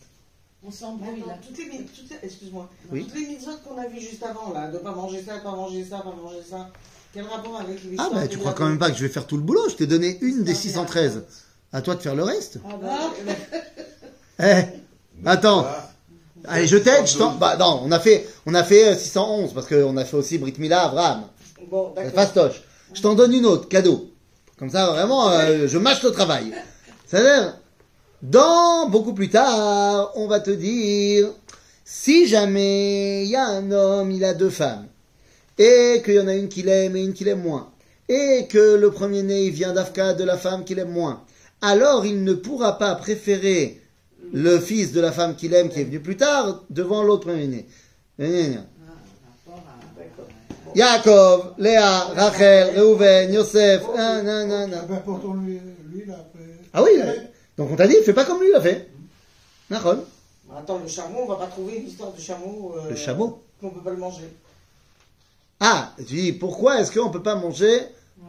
on 0.67 0.71
s'embrouille 0.71 1.21
là. 1.25 1.37
toutes 1.45 1.57
les, 1.57 1.69
toutes 1.85 2.11
excuse-moi, 2.21 2.69
Oui. 2.91 3.05
toutes 3.05 3.15
les 3.15 3.27
mitzvot 3.27 3.51
qu'on 3.63 3.77
a 3.77 3.87
vues 3.87 4.01
juste 4.01 4.23
avant, 4.23 4.51
là, 4.51 4.69
de 4.71 4.77
pas 4.79 4.93
manger 4.93 5.21
ça, 5.21 5.37
pas 5.37 5.55
manger 5.55 5.85
ça, 5.85 5.99
pas 5.99 6.13
manger 6.21 6.41
ça, 6.49 6.69
quel 7.15 7.23
rapport 7.25 7.59
avec 7.59 7.79
Ah, 7.97 8.09
bah 8.13 8.27
tu 8.27 8.37
crois 8.37 8.53
quand 8.53 8.67
même 8.67 8.77
pas 8.77 8.91
que 8.91 8.97
je 8.97 9.01
vais 9.03 9.09
faire 9.09 9.25
tout 9.25 9.37
le 9.37 9.41
boulot 9.43 9.67
Je 9.69 9.75
t'ai 9.75 9.87
donné 9.87 10.17
une 10.21 10.43
des 10.43 10.53
613. 10.53 11.23
À 11.73 11.81
toi 11.81 11.95
de 11.95 12.01
faire 12.01 12.13
le 12.15 12.23
reste. 12.23 12.59
Ah, 12.69 12.75
bah, 12.79 13.33
Eh, 14.39 15.25
attends. 15.27 15.65
Ah, 15.67 15.89
Allez, 16.47 16.67
je 16.67 16.77
t'aide. 16.77 17.07
Je 17.07 17.17
t'en- 17.17 17.33
bah 17.35 17.55
non, 17.57 17.81
on 17.83 17.91
a 17.91 17.99
fait, 17.99 18.27
on 18.45 18.53
a 18.53 18.63
fait 18.63 18.89
euh, 18.89 18.95
611 18.95 19.53
parce 19.53 19.67
qu'on 19.67 19.97
a 19.97 20.05
fait 20.05 20.17
aussi 20.17 20.37
Brit 20.37 20.53
Mila, 20.59 20.83
Abraham. 20.83 21.23
Bon, 21.71 21.93
C'est 21.97 22.03
d'accord. 22.03 22.19
fastoche. 22.19 22.61
Je 22.93 23.01
t'en 23.01 23.15
donne 23.15 23.33
une 23.33 23.45
autre, 23.47 23.67
cadeau. 23.67 24.11
Comme 24.59 24.69
ça, 24.69 24.87
vraiment, 24.91 25.29
euh, 25.29 25.67
je 25.67 25.77
mâche 25.77 26.03
le 26.03 26.11
travail. 26.11 26.53
C'est-à-dire, 27.07 27.57
dans 28.21 28.87
beaucoup 28.89 29.13
plus 29.13 29.29
tard, 29.29 30.11
on 30.15 30.27
va 30.27 30.39
te 30.39 30.51
dire, 30.51 31.29
si 31.83 32.27
jamais 32.27 33.23
il 33.25 33.29
y 33.31 33.35
a 33.35 33.45
un 33.47 33.71
homme, 33.71 34.11
il 34.11 34.23
a 34.23 34.33
deux 34.33 34.49
femmes, 34.49 34.87
et 35.57 36.01
qu'il 36.03 36.15
y 36.15 36.19
en 36.19 36.27
a 36.27 36.35
une 36.35 36.49
qu'il 36.49 36.67
aime 36.69 36.95
et 36.95 37.01
une 37.03 37.13
qu'il 37.13 37.27
aime 37.27 37.41
moins, 37.41 37.71
et 38.09 38.47
que 38.49 38.75
le 38.75 38.91
premier-né 38.91 39.49
vient 39.49 39.73
d'Afka 39.73 40.13
de 40.13 40.23
la 40.23 40.37
femme 40.37 40.63
qu'il 40.65 40.79
aime 40.79 40.91
moins, 40.91 41.23
alors 41.61 42.05
il 42.05 42.23
ne 42.23 42.33
pourra 42.33 42.77
pas 42.77 42.93
préférer 42.95 43.81
le 44.33 44.59
fils 44.59 44.91
de 44.91 44.99
la 45.01 45.11
femme 45.11 45.35
qu'il 45.35 45.53
aime 45.53 45.69
qui 45.69 45.79
est 45.81 45.85
venu 45.85 45.99
plus 45.99 46.17
tard 46.17 46.63
devant 46.69 47.03
l'autre 47.03 47.27
premier-né. 47.27 47.65
D'accord. 48.19 48.63
Yaakov, 50.75 51.53
Léa, 51.57 51.99
Rachel, 52.15 52.77
Reuven, 52.77 53.33
Yosef, 53.33 53.81
Ah. 53.97 54.21
Ah 56.73 56.83
oui, 56.83 56.97
là. 56.97 57.05
donc 57.57 57.71
on 57.71 57.75
t'a 57.75 57.87
dit, 57.87 57.95
fais 58.03 58.13
pas 58.13 58.25
comme 58.25 58.41
lui 58.41 58.49
il 58.49 58.55
a 58.55 58.61
fait. 58.61 58.89
Nahon. 59.69 60.03
Attends, 60.57 60.79
le 60.79 60.87
chameau, 60.87 61.19
on 61.23 61.27
va 61.27 61.35
pas 61.35 61.47
trouver 61.47 61.75
une 61.77 61.87
histoire 61.87 62.11
de 62.13 62.19
chameau. 62.19 62.75
euh, 62.77 62.89
Le 62.89 62.95
chameau 62.95 63.41
Qu'on 63.59 63.69
peut 63.69 63.81
pas 63.81 63.91
le 63.91 63.97
manger. 63.97 64.29
Ah, 65.59 65.93
tu 65.97 66.03
dis, 66.15 66.33
pourquoi 66.33 66.81
est-ce 66.81 66.91
qu'on 66.91 67.09
peut 67.11 67.23
pas 67.23 67.35
manger 67.35 67.79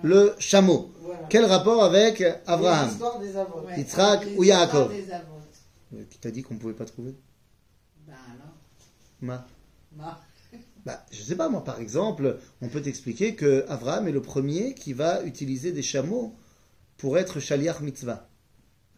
le 0.02 0.34
chameau 0.38 0.92
Voilà. 1.02 1.20
Quel 1.28 1.44
rapport 1.44 1.82
avec 1.82 2.22
Abraham. 2.46 2.90
Ouais. 3.66 3.78
Yitzhak 3.78 4.26
ou 4.36 4.44
Yaakov. 4.44 4.92
Euh, 5.94 6.04
Qui 6.10 6.18
t'a 6.18 6.30
dit 6.30 6.42
qu'on 6.42 6.56
pouvait 6.56 6.74
pas 6.74 6.84
trouver 6.84 7.14
Ben 8.06 8.14
alors, 8.14 8.54
Ma. 9.20 9.46
bah, 9.92 10.20
Bah, 10.84 11.04
je 11.10 11.22
sais 11.22 11.36
pas, 11.36 11.48
moi, 11.48 11.64
par 11.64 11.80
exemple, 11.80 12.38
on 12.62 12.68
peut 12.68 12.80
t'expliquer 12.82 13.34
que 13.34 13.64
Abraham 13.68 14.06
est 14.08 14.12
le 14.12 14.22
premier 14.22 14.74
qui 14.74 14.92
va 14.92 15.22
utiliser 15.24 15.72
des 15.72 15.82
chameaux 15.82 16.34
pour 16.96 17.18
être 17.18 17.40
shaliach 17.40 17.80
mitzvah. 17.80 18.28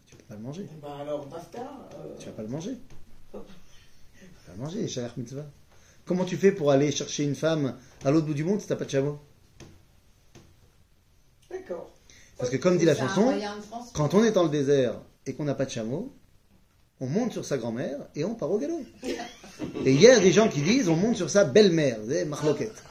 Tu 0.05 0.15
peux 0.15 0.23
pas 0.23 0.35
le 0.35 0.41
manger. 0.41 0.67
Bah 0.81 0.97
alors, 1.01 1.25
basta. 1.27 1.59
euh, 1.95 2.15
Tu 2.19 2.25
vas 2.27 2.31
pas 2.33 2.41
le 2.43 2.47
manger. 2.47 2.77
Tu 3.31 3.37
vas 3.37 3.39
pas 3.39 4.53
le 4.55 4.63
manger, 4.63 4.87
shaliach 4.87 5.17
mitzvah. 5.17 5.45
Comment 6.08 6.24
tu 6.24 6.36
fais 6.36 6.52
pour 6.52 6.70
aller 6.70 6.92
chercher 6.92 7.24
une 7.24 7.34
femme 7.34 7.76
à 8.04 8.10
l'autre 8.10 8.26
bout 8.26 8.34
du 8.34 8.44
monde 8.44 8.60
si 8.60 8.66
t'as 8.66 8.76
pas 8.76 8.84
de 8.84 8.90
chameau 8.90 9.18
D'accord. 11.50 11.90
Parce 12.36 12.50
que 12.50 12.56
comme 12.56 12.76
dit 12.76 12.84
la 12.84 12.94
c'est 12.94 13.02
un 13.02 13.08
chanson, 13.08 13.22
moyen 13.22 13.56
de 13.56 13.62
France. 13.62 13.90
quand 13.94 14.12
on 14.14 14.24
est 14.24 14.32
dans 14.32 14.42
le 14.42 14.48
désert 14.48 14.94
et 15.26 15.34
qu'on 15.34 15.44
n'a 15.44 15.54
pas 15.54 15.64
de 15.64 15.70
chameau, 15.70 16.12
on 17.00 17.06
monte 17.06 17.32
sur 17.32 17.44
sa 17.44 17.56
grand-mère 17.58 17.98
et 18.14 18.24
on 18.24 18.34
part 18.34 18.50
au 18.50 18.58
galop. 18.58 18.82
Et 19.84 19.92
il 19.92 20.00
y 20.00 20.08
a 20.08 20.18
des 20.20 20.32
gens 20.32 20.48
qui 20.48 20.60
disent 20.62 20.88
on 20.88 20.96
monte 20.96 21.16
sur 21.16 21.30
sa 21.30 21.44
belle-mère, 21.44 21.98
c'est 22.08 22.24
marloquette. 22.24 22.82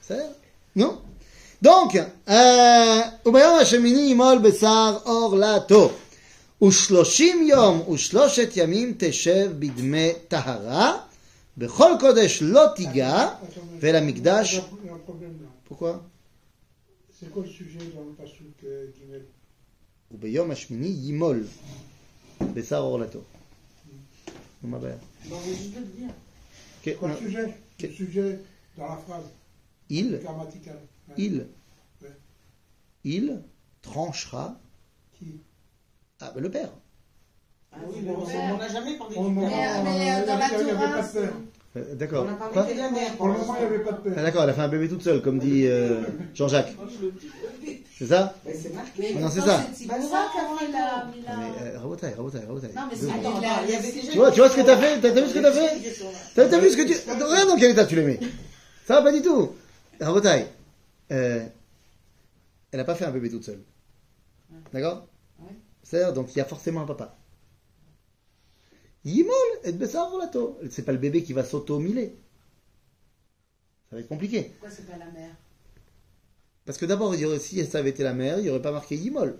C'est 0.00 0.26
Non 0.76 1.00
Donc, 1.62 1.96
euh, 2.28 3.00
וביום 3.26 3.58
השמיני 3.60 4.00
ימול 4.00 4.38
בשר 4.38 4.98
אור 5.06 5.36
לטו. 5.36 5.90
ושלושים 6.62 7.46
יום 7.46 7.88
ושלושת 7.90 8.48
ימים 8.56 8.94
תשב 8.98 9.50
בדמי 9.58 10.12
טהרה, 10.28 10.98
Bechol 11.61 11.99
Kodesh 11.99 12.41
Lotiga, 12.41 13.39
Vela 13.79 14.01
Mikdash. 14.01 14.61
Pourquoi? 15.65 16.03
C'est 17.13 17.29
quoi 17.29 17.43
le 17.43 17.49
sujet 17.49 17.77
dans 17.93 18.01
le 18.01 18.13
Pasuk 18.13 18.63
euh, 18.63 18.87
Gimel? 18.97 19.27
Ou 20.09 20.17
Beyom 20.17 20.49
Hashmini 20.49 20.89
Yimol. 20.89 21.45
Bessar 22.55 22.83
Orlato. 22.83 23.23
Hmm. 23.85 23.91
On 24.63 24.67
m'a 24.69 24.79
bien. 24.79 24.97
Non, 25.29 25.37
mais 25.45 25.53
je 25.53 25.69
veux 25.69 25.85
dire. 25.85 26.09
C'est 26.83 26.97
sujet? 27.19 27.53
Le 27.79 27.89
sujet 27.91 28.39
dans 28.75 28.87
la 28.87 28.97
phrase. 28.97 29.25
Il. 29.87 30.19
Il. 31.15 31.47
Il 33.03 33.43
tranchera. 33.83 34.59
Qui? 35.13 35.41
Ah, 36.21 36.31
ben 36.33 36.41
le 36.41 36.49
Père. 36.49 36.71
Ah 37.71 37.77
oui, 37.87 38.01
mais 38.03 38.11
on 38.11 38.57
n'a 38.57 38.67
jamais 38.67 38.97
parlé 38.97 39.15
du 39.15 39.35
Père. 39.35 39.83
Mais, 39.83 40.11
euh, 40.11 40.23
euh, 40.23 40.25
dans 40.25 40.37
la 40.39 40.49
Torah. 40.49 41.50
Euh, 41.77 41.83
On 41.91 41.95
D'accord. 41.95 42.27
a 42.29 42.33
parlé 42.33 42.53
Quoi 42.53 42.63
que 42.63 42.73
de 42.73 42.77
la 42.77 42.91
mère. 42.91 43.15
Pour 43.15 43.27
le 43.27 43.33
moment, 43.33 43.55
il 43.57 43.67
n'y 43.67 43.75
avait 43.75 43.83
pas 43.83 43.91
de 43.93 44.13
Ah, 44.17 44.23
d'accord, 44.23 44.43
elle 44.43 44.49
a 44.49 44.53
fait 44.53 44.61
un 44.61 44.67
bébé 44.67 44.89
toute 44.89 45.01
seule, 45.03 45.21
comme 45.21 45.39
dit 45.39 45.67
euh, 45.67 46.01
Jean-Jacques. 46.33 46.73
C'est 47.97 48.07
ça 48.07 48.35
Mais 48.45 48.53
c'est 48.53 48.73
marqué. 48.73 49.13
Mais 49.13 49.21
Non, 49.21 49.29
c'est 49.29 49.41
ça. 49.41 49.63
C'est 49.73 49.87
rabotaille, 51.77 52.13
rabotaille, 52.13 52.45
rabotaille. 52.45 52.71
Non, 52.75 52.81
mais 52.89 52.95
c'est. 52.97 53.09
Attends, 53.09 53.39
Il 53.65 53.71
y 53.71 53.75
avait 53.75 53.91
déjà 53.91 54.11
Tu 54.11 54.17
vois, 54.17 54.31
tu 54.31 54.39
vois 54.39 54.49
ce 54.49 54.55
que 54.57 54.61
t'as 54.61 54.77
fait 54.77 54.99
T'as 54.99 55.11
t'as 55.11 55.21
vu 55.21 55.29
ce 55.29 55.33
que 55.33 55.39
t'as 55.39 55.51
fait 55.51 56.03
T'as 56.35 56.47
t'as 56.49 56.59
vu 56.59 56.69
ce 56.69 56.77
que 56.77 56.81
tu... 56.87 57.09
Regarde 57.09 57.47
dans 57.47 57.55
quel 57.57 57.71
état 57.71 57.85
tu 57.85 57.95
les 57.95 58.03
mets. 58.03 58.19
Ça 58.85 58.95
va 58.95 59.03
pas 59.03 59.11
du 59.13 59.21
tout. 59.21 59.51
Rabotaille, 59.99 60.47
euh, 61.11 61.45
elle 62.71 62.79
a 62.79 62.83
pas 62.83 62.95
fait 62.95 63.05
un 63.05 63.11
bébé 63.11 63.29
toute 63.29 63.45
seule. 63.45 63.61
D'accord. 64.73 65.07
C'est-à-dire, 65.83 66.13
donc 66.13 66.33
il 66.35 66.37
y 66.37 66.41
a 66.41 66.45
forcément 66.45 66.81
un 66.81 66.85
papa. 66.85 67.15
Yimol 69.05 69.33
et 69.63 69.71
Bessar 69.71 70.09
Volato. 70.09 70.57
C'est 70.69 70.83
pas 70.83 70.91
le 70.91 70.97
bébé 70.97 71.23
qui 71.23 71.33
va 71.33 71.43
s'auto-miler. 71.43 72.15
Ça 73.89 73.95
va 73.95 74.01
être 74.01 74.07
compliqué. 74.07 74.53
Pourquoi 74.59 74.75
c'est 74.75 74.87
pas 74.87 74.97
la 74.97 75.11
mère? 75.11 75.31
Parce 76.65 76.77
que 76.77 76.85
d'abord, 76.85 77.13
si 77.39 77.65
ça 77.65 77.79
avait 77.79 77.89
été 77.89 78.03
la 78.03 78.13
mère, 78.13 78.37
il 78.37 78.43
n'y 78.43 78.49
aurait 78.49 78.61
pas 78.61 78.71
marqué 78.71 78.95
Yimol. 78.95 79.37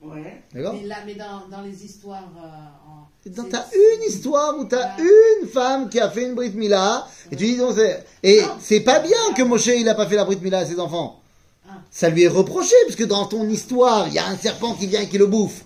Ouais. 0.00 0.42
D'accord? 0.52 0.74
Mais 0.74 0.82
là, 0.86 0.96
mais 1.06 1.14
dans, 1.14 1.48
dans 1.48 1.62
les 1.62 1.84
histoires. 1.84 2.28
euh, 2.36 3.30
en- 3.30 3.48
t'as 3.48 3.66
une 3.72 4.02
histoire 4.08 4.58
où 4.58 4.64
t'as 4.64 4.96
Voilà. 4.96 5.10
une 5.40 5.48
femme 5.48 5.88
qui 5.88 5.98
a 6.00 6.10
fait 6.10 6.24
une 6.26 6.34
Brit 6.34 6.50
Mila, 6.50 7.08
et 7.30 7.36
tu 7.36 7.44
dis 7.44 7.56
donc 7.56 7.74
c'est... 7.76 8.04
Et 8.22 8.42
Non. 8.42 8.48
c'est 8.60 8.80
pas 8.80 9.00
bien 9.00 9.16
que 9.36 9.42
Moshe 9.42 9.68
il 9.68 9.88
a 9.88 9.94
pas 9.94 10.06
fait 10.06 10.16
la 10.16 10.24
Brit 10.24 10.38
Mila 10.42 10.58
à 10.58 10.66
ses 10.66 10.78
enfants. 10.78 11.20
Ah. 11.68 11.80
Ça 11.90 12.10
lui 12.10 12.24
est 12.24 12.28
reproché, 12.28 12.74
parce 12.86 12.96
que 12.96 13.04
dans 13.04 13.26
ton 13.26 13.48
histoire, 13.48 14.08
il 14.08 14.14
y 14.14 14.18
a 14.18 14.26
un 14.26 14.36
serpent 14.36 14.74
qui 14.74 14.86
vient 14.88 15.00
et 15.00 15.08
qui 15.08 15.18
le 15.18 15.26
bouffe. 15.26 15.64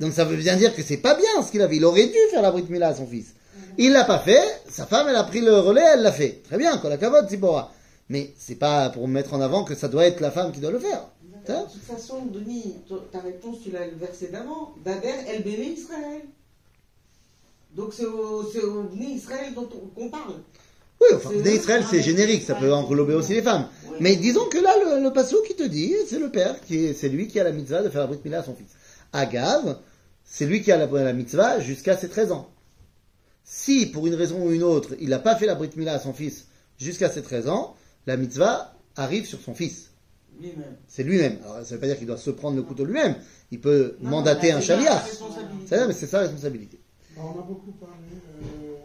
Donc 0.00 0.12
ça 0.12 0.24
veut 0.24 0.36
bien 0.36 0.56
dire 0.56 0.74
que 0.74 0.82
c'est 0.82 0.96
pas 0.96 1.14
bien 1.14 1.42
ce 1.44 1.50
qu'il 1.50 1.62
avait. 1.62 1.76
Il 1.76 1.84
aurait 1.84 2.06
dû 2.06 2.18
faire 2.30 2.42
la 2.42 2.50
Brit 2.50 2.64
Mila 2.68 2.88
à 2.88 2.94
son 2.94 3.06
fils. 3.06 3.34
Il 3.78 3.92
l'a 3.92 4.04
pas 4.04 4.18
fait, 4.18 4.42
sa 4.68 4.86
femme 4.86 5.06
elle 5.08 5.16
a 5.16 5.24
pris 5.24 5.40
le 5.40 5.58
relais, 5.58 5.82
elle 5.94 6.02
l'a 6.02 6.12
fait. 6.12 6.42
Très 6.44 6.58
bien, 6.58 6.80
la 6.82 6.96
cavote, 6.96 7.28
Zipporah. 7.28 7.72
Mais 8.08 8.32
c'est 8.38 8.54
pas 8.56 8.90
pour 8.90 9.08
mettre 9.08 9.34
en 9.34 9.40
avant 9.40 9.64
que 9.64 9.74
ça 9.74 9.88
doit 9.88 10.04
être 10.06 10.20
la 10.20 10.30
femme 10.30 10.52
qui 10.52 10.60
doit 10.60 10.70
le 10.70 10.78
faire. 10.78 11.06
De 11.48 11.52
toute 11.72 11.82
façon, 11.82 12.24
Denis, 12.26 12.76
ta 13.12 13.20
réponse, 13.20 13.58
tu 13.62 13.70
l'as 13.70 13.86
le 13.86 13.96
verset 13.96 14.28
d'avant. 14.28 14.74
Daber, 14.84 15.12
El 15.28 15.42
Béné 15.42 15.72
Israël. 15.72 16.22
Donc 17.76 17.92
c'est 17.92 18.06
au, 18.06 18.42
au 18.42 18.90
Israël 19.00 19.52
dont 19.54 19.68
on- 19.96 20.08
parle. 20.08 20.34
Oui, 21.00 21.08
enfin, 21.16 21.30
Bnei 21.30 21.56
Israël, 21.56 21.84
c'est 21.90 22.02
générique, 22.02 22.44
ça 22.44 22.54
peut 22.54 22.72
englober 22.72 23.14
aussi 23.14 23.34
les 23.34 23.42
femmes. 23.42 23.66
Mais 24.00 24.14
disons 24.16 24.46
que 24.48 24.58
là, 24.58 24.72
le, 24.96 25.02
le 25.02 25.12
passo 25.12 25.42
qui 25.46 25.54
te 25.54 25.64
dit, 25.64 25.92
c'est 26.08 26.20
le 26.20 26.30
père, 26.30 26.60
qui 26.60 26.86
est, 26.86 26.94
c'est 26.94 27.08
lui 27.08 27.26
qui 27.26 27.40
a 27.40 27.44
la 27.44 27.50
mitzvah 27.50 27.82
de 27.82 27.88
faire 27.90 28.02
la 28.02 28.06
brit 28.06 28.20
milah 28.24 28.38
à 28.38 28.44
son 28.44 28.54
fils. 28.54 28.68
Agav, 29.14 29.78
c'est 30.24 30.44
lui 30.46 30.60
qui 30.62 30.70
a 30.72 30.76
la, 30.76 30.86
la 30.86 31.12
mitzvah 31.12 31.60
jusqu'à 31.60 31.96
ses 31.96 32.08
13 32.08 32.32
ans. 32.32 32.50
Si, 33.44 33.86
pour 33.86 34.06
une 34.06 34.14
raison 34.14 34.44
ou 34.46 34.52
une 34.52 34.62
autre, 34.62 34.94
il 35.00 35.08
n'a 35.10 35.18
pas 35.18 35.36
fait 35.36 35.46
la 35.46 35.54
brit 35.54 35.70
milah 35.76 35.94
à 35.94 35.98
son 35.98 36.12
fils 36.12 36.46
jusqu'à 36.78 37.08
ses 37.10 37.22
13 37.22 37.48
ans, 37.48 37.76
la 38.06 38.16
mitzvah 38.16 38.74
arrive 38.96 39.26
sur 39.26 39.40
son 39.40 39.54
fils. 39.54 39.90
C'est 40.88 41.04
lui-même. 41.04 41.38
Alors, 41.44 41.56
ça 41.56 41.60
ne 41.60 41.64
veut 41.74 41.78
pas 41.78 41.86
dire 41.86 41.96
qu'il 41.98 42.06
doit 42.08 42.16
se 42.16 42.30
prendre 42.30 42.56
le 42.56 42.62
couteau 42.62 42.84
lui-même. 42.84 43.14
Il 43.52 43.60
peut 43.60 43.96
Non, 44.00 44.10
mandater 44.10 44.50
un 44.50 44.56
responsabilité. 44.58 45.66
C'est 45.68 45.76
ça, 45.76 45.86
mais 45.86 45.92
c'est 45.92 46.06
sa 46.08 46.18
responsabilité. 46.20 46.80
Alors, 47.16 47.36
on 47.36 47.40
a 47.40 47.42
beaucoup 47.44 47.70
parlé 47.72 47.94
euh, 48.42 48.76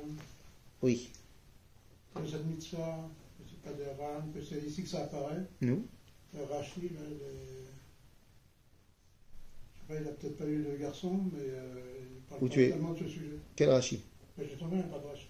Oui. 0.84 1.10
de 2.22 2.28
cette 2.30 2.46
mitzvah, 2.46 3.00
que 3.40 3.44
c'est 3.50 3.62
pas 3.64 3.76
des 3.76 4.40
que 4.40 4.46
c'est 4.46 4.68
ici 4.70 4.84
que 4.84 4.90
ça 4.90 5.00
apparaît. 5.00 5.42
Nous 5.62 5.84
Le 6.36 6.40
les- 6.82 6.90
il 9.92 10.06
n'a 10.06 10.12
peut-être 10.12 10.38
pas 10.38 10.46
eu 10.46 10.64
de 10.64 10.78
garçon, 10.80 11.20
mais 11.34 11.40
euh, 11.42 11.82
il 12.12 12.22
parle 12.30 12.42
pas 12.42 12.48
tu 12.48 12.64
es 12.64 12.70
totalement 12.70 12.94
de 12.94 13.00
ce 13.00 13.08
sujet. 13.08 13.40
Quel 13.56 13.70
Rashi 13.70 14.02
j'ai 14.38 14.56
trouvé 14.56 14.78
un 14.78 14.84
pas 14.84 15.00
de 15.00 15.08
Rashi. 15.08 15.28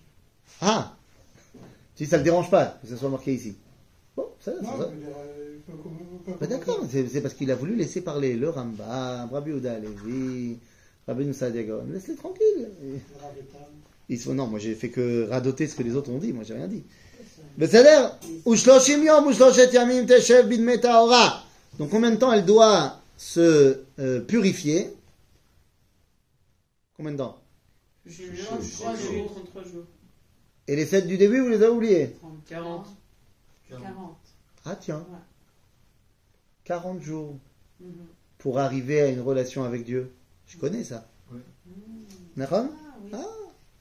Ah 0.62 0.96
Si 1.96 2.06
ça 2.06 2.18
ne 2.18 2.20
le 2.20 2.26
dérange 2.26 2.52
pas 2.52 2.78
que 2.82 2.88
ça 2.88 2.98
soit 2.98 3.10
marqué 3.10 3.34
ici. 3.34 3.56
Bon, 4.16 4.28
ça, 4.40 4.52
Non, 4.62 4.78
ça. 4.78 4.92
Euh, 4.92 6.48
d'accord, 6.48 6.86
c'est 6.90 7.22
parce 7.22 7.34
qu'il 7.34 7.50
a 7.52 7.56
voulu 7.56 7.76
laisser 7.76 8.02
parler 8.02 8.36
le 8.36 8.50
Rambam, 8.50 9.30
Rabbi 9.32 9.52
Ouda 9.52 9.80
Levi, 9.80 10.58
Rabbi 11.08 11.26
Moussa 11.26 11.50
Laisse-les 11.50 12.16
tranquilles. 12.16 12.70
Ils 14.10 14.20
sont, 14.20 14.34
non, 14.34 14.48
moi 14.48 14.60
j'ai 14.60 14.76
fait 14.76 14.90
que 14.90 15.28
radoter 15.30 15.68
ce 15.68 15.76
que 15.76 15.84
les 15.84 15.96
autres 15.96 16.12
ont 16.12 16.18
dit, 16.18 16.34
moi 16.34 16.44
j'ai 16.44 16.56
rien 16.56 16.68
dit. 16.68 16.84
Donc 21.78 21.90
combien 21.90 22.12
de 22.12 22.16
temps 22.18 22.34
elle 22.34 22.46
doit 22.46 22.99
se 23.20 23.84
euh, 24.00 24.22
purifier 24.22 24.90
Combien 26.96 27.12
de 27.14 27.18
temps? 27.18 27.38
Julien, 28.06 28.44
C'est- 28.62 28.84
33 28.84 28.96
c'est- 28.96 29.04
jours. 29.18 29.32
33 29.34 29.64
jours. 29.64 29.86
Et 30.68 30.76
les 30.76 30.86
7 30.86 31.06
du 31.08 31.18
début, 31.18 31.42
vous 31.42 31.50
les 31.50 31.56
avez 31.58 31.68
oubliés 31.68 32.16
30, 32.20 32.46
40. 32.48 32.88
40. 33.70 34.18
Ah 34.66 34.76
tiens, 34.76 35.00
Ouais. 35.00 35.18
40 36.64 37.02
jours 37.02 37.36
Mhm. 37.82 38.06
pour 38.38 38.60
arriver 38.60 39.02
à 39.02 39.08
une 39.08 39.22
relation 39.22 39.64
avec 39.66 39.84
Dieu. 39.84 40.12
Je 40.48 40.58
connais 40.58 40.84
ça. 40.84 41.08
Ouais. 41.32 41.40
Nahon 42.38 42.70
Ah, 42.72 42.96
oui. 43.04 43.10
Ah. 43.14 43.26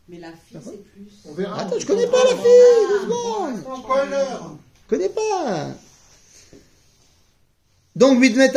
Mais 0.09 0.19
la 0.19 0.33
fille, 0.33 0.57
D'accord. 0.59 0.73
c'est 0.73 0.83
plus. 0.85 1.23
On 1.27 1.35
verra. 1.35 1.61
Attends, 1.61 1.79
je 1.79 1.87
connais 1.87 2.07
pas 2.07 2.25
la 2.25 2.31
Ah, 2.33 2.37
fille, 2.37 2.99
doucement. 3.07 3.57
Je 3.57 4.89
connais 4.89 5.09
pas. 5.11 5.75
Donc, 7.99 8.21
Bidmet 8.21 8.53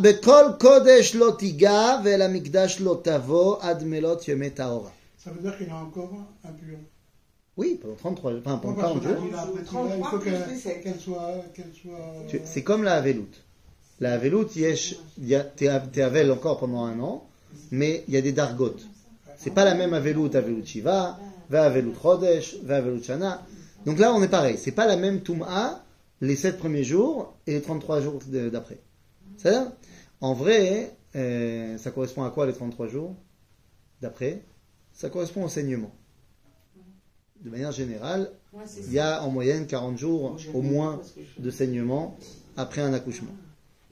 Bekol 0.00 0.56
Kodesh 0.58 1.14
lo 1.14 1.32
tiga, 1.32 2.00
Vel 2.00 2.22
Amikdash 2.22 2.78
lo 2.78 2.94
tavo, 2.96 3.58
Ad 3.60 3.82
melot 3.84 4.20
Yemet 4.26 4.50
Taora. 4.54 4.92
Ça 5.18 5.30
veut 5.32 5.40
dire 5.42 5.58
qu'il 5.58 5.68
a 5.68 5.76
encore 5.76 6.12
un 6.44 6.52
pion. 6.52 6.78
Oui, 7.56 7.76
pendant 7.82 7.96
33, 7.96 8.32
enfin, 8.34 8.58
pendant 8.58 8.58
Pourquoi 8.74 8.82
40 8.84 9.02
parce 9.02 9.14
jours. 9.16 9.24
qu'il 9.26 9.34
a- 9.34 9.40
après, 9.42 9.62
33 9.64 9.96
il 9.96 10.04
faut 10.04 10.18
qu'elle 10.18 11.00
soit. 11.00 11.44
qu'elle 11.54 11.72
soit 11.82 11.98
Tu- 12.28 12.40
C'est 12.44 12.62
comme 12.62 12.84
la 12.84 12.94
Havelout. 12.94 13.26
La 13.98 14.12
Havelout, 14.12 14.46
yesh- 14.54 14.94
il 15.20 15.26
y 15.26 15.34
a- 15.34 15.42
t'es 15.42 15.66
Havel 15.68 16.30
encore 16.30 16.60
pendant 16.60 16.84
un 16.84 17.00
an, 17.00 17.26
mais 17.72 18.04
il 18.06 18.14
y 18.14 18.16
a 18.16 18.20
des 18.20 18.30
dargotes. 18.30 18.86
C'est 19.36 19.50
pas 19.54 19.64
la 19.64 19.74
même 19.74 19.92
Havelout, 19.92 20.30
Havelout 20.36 20.64
Shiva, 20.64 21.18
Va 21.50 21.64
Havelout 21.64 21.94
Chodesh, 22.00 22.54
Va 22.62 22.76
Havelout 22.76 23.02
Shana. 23.02 23.42
Donc 23.86 23.98
là, 23.98 24.14
on 24.14 24.22
est 24.22 24.28
pareil. 24.28 24.56
C'est 24.56 24.70
pas 24.70 24.86
la 24.86 24.96
même 24.96 25.20
Toum'a 25.22 25.82
les 26.20 26.36
7 26.36 26.58
premiers 26.58 26.84
jours 26.84 27.34
et 27.46 27.52
les 27.52 27.62
33 27.62 28.00
jours 28.00 28.20
d'après. 28.52 28.80
C'est 29.36 29.52
ça 29.52 29.76
En 30.20 30.34
vrai, 30.34 30.96
euh, 31.16 31.78
ça 31.78 31.90
correspond 31.90 32.24
à 32.24 32.30
quoi 32.30 32.46
les 32.46 32.52
33 32.52 32.88
jours 32.88 33.14
d'après? 34.00 34.42
Ça 34.92 35.10
correspond 35.10 35.44
au 35.44 35.48
saignement. 35.48 35.92
De 37.40 37.50
manière 37.50 37.70
générale, 37.72 38.32
Ouais, 38.52 38.64
il 38.88 38.92
y 38.94 38.98
a 38.98 39.22
en 39.22 39.30
moyenne 39.30 39.66
40 39.66 39.96
jours 39.96 40.30
Moi, 40.30 40.40
au 40.54 40.62
moins 40.62 41.02
je- 41.16 41.42
de 41.42 41.50
saignement 41.50 42.16
après 42.56 42.80
un 42.80 42.92
accouchement. 42.92 43.30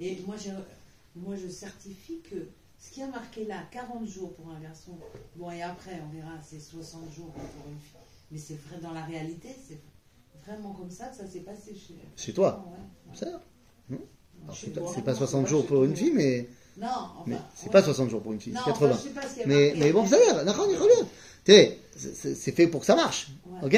Et 0.01 0.19
moi 0.27 0.35
je, 0.37 0.51
moi, 1.15 1.37
je 1.37 1.49
certifie 1.49 2.21
que 2.29 2.49
ce 2.81 2.91
qui 2.91 3.03
a 3.03 3.07
marqué 3.07 3.45
là, 3.45 3.63
40 3.71 4.07
jours 4.09 4.35
pour 4.35 4.51
un 4.51 4.59
garçon, 4.61 4.93
bon, 5.37 5.51
et 5.53 5.63
après, 5.63 6.01
on 6.09 6.13
verra, 6.15 6.33
c'est 6.43 6.59
60 6.61 7.13
jours 7.15 7.31
pour 7.33 7.43
une 7.71 7.79
fille. 7.79 8.01
Mais 8.33 8.39
c'est 8.39 8.55
vrai, 8.69 8.81
dans 8.83 8.93
la 8.93 9.05
réalité, 9.05 9.49
c'est 9.69 9.79
vraiment 10.47 10.73
comme 10.73 10.91
ça 10.91 11.13
ça 11.13 11.27
s'est 11.27 11.41
passé 11.41 11.75
chez, 11.75 11.95
Chez 12.17 12.33
toi 12.33 12.65
Ouais, 12.67 13.27
ouais. 13.29 13.99
C'est 14.55 14.73
pas, 14.75 14.81
moi, 14.81 14.93
c'est 14.95 15.03
pas 15.03 15.13
non, 15.13 15.19
60 15.19 15.43
pas 15.45 15.51
jours 15.51 15.67
pour 15.67 15.85
une 15.85 15.91
le 15.91 15.97
fille, 15.97 16.13
mais, 16.15 16.49
Non, 16.79 16.87
enfin. 16.89 17.25
mais 17.27 17.37
c'est 17.55 17.67
ouais. 17.67 17.73
pas 17.73 17.83
60 17.83 18.11
jours 18.11 18.23
pour 18.23 18.33
une 18.33 18.41
fille, 18.41 18.53
c'est 18.53 18.61
enfin, 18.61 18.73
80. 18.73 18.93
je 18.97 19.09
sais 19.09 19.11
pas 19.11 19.23
ce 19.27 19.35
qui 19.35 19.43
a 19.43 19.47
Mais, 19.47 19.75
bon, 19.93 20.07
ça 20.07 20.17
le- 20.87 21.07
T'sais, 21.45 21.79
c'est- 21.97 22.35
fait 22.53 22.67
pour 22.69 22.81
que 22.81 22.87
ça 22.87 22.97
marche. 22.97 23.29
Ok 23.63 23.77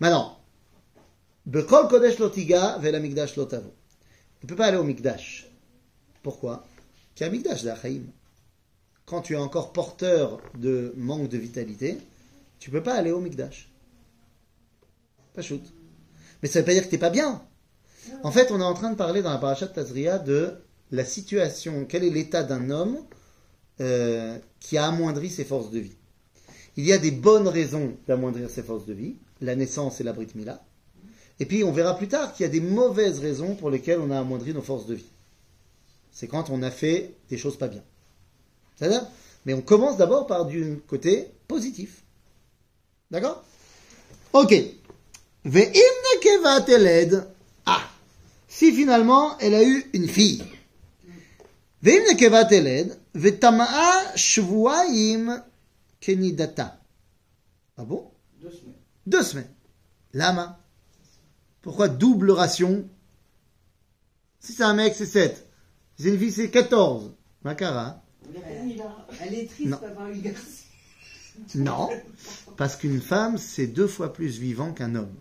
Maintenant, 0.00 0.38
Bekol 1.46 1.88
Kodesh 1.88 2.18
Lotiga, 2.18 2.78
Vela 2.78 2.98
Lotavo. 3.36 3.72
Il 4.42 4.46
ne 4.46 4.48
peut 4.48 4.56
pas 4.56 4.66
aller 4.66 4.76
au 4.76 4.84
Mikdash. 4.84 5.48
Pourquoi 6.22 6.64
Car 7.14 7.30
c'est 7.30 7.68
Achaim. 7.68 8.02
Quand 9.06 9.20
tu 9.22 9.34
es 9.34 9.36
encore 9.36 9.72
porteur 9.72 10.40
de 10.54 10.92
manque 10.96 11.28
de 11.28 11.38
vitalité, 11.38 11.98
tu 12.58 12.70
peux 12.70 12.82
pas 12.82 12.94
aller 12.94 13.10
au 13.12 13.20
Mikdash. 13.20 13.70
Pas 15.34 15.42
shoot. 15.42 15.62
Mais 16.44 16.50
ça 16.50 16.58
veut 16.58 16.66
pas 16.66 16.74
dire 16.74 16.84
que 16.84 16.90
t'es 16.90 16.98
pas 16.98 17.08
bien. 17.08 17.40
En 18.22 18.30
fait, 18.30 18.52
on 18.52 18.60
est 18.60 18.64
en 18.64 18.74
train 18.74 18.90
de 18.90 18.96
parler 18.96 19.22
dans 19.22 19.30
la 19.30 19.38
parasha 19.38 19.64
de 19.64 19.72
Tazria 19.72 20.18
de 20.18 20.52
la 20.90 21.06
situation, 21.06 21.86
quel 21.88 22.04
est 22.04 22.10
l'état 22.10 22.42
d'un 22.42 22.68
homme 22.68 22.98
euh, 23.80 24.38
qui 24.60 24.76
a 24.76 24.86
amoindri 24.86 25.30
ses 25.30 25.46
forces 25.46 25.70
de 25.70 25.78
vie. 25.78 25.96
Il 26.76 26.84
y 26.84 26.92
a 26.92 26.98
des 26.98 27.12
bonnes 27.12 27.48
raisons 27.48 27.96
d'amoindrir 28.06 28.50
ses 28.50 28.62
forces 28.62 28.84
de 28.84 28.92
vie, 28.92 29.16
la 29.40 29.56
naissance 29.56 30.02
et 30.02 30.04
la 30.04 30.12
Brit 30.12 30.28
Mila. 30.34 30.62
Et 31.40 31.46
puis 31.46 31.64
on 31.64 31.72
verra 31.72 31.96
plus 31.96 32.08
tard 32.08 32.34
qu'il 32.34 32.44
y 32.44 32.46
a 32.46 32.52
des 32.52 32.60
mauvaises 32.60 33.20
raisons 33.20 33.54
pour 33.54 33.70
lesquelles 33.70 34.00
on 34.00 34.10
a 34.10 34.18
amoindri 34.18 34.52
nos 34.52 34.60
forces 34.60 34.84
de 34.84 34.96
vie. 34.96 35.10
C'est 36.12 36.28
quand 36.28 36.50
on 36.50 36.62
a 36.62 36.70
fait 36.70 37.14
des 37.30 37.38
choses 37.38 37.56
pas 37.56 37.68
bien. 37.68 37.82
C'est-à-dire? 38.76 39.06
Mais 39.46 39.54
on 39.54 39.62
commence 39.62 39.96
d'abord 39.96 40.26
par 40.26 40.44
du 40.44 40.82
côté 40.88 41.26
positif. 41.48 42.02
D'accord? 43.10 43.42
Ok. 44.34 44.54
Ah 47.66 47.82
Si 48.48 48.72
finalement 48.72 49.36
elle 49.38 49.54
a 49.54 49.62
eu 49.62 49.84
une 49.92 50.08
fille. 50.08 50.42
Kenidata. 56.00 56.80
Ah 57.76 57.84
bon? 57.84 58.10
Deux 58.40 58.50
semaines. 58.50 58.74
Deux 59.06 59.22
semaines. 59.22 59.50
Lama. 60.14 60.60
Pourquoi 61.60 61.88
double 61.88 62.30
ration? 62.30 62.88
Si 64.40 64.52
c'est 64.52 64.62
un 64.62 64.74
mec, 64.74 64.94
c'est 64.94 65.06
7. 65.06 65.46
Si 65.96 66.02
c'est 66.02 66.08
une 66.10 66.18
fille, 66.18 66.32
c'est 66.32 66.50
14. 66.50 67.12
Makara. 67.42 68.02
Elle 69.20 69.34
est 69.34 69.46
triste 69.46 69.70
d'avoir 69.70 70.10
eu 70.10 70.18
garçon. 70.18 70.40
Non. 71.54 71.90
Parce 72.56 72.76
qu'une 72.76 73.00
femme, 73.00 73.38
c'est 73.38 73.66
deux 73.66 73.86
fois 73.86 74.12
plus 74.12 74.38
vivant 74.38 74.72
qu'un 74.72 74.94
homme. 74.94 75.14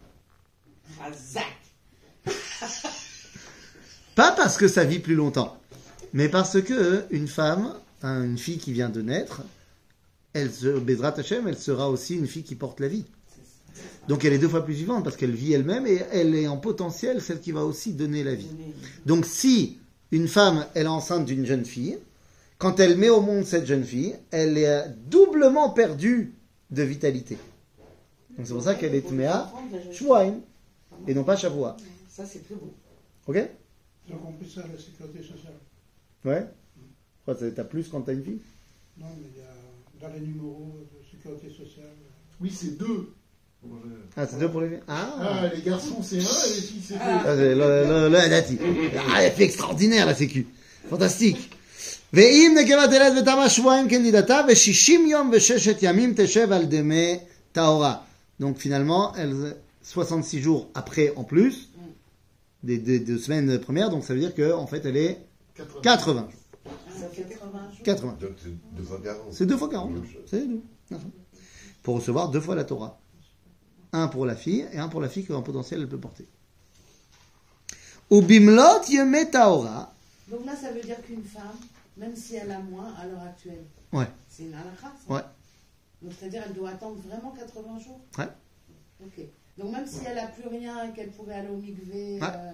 Pas 4.16 4.32
parce 4.32 4.58
que 4.58 4.68
ça 4.68 4.84
vit 4.84 5.00
plus 5.00 5.16
longtemps, 5.16 5.58
mais 6.14 6.30
parce 6.30 6.62
que 6.62 7.06
une 7.10 7.28
femme, 7.28 7.74
une 8.04 8.38
fille 8.38 8.58
qui 8.60 8.72
vient 8.72 8.90
de 8.90 9.02
naître, 9.02 9.42
elle, 10.34 10.52
se- 10.52 10.80
Bezrat 10.80 11.16
Hashem, 11.20 11.48
elle 11.48 11.58
sera 11.58 11.90
aussi 11.90 12.16
une 12.16 12.28
fille 12.28 12.44
qui 12.44 12.56
porte 12.56 12.80
la 12.80 12.88
vie. 12.88 13.06
Donc 14.08 14.24
elle 14.24 14.34
est 14.34 14.38
deux 14.38 14.50
fois 14.50 14.64
plus 14.64 14.74
vivante 14.76 15.04
parce 15.04 15.16
qu'elle 15.16 15.32
vit 15.32 15.54
elle-même 15.54 15.88
et 15.88 16.02
elle 16.12 16.36
est 16.36 16.48
en 16.48 16.58
potentiel 16.58 17.22
celle 17.22 17.40
qui 17.40 17.52
va 17.52 17.64
aussi 17.66 17.94
donner 17.94 18.24
la 18.24 18.36
vie. 18.36 18.50
Donc 19.06 19.26
si 19.26 19.80
une 20.12 20.28
femme 20.28 20.66
elle 20.76 20.86
est 20.86 20.90
enceinte 20.90 21.26
d'une 21.26 21.46
jeune 21.46 21.66
fille, 21.66 21.98
quand 22.60 22.80
elle 22.80 22.98
met 22.98 23.10
au 23.10 23.22
monde 23.22 23.46
cette 23.46 23.66
jeune 23.66 23.84
fille, 23.84 24.16
elle 24.30 24.58
est 24.60 24.86
doublement 25.08 25.70
perdue 25.72 26.34
de 26.70 26.84
vitalité. 26.84 27.38
C'est 28.44 28.54
pour 28.54 28.64
ça 28.64 28.76
qu'elle 28.76 28.94
est 28.94 29.08
Tmea 29.08 29.52
et 31.07 31.14
non 31.14 31.24
pas 31.24 31.37
Shavua. 31.37 31.76
Ça, 32.11 32.24
c'est 32.26 32.45
très 32.45 32.55
beau. 32.55 32.72
Ok 33.26 33.37
Ils 34.09 34.14
ont 34.14 34.18
compris 34.18 34.51
ça, 34.51 34.62
la 34.62 34.79
sécurité 34.81 35.20
sociale. 35.22 35.55
Ouais 36.24 36.47
Quoi, 37.24 37.37
ça- 37.37 37.51
T'as 37.51 37.64
plus 37.64 37.89
quand 37.89 38.01
t'as 38.03 38.12
une 38.14 38.24
fille 38.24 38.41
Non, 38.99 39.07
mais 39.18 39.26
il 39.35 39.39
y 39.41 39.45
a 39.45 40.09
dans 40.09 40.14
les 40.14 40.20
numéros 40.20 40.72
de 40.93 40.99
sécurité 41.11 41.49
sociale. 41.51 41.93
Oui, 42.41 42.51
c'est 42.55 42.76
deux. 42.79 43.12
Ah, 44.16 44.26
c'est 44.26 44.39
deux 44.39 44.49
pour 44.51 44.61
les 44.61 44.68
filles 44.68 44.81
Ah, 44.89 45.14
Ah, 45.20 45.51
les 45.55 45.62
garçons 45.62 46.01
c'est 46.03 46.16
un, 46.16 46.20
et 46.20 46.55
les 46.57 46.62
filles 46.62 46.83
c'est 46.87 46.95
deux. 46.95 47.01
Ah, 47.03 47.22
c'est 47.37 47.55
le, 47.55 47.85
le, 47.91 48.09
le, 48.09 48.16
Hadati. 48.18 48.59
Ah, 49.11 49.22
elle 49.24 49.33
fait 49.33 49.45
extraordinaire 49.45 50.07
la 50.07 50.14
sécu. 50.14 50.47
Fantastique. 50.91 51.55
ואם 52.12 52.57
נקבה 52.61 52.89
תלד 52.89 53.12
ותמה 53.22 53.49
שבועיים 53.51 53.89
כנדידתה, 53.89 54.41
ושישים 54.49 55.07
יום 55.07 55.31
וששת 55.33 55.76
ימים 55.83 56.14
תשב 56.16 56.53
על 56.53 56.64
דמי 56.64 57.18
טהורה. 57.53 57.97
Donc 58.41 58.57
finalement, 58.59 59.12
elle, 59.16 59.55
66 59.84 60.40
jours 60.42 60.70
après 60.74 61.14
en 61.16 61.24
plus, 61.24 61.70
des, 62.64 62.78
des 62.78 63.00
deux 63.00 63.18
semaines 63.20 63.60
premières, 63.60 63.90
donc 63.90 64.04
ça 64.04 64.14
veut 64.14 64.20
dire 64.20 64.34
qu'en 64.34 64.60
en 64.62 64.68
fait 64.68 64.86
elle 64.86 64.98
est 64.98 65.26
80. 65.56 65.82
80 65.82 66.22
jours. 66.32 66.72
Ça 67.00 67.08
fait 67.10 67.24
80 67.24 67.72
jours. 67.72 67.84
80. 67.84 68.18
Donc 68.22 68.32
c'est 68.42 68.76
deux 68.76 68.84
fois 68.84 69.00
40. 69.04 69.34
C'est 69.34 69.46
deux 69.46 69.58
fois 69.58 69.70
40. 69.70 69.92
Même 69.92 70.06
chose. 70.06 70.22
C'est 70.26 70.48
deux. 70.48 70.62
Pour 71.84 71.96
recevoir 71.96 72.30
deux 72.30 72.40
fois 72.42 72.56
la 72.56 72.64
Torah. 72.64 73.00
Un 73.92 74.08
pour 74.08 74.26
la 74.26 74.36
fille 74.36 74.66
et 74.72 74.78
un 74.80 74.88
pour 74.88 75.02
la 75.02 75.10
fille 75.10 75.26
qu'en 75.26 75.42
potentiel 75.44 75.82
elle 75.82 75.90
peut 75.90 76.00
porter. 76.00 76.26
Ou 78.10 78.22
bimlot 78.22 78.84
yeme 78.90 79.30
taora. 79.32 79.94
Donc 80.30 80.46
là, 80.46 80.56
ça 80.56 80.72
veut 80.72 80.82
dire 80.82 81.02
qu'une 81.04 81.24
femme, 81.24 81.56
même 81.98 82.16
si 82.16 82.36
elle 82.36 82.52
a 82.52 82.60
moins 82.60 82.94
à 83.00 83.06
l'heure 83.06 83.22
actuelle, 83.22 83.64
Ouais. 83.92 84.08
c'est 84.30 84.44
une 84.44 84.54
halakha. 84.54 84.92
ça. 85.08 85.14
Ouais. 85.14 85.22
Donc 86.02 86.12
c'est-à-dire 86.20 86.44
elle 86.48 86.54
doit 86.56 86.70
attendre 86.70 86.98
vraiment 87.08 87.32
80 87.32 87.80
jours 87.80 88.00
Ouais. 88.18 88.28
Ok. 89.06 89.26
Donc 89.58 89.72
même 89.72 89.86
si 89.86 89.99
elle 90.08 90.16
n'a 90.16 90.28
plus 90.28 90.47
rien 90.47 90.89
et 90.89 90.93
qu'elle 90.95 91.10
pourrait 91.12 91.36
aller 91.36 91.49
au 91.49 91.58
mikvé, 91.58 92.20
Ouais. 92.20 92.28
euh, 92.28 92.51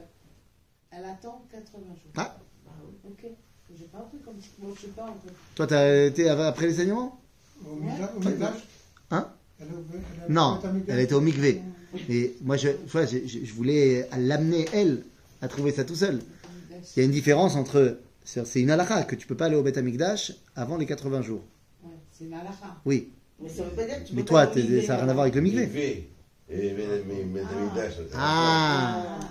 elle 0.91 1.06
attend 1.06 1.43
80 1.52 1.80
jours. 1.88 2.12
Ouais. 2.18 2.24
Bah 2.66 2.72
oui. 2.84 2.95
Ok. 3.10 3.26
J'ai 3.78 3.86
pas 3.86 4.00
appris 4.00 4.18
comme 4.20 4.39
ça. 4.41 4.47
Moi, 4.60 4.72
je 4.76 4.82
sais 4.82 4.88
pas 4.88 5.04
en 5.04 5.14
fait. 5.14 5.34
Toi, 5.56 5.68
t'as 5.68 6.06
été 6.08 6.28
après 6.30 6.68
les 6.68 6.74
saignements 6.74 7.22
Au 7.66 7.76
Migdash- 7.76 8.16
au 8.16 8.20
Migdash 8.20 8.68
Hein 9.12 9.28
Elle 9.60 9.68
Non, 10.30 10.60
elle 10.88 11.00
était 11.00 11.14
au 11.14 11.22
mikvé. 11.22 11.62
Mais 12.08 12.32
moi, 12.41 12.58
je, 12.58 12.70
je, 12.88 13.54
voulais 13.54 14.08
l'amener, 14.18 14.66
elle, 14.74 15.04
à 15.41 15.47
trouver 15.47 15.72
ça 15.72 15.84
tout 15.86 15.95
seul. 15.95 16.20
Il 16.95 17.00
y 17.00 17.02
a 17.02 17.06
une 17.06 17.12
différence 17.12 17.56
entre. 17.56 18.00
C'est 18.24 18.62
une 18.62 18.70
halakha 18.72 19.04
que 19.04 19.16
tu 19.16 19.26
peux 19.26 19.36
pas 19.38 19.45
aller 19.45 19.56
au 19.56 19.64
Beth 19.64 19.78
Amikdash 19.78 20.34
avant 20.56 20.78
les 20.78 20.86
80 20.86 21.22
jours. 21.24 21.43
Ouais, 21.84 21.91
c'est 22.12 22.26
une 22.26 22.34
halakha. 22.34 22.76
Oui. 22.86 23.12
Mais 23.41 23.50
ça 23.50 23.64
veut 23.64 23.72
pas 23.72 23.86
dire 23.86 24.04
que 24.04 24.08
tu 24.08 24.16
Mais 24.16 24.22
peux 24.22 24.28
toi, 24.28 24.45
pas 24.47 24.54
ça 24.54 24.60
n'a 24.62 24.95
rien 24.97 25.10
à 25.10 25.14
voir 25.14 25.22
avec 25.24 25.36
le 25.36 25.41
mikvé. 25.41 26.10
Ah. 28.16 28.16
Ah. 28.16 29.06
ah. 29.22 29.30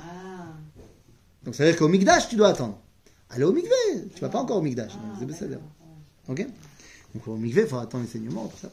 Donc 1.45 1.55
ça 1.55 1.65
veut 1.65 1.71
dire 1.71 1.79
qu'au 1.79 1.89
Migdash, 1.89 2.29
tu 2.29 2.37
dois 2.37 2.49
attendre. 2.49 2.79
Allez 3.31 3.45
au 3.45 3.53
Migvé, 3.53 3.71
tu 4.15 4.21
vas 4.21 4.29
pas 4.29 4.39
encore 4.39 4.59
au 4.59 4.63
Migdash. 4.63 4.93
Ah, 4.95 5.17
c'est 5.19 5.27
Besséder. 5.27 5.59
Ok 6.29 6.47
Donc 7.15 7.27
au 7.27 7.37
Migvé, 7.37 7.63
il 7.63 7.69
faut 7.69 7.79
attendre 7.79 8.05
les 8.05 8.11
saignements 8.11 8.47
pour 8.47 8.59
ça. 8.59 8.69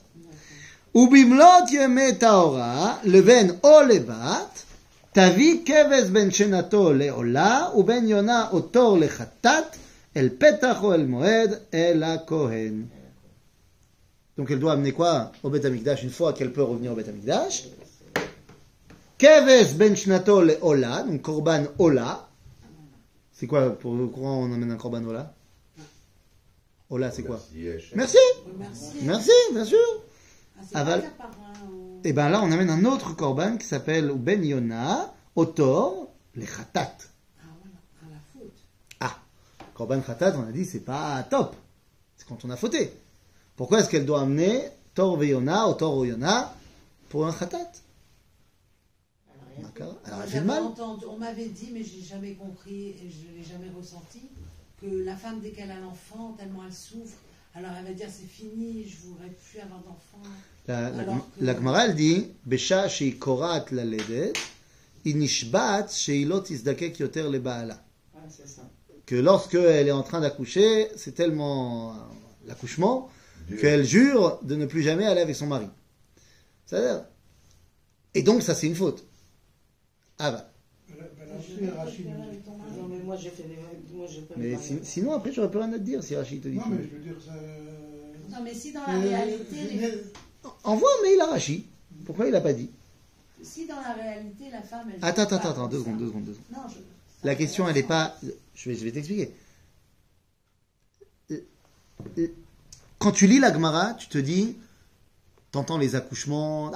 Ubimlot 0.93 1.67
yeme 1.71 2.17
taora, 2.17 3.01
leven 3.03 3.59
o 3.63 3.81
tavi 5.11 5.63
keves 5.63 6.09
ben 6.11 6.31
shenato 6.31 6.93
leola, 6.93 7.71
uben 7.75 8.07
yona 8.07 8.53
otor 8.53 8.97
lechatat, 8.97 9.77
el 10.13 10.31
petach 10.31 10.81
moed, 10.81 11.61
el 11.71 12.01
a 12.01 12.19
kohen. 12.19 12.87
Donc 14.37 14.51
elle 14.51 14.59
doit 14.59 14.73
amener 14.73 14.93
quoi 14.93 15.33
au 15.43 15.49
Beth 15.49 15.65
Amikdash 15.65 16.03
une 16.03 16.09
fois 16.09 16.31
qu'elle 16.31 16.53
peut 16.53 16.63
revenir 16.63 16.93
au 16.93 16.95
Beth 16.95 17.09
Amikdash 17.09 17.65
Keves 19.17 19.75
ben 19.77 19.95
shnato 19.95 20.41
le 20.41 20.57
ola, 20.61 21.03
donc 21.03 21.21
korban 21.21 21.63
ola. 21.79 22.27
C'est 23.31 23.47
quoi 23.47 23.69
pour 23.77 23.95
le 23.95 24.07
courant 24.07 24.43
on 24.43 24.53
amène 24.53 24.71
un 24.71 24.77
korban 24.77 25.03
ola? 25.05 25.33
Ola 26.89 27.11
c'est 27.11 27.23
quoi? 27.23 27.39
Merci. 27.95 28.17
Merci 29.01 29.31
bien 29.53 29.65
sûr 29.65 29.79
Ah, 30.73 30.79
Aval. 30.81 31.03
Et 32.03 32.13
bien 32.13 32.29
là 32.29 32.41
on 32.43 32.51
amène 32.51 32.69
un 32.69 32.85
autre 32.85 33.15
korban 33.15 33.57
qui 33.57 33.65
s'appelle 33.65 34.11
Ben 34.15 34.43
Yona, 34.43 35.13
Otor, 35.35 36.09
les 36.35 36.45
khatat. 36.45 36.95
Ah. 37.39 37.45
Ah, 38.99 39.15
korban 39.73 40.01
khatat 40.01 40.35
on 40.37 40.47
a 40.47 40.51
dit 40.51 40.65
c'est 40.65 40.81
pas 40.81 41.23
top. 41.23 41.55
C'est 42.17 42.27
quand 42.27 42.43
on 42.43 42.49
a 42.49 42.57
fauté. 42.57 42.91
Pourquoi 43.55 43.79
est-ce 43.79 43.89
qu'elle 43.89 44.05
doit 44.05 44.21
amener 44.21 44.61
Tor 44.93 45.17
Veyona, 45.17 45.67
Otor 45.69 45.95
Oyona 45.97 46.53
pour 47.09 47.25
un 47.25 47.31
khatat 47.33 47.71
alors, 50.05 50.45
mal. 50.45 50.63
On 51.07 51.17
m'avait 51.17 51.47
dit, 51.47 51.69
mais 51.73 51.83
je 51.83 51.97
n'ai 51.97 52.03
jamais 52.03 52.33
compris 52.33 52.89
et 52.89 53.09
je 53.09 53.31
ne 53.31 53.37
l'ai 53.37 53.43
jamais 53.43 53.69
ressenti, 53.75 54.21
que 54.81 54.87
la 54.87 55.15
femme, 55.15 55.39
dès 55.41 55.51
qu'elle 55.51 55.71
a 55.71 55.79
l'enfant, 55.79 56.35
tellement 56.37 56.65
elle 56.65 56.73
souffre, 56.73 57.17
alors 57.53 57.71
elle 57.79 57.85
va 57.85 57.93
dire 57.93 58.07
c'est 58.09 58.27
fini, 58.27 58.85
je 58.87 58.97
ne 58.97 59.11
voudrais 59.11 59.29
plus 59.29 59.59
avoir 59.59 59.81
d'enfant. 59.81 60.21
La, 60.67 61.55
Gemara, 61.55 61.85
elle 61.85 61.95
dit 61.95 62.33
korat 63.19 63.65
la 63.71 63.85
ledet, 63.85 64.33
inishbat 65.05 65.87
shei 65.89 66.25
lot 66.25 66.49
izdakek 66.49 66.99
yoter 66.99 67.29
le 67.29 67.39
baala. 67.39 67.81
Ah, 68.15 68.19
que 69.05 69.15
lorsque 69.15 69.53
elle 69.55 69.87
est 69.87 69.91
en 69.91 70.03
train 70.03 70.19
d'accoucher, 70.19 70.89
c'est 70.97 71.13
tellement 71.13 71.91
euh, 71.91 71.97
l'accouchement 72.47 73.09
qu'elle 73.61 73.85
jure 73.85 74.39
de 74.41 74.55
ne 74.55 74.65
plus 74.65 74.81
jamais 74.81 75.05
aller 75.05 75.21
avec 75.21 75.35
son 75.35 75.45
mari. 75.45 75.67
C'est-à-dire. 76.65 77.05
Et 78.15 78.23
donc, 78.23 78.41
ça, 78.41 78.55
c'est 78.55 78.65
une 78.67 78.75
faute. 78.75 79.05
Ah 80.19 80.31
bah. 80.31 80.49
Ton 80.87 80.95
mari. 82.57 82.71
Non, 82.77 82.87
mais 82.89 82.99
moi, 83.03 83.15
j'ai 83.17 83.29
fait 83.29 83.43
des. 83.43 83.57
Moi, 83.93 84.07
j'ai 84.09 84.21
pas 84.21 84.33
Mais 84.37 84.49
les 84.49 84.57
si- 84.57 84.73
mariages. 84.73 84.87
sinon, 84.87 85.13
après, 85.13 85.31
j'aurais 85.33 85.49
plus 85.49 85.59
rien 85.59 85.73
à 85.73 85.77
te 85.77 85.83
dire 85.83 86.03
si 86.03 86.15
Rachid 86.15 86.41
te 86.41 86.47
dit. 86.47 86.57
Non, 86.57 86.63
mais 86.69 86.83
je 86.83 86.95
veux 86.97 87.03
dire, 87.03 87.15
ça. 87.25 87.33
Non, 87.33 88.43
mais 88.43 88.53
si 88.53 88.71
dans 88.73 88.81
la 88.85 88.93
Euh, 88.95 88.99
réalité, 89.01 89.55
je- 89.55 89.77
les- 89.79 90.03
Envoie 90.63 90.89
un 90.99 91.03
mail 91.03 91.21
à 91.21 91.25
Rachid. 91.27 91.63
Pourquoi 92.05 92.27
il 92.27 92.31
n'a 92.31 92.41
pas 92.41 92.53
dit 92.53 92.69
si 93.41 93.67
dans 93.67 93.75
la 93.81 93.93
réalité 93.93 94.49
la 94.51 94.61
femme 94.61 94.89
elle. 94.91 94.99
Attends, 95.03 95.23
attends, 95.23 95.49
attends, 95.49 95.67
deux 95.67 95.79
secondes, 95.79 95.97
deux 95.99 96.07
secondes, 96.07 96.23
deux 96.25 96.33
secondes. 96.33 96.45
Non, 96.63 96.69
je- 96.69 96.79
La 97.27 97.35
question, 97.35 97.67
elle 97.67 97.75
n'est 97.75 97.83
pas. 97.83 98.15
Je 98.55 98.69
vais, 98.69 98.75
je 98.75 98.83
vais 98.83 98.91
t'expliquer. 98.91 99.31
Euh, 101.31 101.37
euh, 102.17 102.27
Quand 102.99 103.11
tu 103.11 103.27
lis 103.27 103.39
la 103.39 103.53
Gemara, 103.53 103.93
tu 103.95 104.07
te 104.07 104.17
dis, 104.17 104.55
t'entends 105.51 105.77
les 105.77 105.95
accouchements. 105.95 106.71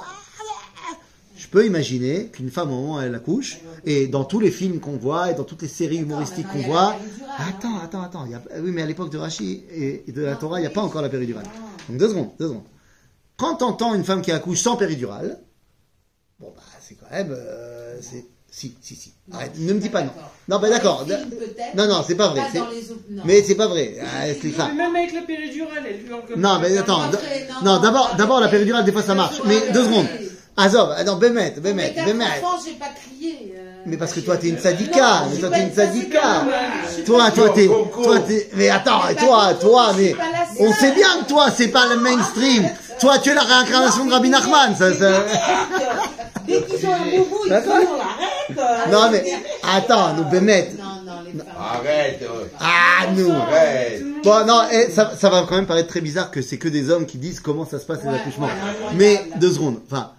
Je 1.39 1.47
peux 1.47 1.65
imaginer 1.65 2.25
qu'une 2.27 2.51
femme, 2.51 2.69
au 2.71 2.75
moment 2.75 2.95
où 2.97 2.99
elle 3.01 3.15
accouche, 3.15 3.59
et 3.85 4.07
dans 4.07 4.25
tous 4.25 4.41
les 4.41 4.51
films 4.51 4.79
qu'on 4.81 4.97
voit, 4.97 5.31
et 5.31 5.35
dans 5.35 5.45
toutes 5.45 5.61
les 5.61 5.69
séries 5.69 5.97
humoristiques 5.99 6.47
qu'on 6.51 6.61
voit. 6.63 6.95
Attends, 7.37 7.69
hein. 7.77 7.81
attends, 7.85 8.01
attends. 8.01 8.25
il 8.25 8.31
y 8.31 8.35
a- 8.35 8.41
Oui, 8.61 8.71
mais 8.71 8.81
à 8.81 8.85
l'époque 8.85 9.09
de 9.09 9.17
Rachid 9.17 9.61
et 9.73 10.03
de 10.11 10.21
la 10.21 10.33
Ah, 10.33 10.35
Torah, 10.35 10.59
il 10.59 10.63
n'y 10.63 10.67
a 10.67 10.71
pas 10.71 10.81
encore 10.81 11.01
la 11.01 11.07
péridurale. 11.07 11.45
Ah. 11.47 11.59
Donc 11.87 11.97
deux 11.97 12.09
secondes, 12.09 12.29
deux 12.39 12.47
secondes. 12.49 12.63
Quand 13.37 13.55
t'entends 13.55 13.93
une 13.95 14.03
femme 14.03 14.21
qui 14.21 14.33
accouche 14.33 14.59
sans 14.59 14.75
péridurale, 14.75 15.39
bon 16.41 16.51
bah 16.53 16.61
c'est 16.81 16.95
quand 16.95 17.09
même, 17.09 17.31
euh, 17.31 17.97
c'est 18.01 18.25
si 18.51 18.75
si 18.81 18.95
si. 18.95 19.13
Non, 19.29 19.37
Arrête, 19.37 19.57
ne 19.57 19.73
me 19.73 19.79
dis 19.79 19.87
pas 19.89 20.01
non. 20.01 20.11
Non, 20.49 20.59
bah 20.59 20.67
Dans 20.67 20.75
d'accord. 20.75 21.05
Non 21.77 21.87
non, 21.87 22.03
c'est 22.05 22.15
pas 22.15 22.27
vrai. 22.27 22.41
Pas 22.41 22.47
c'est- 22.51 22.57
dans 22.59 22.69
les 22.69 22.91
autres- 22.91 22.99
non. 23.11 23.23
Mais 23.25 23.41
c'est 23.43 23.55
pas 23.55 23.67
vrai. 23.67 23.95
Ah, 24.01 24.25
c'est 24.41 24.51
ça. 24.51 24.67
Mais 24.67 24.83
même 24.83 24.95
avec 24.95 25.13
la 25.13 25.21
péridurale, 25.21 25.83
elle 25.87 26.05
hurle 26.05 26.21
comme 26.27 26.41
Non, 26.41 26.59
mais 26.59 26.77
attends. 26.77 27.05
Non, 27.05 27.11
Non, 27.63 27.75
non, 27.75 27.79
d'abord, 27.81 28.15
d'abord 28.17 28.39
la 28.41 28.49
péridurale 28.49 28.83
des 28.83 28.91
fois 28.91 29.03
ça 29.03 29.15
marche. 29.15 29.41
Mais 29.45 29.71
deux 29.71 29.85
secondes. 29.85 30.07
Azov, 30.61 30.93
ah 30.97 31.03
non, 31.03 31.15
Bémet, 31.15 31.53
Mais 31.55 31.61
Bémet, 31.61 31.93
Bémet. 32.05 32.25
j'ai 32.65 32.73
pas 32.73 32.87
crié. 32.89 33.53
euh, 33.57 33.71
Mais 33.85 33.95
parce 33.97 34.11
que 34.13 34.19
toi 34.19 34.35
t'es 34.37 34.49
une 34.49 34.57
je 34.57 34.61
mais 35.31 35.37
toi 35.39 35.49
t'es 35.49 35.61
une 35.63 35.71
suis 36.93 37.03
Toi, 37.05 37.31
toi 37.31 37.49
t'es, 37.55 37.67
toi 37.67 38.19
t'es, 38.19 38.49
mais 38.55 38.69
attends, 38.69 39.01
toi, 39.17 39.53
toi, 39.53 39.91
mais 39.97 40.15
on 40.59 40.71
sait 40.73 40.91
bien 40.91 41.21
que 41.21 41.29
toi 41.29 41.47
c'est 41.55 41.69
pas 41.69 41.87
le 41.87 41.97
mainstream. 41.97 42.69
Toi 42.99 43.19
tu 43.19 43.29
es 43.29 43.33
la 43.33 43.41
réincarnation 43.41 44.05
de 44.05 44.11
Rabbi 44.11 44.29
Nachman, 44.29 44.75
ça, 44.75 44.93
ça. 44.93 45.23
Dès 46.45 46.61
qu'ils 46.63 46.85
ont 46.87 46.93
un 46.93 46.97
boubou, 47.17 47.37
ils 47.45 47.49
sont 47.51 47.69
on 47.69 48.57
l'arrête. 48.57 48.91
Non 48.91 49.09
mais 49.11 49.23
attends, 49.63 50.13
nous 50.15 50.25
Bémet. 50.25 50.71
Non, 50.77 50.85
non, 51.05 51.21
les 51.25 51.31
femmes. 51.39 51.47
Arrête. 51.57 52.23
Ah 52.59 53.05
nous. 53.15 53.31
Arrête. 53.31 54.03
Bon 54.23 54.45
non, 54.45 54.61
eh, 54.71 54.91
ça, 54.91 55.11
ça 55.17 55.29
va 55.29 55.45
quand 55.47 55.55
même 55.55 55.67
paraître 55.67 55.87
très 55.89 56.01
bizarre 56.01 56.31
que 56.31 56.41
c'est 56.41 56.57
que 56.57 56.67
des 56.67 56.89
hommes 56.89 57.05
qui 57.05 57.17
disent 57.17 57.39
comment 57.39 57.65
ça 57.65 57.79
se 57.79 57.85
passe 57.85 57.99
les 58.03 58.13
accouchements. 58.13 58.47
ouais, 58.47 58.51
ouais, 58.51 58.93
mais 58.95 59.21
deux 59.37 59.51
secondes, 59.53 59.79
enfin, 59.89 60.11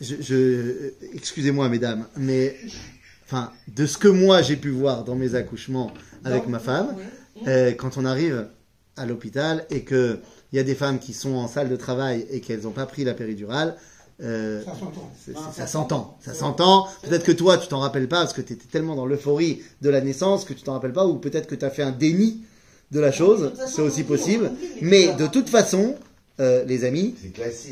je, 0.00 0.14
je- 0.20 0.92
excusez-moi 1.14 1.68
mesdames, 1.68 2.06
mais 2.16 2.56
enfin 3.26 3.52
de 3.68 3.86
ce 3.86 3.98
que 3.98 4.08
moi 4.08 4.42
j'ai 4.42 4.56
pu 4.56 4.70
voir 4.70 5.04
dans 5.04 5.14
mes 5.16 5.34
accouchements 5.34 5.90
avec 6.24 6.46
ma 6.48 6.58
femme, 6.58 6.94
oui. 6.96 7.42
euh, 7.48 7.72
quand 7.72 7.96
on 7.96 8.04
arrive 8.04 8.48
à 8.96 9.06
l'hôpital 9.06 9.64
et 9.70 9.82
que 9.82 10.18
il 10.52 10.56
y 10.56 10.58
a 10.58 10.62
des 10.64 10.74
femmes 10.74 10.98
qui 10.98 11.12
sont 11.12 11.34
en 11.34 11.48
salle 11.48 11.68
de 11.68 11.76
travail 11.76 12.26
et 12.30 12.40
qu'elles 12.40 12.62
n'ont 12.62 12.70
pas 12.70 12.86
pris 12.86 13.04
la 13.04 13.14
péridurale, 13.14 13.76
euh, 14.22 14.62
Ça 14.64 14.72
s'entend. 14.74 15.12
ça 15.52 15.66
s'entend. 15.66 16.18
Ça 16.24 16.34
s'entend. 16.34 16.86
Peut-être 17.02 17.24
que 17.24 17.32
toi, 17.32 17.58
tu 17.58 17.68
t'en 17.68 17.80
rappelles 17.80 18.08
pas 18.08 18.20
parce 18.20 18.32
que 18.32 18.40
tu 18.40 18.54
étais 18.54 18.66
tellement 18.66 18.94
dans 18.94 19.04
l'euphorie 19.06 19.60
de 19.82 19.90
la 19.90 20.00
naissance 20.00 20.44
que 20.46 20.54
tu 20.54 20.62
t'en 20.62 20.72
rappelles 20.74 20.92
pas 20.94 21.04
ou 21.06 21.16
peut-être 21.16 21.46
que 21.46 21.54
tu 21.56 21.64
as 21.64 21.70
fait 21.70 21.82
un 21.82 21.90
déni 21.90 22.42
de 22.92 23.00
la 23.00 23.12
chose. 23.12 23.52
C'est 23.66 23.82
aussi 23.82 24.04
possible. 24.04 24.52
Mais 24.80 25.12
de 25.14 25.26
toute 25.26 25.50
façon, 25.50 25.96
euh, 26.40 26.64
les 26.64 26.84
amis, 26.84 27.14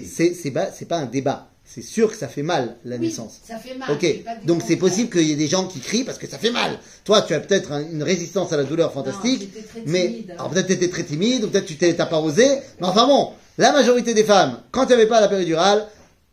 C'est 0.04 0.50
pas, 0.50 0.70
c'est 0.72 0.86
pas 0.86 0.98
un 0.98 1.06
débat. 1.06 1.48
C'est 1.66 1.82
sûr 1.82 2.10
que 2.10 2.16
ça 2.16 2.28
fait 2.28 2.42
mal 2.42 2.76
la 2.84 2.96
Oui, 2.96 3.06
naissance. 3.08 3.40
Ça 3.48 3.56
fait 3.56 3.74
mal. 3.74 3.90
Ok, 3.90 4.06
donc 4.44 4.62
c'est 4.66 4.76
possible 4.76 5.10
qu'il 5.10 5.22
y 5.26 5.32
ait 5.32 5.36
des 5.36 5.48
gens 5.48 5.66
qui 5.66 5.80
crient 5.80 6.04
parce 6.04 6.18
que 6.18 6.26
ça 6.28 6.38
fait 6.38 6.50
mal. 6.50 6.78
Toi, 7.04 7.22
tu 7.22 7.34
as 7.34 7.40
peut-être 7.40 7.72
un- 7.72 7.88
une 7.90 8.02
résistance 8.02 8.52
à 8.52 8.56
la 8.56 8.64
douleur 8.64 8.92
fantastique, 8.92 9.50
très 9.52 9.82
mais 9.86 10.06
timide. 10.08 10.30
alors 10.32 10.50
peut-être 10.50 10.66
tu 10.66 10.72
étais 10.74 10.88
très 10.88 11.02
timide, 11.04 11.44
ou 11.44 11.48
peut-être 11.48 11.66
tu 11.66 11.76
t'es 11.76 11.94
pas 11.94 12.20
osé, 12.20 12.46
mais 12.80 12.86
enfin 12.86 13.06
bon, 13.06 13.30
la 13.58 13.72
majorité 13.72 14.14
des 14.14 14.24
femmes, 14.24 14.60
quand 14.72 14.84
il 14.84 14.88
n'y 14.88 14.92
avait 14.94 15.06
pas 15.06 15.20
la 15.20 15.28
péridurale, 15.28 15.86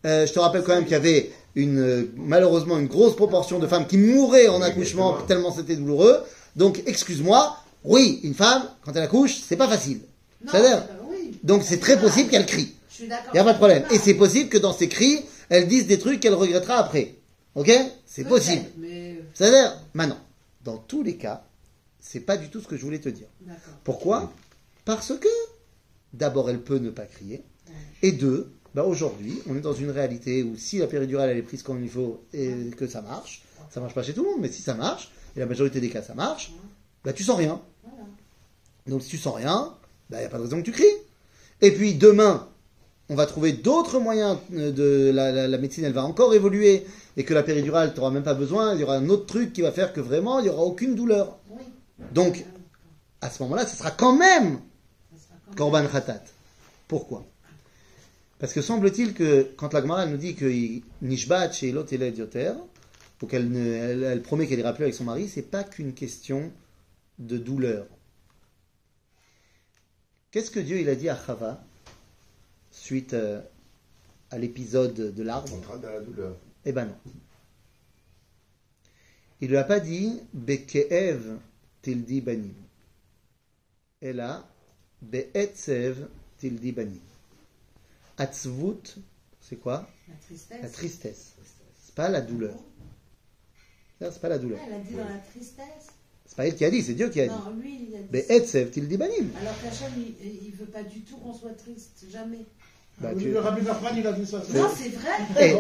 euh, 0.06 0.28
je 0.28 0.34
te 0.34 0.40
rappelle 0.40 0.64
quand 0.64 0.74
même 0.76 0.84
qu'il 0.84 0.94
y 0.94 0.96
avait 0.96 1.32
une, 1.56 1.80
euh, 1.80 2.12
malheureusement 2.18 2.78
une 2.78 2.88
grosse 2.88 3.16
proportion 3.16 3.58
de 3.60 3.68
femmes 3.68 3.88
qui 3.88 3.98
mouraient 3.98 4.48
en 4.48 4.58
Oui, 4.60 4.64
accouchement 4.66 5.12
exactement. 5.14 5.28
tellement 5.28 5.56
c'était 5.56 5.76
douloureux. 5.76 6.24
Donc 6.56 6.84
excuse-moi, 6.86 7.56
oui, 7.86 8.20
une 8.24 8.34
femme, 8.36 8.64
quand 8.86 8.92
elle 8.96 9.04
accouche, 9.04 9.38
c'est 9.48 9.56
pas 9.56 9.68
facile. 9.70 10.02
Non, 10.46 10.52
Ça 10.52 10.60
oui. 11.10 11.38
Donc 11.44 11.64
c'est 11.64 11.80
très 11.80 12.00
possible 12.00 12.30
qu'elle 12.30 12.46
crie. 12.46 12.74
Il 13.02 13.34
n'y 13.34 13.40
a 13.40 13.44
pas 13.44 13.54
de 13.54 13.58
problème. 13.58 13.86
Et 13.92 13.98
c'est 13.98 14.14
possible 14.14 14.50
que 14.50 14.58
dans 14.58 14.74
ses 14.74 14.88
cris, 14.88 15.24
elle 15.50 15.68
dise 15.68 15.88
des 15.88 16.00
trucs 16.00 16.20
qu'elle 16.20 16.34
regrettera 16.34 16.76
après. 16.76 17.16
Ok? 17.56 17.72
C'est 18.06 18.24
possible. 18.24 18.66
Mais 18.78 19.22
C'est-à-dire, 19.34 19.78
maintenant, 19.94 20.20
dans 20.64 20.78
tous 20.78 21.04
les 21.04 21.18
cas, 21.18 21.44
c'est 22.00 22.22
pas 22.22 22.38
du 22.38 22.50
tout 22.50 22.62
ce 22.62 22.68
que 22.68 22.78
je 22.78 22.82
voulais 22.84 23.00
te 23.00 23.10
dire. 23.10 23.28
Pourquoi? 23.84 24.32
Parce 24.86 25.14
que, 25.18 25.28
d'abord, 26.14 26.50
elle 26.50 26.62
peut 26.62 26.78
ne 26.78 26.90
pas 26.90 27.06
crier, 27.06 27.44
et 28.02 28.12
deux, 28.12 28.52
bah 28.74 28.84
aujourd'hui, 28.84 29.42
on 29.48 29.56
est 29.56 29.62
dans 29.62 29.74
une 29.74 29.92
réalité 29.92 30.44
où 30.44 30.56
si 30.56 30.78
la 30.78 30.88
péridurale 30.88 31.30
elle 31.30 31.38
est 31.38 31.44
prise 31.44 31.62
comme 31.62 31.84
il 31.84 31.90
faut 31.90 32.24
et 32.34 32.72
que 32.76 32.88
ça 32.88 33.02
marche, 33.02 33.44
ça 33.70 33.80
marche 33.80 33.94
pas 33.94 34.04
chez 34.04 34.14
tout 34.14 34.24
le 34.24 34.30
monde, 34.30 34.40
mais 34.42 34.52
si 34.52 34.62
ça 34.62 34.74
marche, 34.74 35.12
et 35.36 35.40
la 35.40 35.46
majorité 35.46 35.80
des 35.82 35.90
cas 35.90 36.02
ça 36.02 36.14
marche, 36.14 36.54
bah 37.04 37.14
tu 37.14 37.24
sens 37.24 37.38
rien. 37.38 37.62
Donc 38.88 39.04
si 39.04 39.10
tu 39.10 39.18
sens 39.18 39.36
rien, 39.36 39.74
il 40.10 40.18
n'y 40.18 40.24
a 40.24 40.30
pas 40.30 40.38
de 40.38 40.44
raison 40.44 40.58
que 40.58 40.66
tu 40.66 40.72
cries. 40.72 40.86
Et 41.62 41.72
puis 41.72 41.96
demain, 41.96 42.50
on 43.12 43.16
va 43.16 43.26
trouver 43.26 43.52
d'autres 43.52 44.00
moyens 44.00 44.38
euh, 44.54 44.72
de 44.72 45.12
la, 45.14 45.32
la- 45.34 45.48
la 45.48 45.58
médecine, 45.58 45.84
elle 45.84 45.92
va 45.94 46.06
encore 46.06 46.34
évoluer 46.34 46.86
et 47.18 47.26
que 47.26 47.34
la 47.34 47.44
péridurale, 47.44 47.92
tu 47.94 48.00
n'auras 48.00 48.12
même 48.12 48.24
pas 48.24 48.34
besoin, 48.34 48.74
il 48.74 48.80
y 48.80 48.84
aura 48.84 48.96
un 48.96 49.10
autre 49.10 49.26
truc 49.26 49.52
qui 49.52 49.62
va 49.62 49.72
faire 49.74 49.92
que 49.92 50.00
vraiment, 50.00 50.40
il 50.40 50.44
n'y 50.44 50.50
aura 50.50 50.64
aucune 50.64 50.96
douleur. 50.96 51.38
Oui. 51.50 51.62
Donc, 52.14 52.46
à 53.20 53.30
ce 53.30 53.44
moment-là, 53.44 53.68
ce 53.68 53.76
sera 53.76 53.92
quand 53.92 54.16
même 54.16 54.60
Korban 55.58 55.86
Khatat. 55.88 56.24
Pourquoi? 56.88 57.26
Parce 58.40 58.54
que 58.54 58.62
semble-t-il 58.62 59.14
que 59.14 59.44
quand 59.58 59.74
la 59.74 59.82
Gemara 59.82 60.06
nous 60.06 60.18
dit 60.18 60.34
que 60.36 60.50
Nishbat 61.02 61.52
chez 61.52 61.70
Elot 61.70 61.86
Eled 61.92 62.18
Yoter, 62.18 62.54
ou 63.22 63.28
qu'elle 63.28 63.56
elle, 63.56 64.04
elle 64.04 64.22
promet 64.22 64.48
qu'elle 64.48 64.60
ira 64.60 64.74
plus 64.74 64.84
avec 64.86 64.96
son 64.96 65.04
mari, 65.04 65.28
c'est 65.28 65.44
pas 65.44 65.64
qu'une 65.64 65.94
question 65.94 66.52
de 67.20 67.38
douleur. 67.38 67.86
Qu'est-ce 70.32 70.50
que 70.50 70.60
Dieu 70.62 70.80
il 70.80 70.88
a 70.90 70.96
dit 70.96 71.10
à 71.10 71.16
Chava? 71.28 71.62
Suite 72.82 73.14
euh, 73.14 73.42
à 74.32 74.38
l'épisode 74.40 75.14
de 75.14 75.24
l'arbre 75.24 75.54
On 75.54 75.78
dans 75.78 75.92
la 75.92 76.02
douleur. 76.02 76.36
Eh 76.66 76.72
ben 76.72 76.86
non. 76.86 76.98
Il 79.40 79.46
ne 79.46 79.52
lui 79.52 79.58
a 79.58 79.64
pas 79.64 79.80
dit 79.80 80.20
Bekeev 80.34 81.38
tildi 81.82 82.22
banim. 82.22 82.54
Et 84.02 84.14
là, 84.14 84.48
Beetzev 85.02 86.08
tildi 86.40 86.72
banim. 86.72 87.00
Atzvut, 88.18 88.98
c'est 89.40 89.58
quoi? 89.58 89.88
La 90.08 90.16
tristesse. 90.16 90.62
La 90.62 90.70
tristesse. 90.70 91.32
C'est 91.84 91.96
pas 91.96 92.10
la 92.10 92.22
douleur. 92.22 92.56
C'est 94.00 94.22
pas 94.22 94.30
la 94.30 94.40
douleur. 94.40 94.60
Ah, 94.62 94.66
Elle 94.68 94.74
a 94.74 94.80
dit 94.80 94.96
dans 94.96 95.08
la 95.08 95.20
tristesse. 95.20 95.88
C'est 96.26 96.36
pas 96.36 96.48
elle 96.48 96.56
qui 96.56 96.66
a 96.66 96.72
dit, 96.72 96.82
c'est 96.82 96.94
Dieu 96.94 97.10
qui 97.10 97.22
a 97.22 97.28
dit. 97.28 97.34
Non, 97.34 97.52
lui, 97.52 97.88
il 97.90 97.96
a 97.96 98.00
dit. 98.00 98.08
Beetzev 98.10 98.72
tildi 98.72 98.98
banim. 98.98 99.30
Alors 99.40 99.60
qu'Hachem, 99.62 99.92
il, 99.98 100.48
il 100.48 100.52
veut 100.56 100.66
pas 100.66 100.84
du 100.84 101.02
tout 101.02 101.18
qu'on 101.18 101.34
soit 101.34 101.54
triste, 101.54 102.06
jamais. 102.10 102.46
Bah, 103.02 103.10
tu- 103.18 103.30
Le 103.32 103.40
Rabbi 103.40 103.62
Nachman, 103.64 103.94
il 103.98 104.06
a 104.08 104.12
dit 104.12 104.26
ça. 104.28 104.38
Non, 104.54 104.68
c'est 104.78 104.90
vrai. 104.90 105.48
Et 105.48 105.56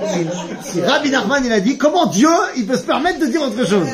si, 0.63 0.81
Rabbi 0.81 1.09
Nachman 1.09 1.43
il 1.45 1.51
a 1.51 1.59
dit, 1.59 1.77
comment 1.77 2.05
Dieu 2.05 2.29
il 2.55 2.67
peut 2.67 2.77
se 2.77 2.83
permettre 2.83 3.19
de 3.19 3.25
dire 3.25 3.41
autre 3.41 3.65
chose? 3.65 3.87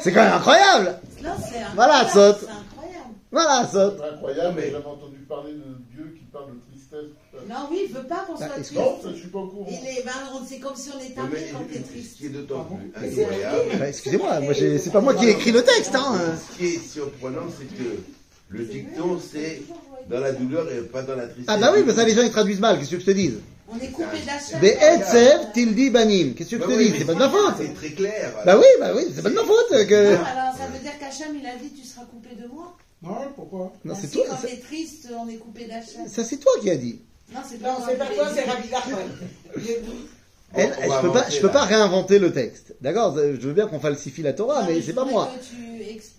C'est 0.00 0.12
quand 0.12 0.22
même 0.24 0.32
incroyable 0.34 0.98
Non, 1.22 1.30
incroyable. 1.30 1.70
Voilà, 1.74 2.08
saute. 2.08 2.36
C'est 2.40 2.46
incroyable. 2.48 3.10
Voilà, 3.32 3.66
ça. 3.70 3.92
C'est 3.98 4.14
incroyable, 4.14 4.54
Mais- 4.56 4.70
j'avais 4.70 4.84
entendu 4.86 5.16
parler 5.28 5.52
de 5.52 5.76
Dieu 5.94 6.14
qui 6.18 6.24
parle 6.32 6.46
de 6.54 6.60
tristesse. 6.70 7.12
Non, 7.48 7.56
oui, 7.70 7.80
il 7.88 7.94
veut 7.94 8.02
pas 8.04 8.24
qu'on 8.26 8.32
Bah, 8.32 8.38
soit 8.46 8.48
triste. 8.54 8.72
Non, 8.74 8.98
ça, 9.02 9.08
je 9.12 9.18
suis 9.18 9.28
pas 9.28 9.38
au 9.40 9.46
courant. 9.48 9.66
Il 9.68 9.74
est, 9.88 10.02
ben, 10.04 10.12
on- 10.34 10.46
c'est 10.48 10.58
comme 10.58 10.74
si 10.76 10.90
on 10.94 10.98
Mais 10.98 11.10
tapé 11.10 11.46
quand 11.52 11.58
t'es 11.70 11.78
ce 11.80 11.92
triste. 11.92 12.16
qui 12.16 12.26
est 12.26 12.28
d'autant 12.30 12.64
plus 12.64 12.90
Mais 13.00 13.10
c'est 13.12 13.22
incroyable, 13.24 13.58
Bah, 13.78 13.88
Excusez-moi, 13.88 14.40
moi 14.40 14.52
j'ai- 14.54 14.78
c'est 14.78 14.90
pas 14.90 15.00
moi 15.02 15.14
qui 15.14 15.26
ai 15.26 15.30
écrit 15.32 15.52
le 15.52 15.62
texte. 15.62 15.94
Hein. 15.94 16.18
ce 16.50 16.56
qui 16.56 16.66
est 16.66 16.78
surprenant, 16.92 17.42
c'est 17.58 17.66
que 17.66 18.00
le 18.48 18.64
dicton, 18.64 19.20
c'est 19.20 19.62
dans 20.08 20.20
la 20.20 20.32
douleur 20.32 20.70
et 20.70 20.80
pas 20.82 21.02
dans 21.02 21.16
la 21.16 21.26
tristesse. 21.26 21.46
Ah 21.48 21.58
bah 21.58 21.72
oui, 21.74 21.82
mais 21.86 21.92
ça 21.92 22.04
les 22.04 22.14
gens 22.14 22.22
ils 22.22 22.30
traduisent 22.30 22.60
mal, 22.60 22.78
qu'est-ce 22.78 22.90
que 22.92 23.00
je 23.00 23.04
te 23.06 23.10
dise? 23.10 23.38
On 23.68 23.76
est 23.80 23.88
coupé 23.90 24.18
d'Hachem. 24.24 24.60
Be'etzev 24.60 25.52
tildi 25.52 25.90
banim, 25.90 26.34
qu'est-ce 26.34 26.50
que 26.50 26.56
je 26.56 26.60
Bah 26.62 26.68
te 26.68 26.78
dis 26.78 26.94
C'est 26.96 27.04
pas 27.04 27.14
de 27.14 27.18
ma 27.18 27.28
faute 27.28 27.54
C'est 27.58 27.74
très 27.74 27.90
clair. 27.90 28.32
Bah 28.46 28.56
oui, 28.56 28.66
bah 28.78 28.92
oui, 28.94 29.02
c'est 29.12 29.22
pas 29.22 29.30
de 29.30 29.34
ma 29.34 29.42
faute 29.42 29.68
que... 29.88 30.14
Non, 30.14 30.20
alors 30.24 30.56
ça 30.56 30.66
veut 30.72 30.78
dire 30.78 30.96
qu'Hachem, 31.00 31.36
il 31.40 31.44
a 31.46 31.56
dit 31.56 31.70
tu 31.70 31.84
seras 31.84 32.04
coupé 32.04 32.36
de 32.40 32.46
moi? 32.46 32.76
Non, 33.02 33.16
pourquoi? 33.34 33.72
Non, 33.84 33.92
Bah 33.94 33.98
c'est 34.00 34.08
toi, 34.12 34.22
quand 34.30 34.46
t'es 34.46 34.58
triste, 34.58 35.08
on 35.18 35.28
est 35.28 35.34
coupé 35.36 35.64
d'Hachem. 35.64 36.06
ça, 36.08 36.22
c'est 36.22 36.36
toi 36.36 36.52
qui 36.62 36.70
as 36.70 36.76
dit. 36.76 37.00
Non, 37.34 37.40
c'est 37.48 37.58
pas 37.60 37.74
toi, 38.06 38.28
c'est. 38.32 38.44
Rabbi 38.44 38.68
Nachman. 38.70 39.08
Elle, 40.54 40.72
je 40.72 41.00
peux 41.02 41.12
pas, 41.12 41.28
je 41.28 41.40
peux 41.40 41.50
pas 41.50 41.64
réinventer 41.64 42.18
le 42.18 42.32
texte, 42.32 42.74
d'accord 42.80 43.16
Je 43.16 43.46
veux 43.46 43.52
bien 43.52 43.66
qu'on 43.66 43.80
falsifie 43.80 44.22
la 44.22 44.32
Torah, 44.32 44.62
Non, 44.62 44.68
mais 44.68 44.80
je 44.80 44.86
c'est 44.86 44.92
pas 44.94 45.04
moi. 45.04 45.30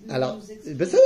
Alors, 0.10 0.38
ben 0.76 0.88
ça 0.88 0.98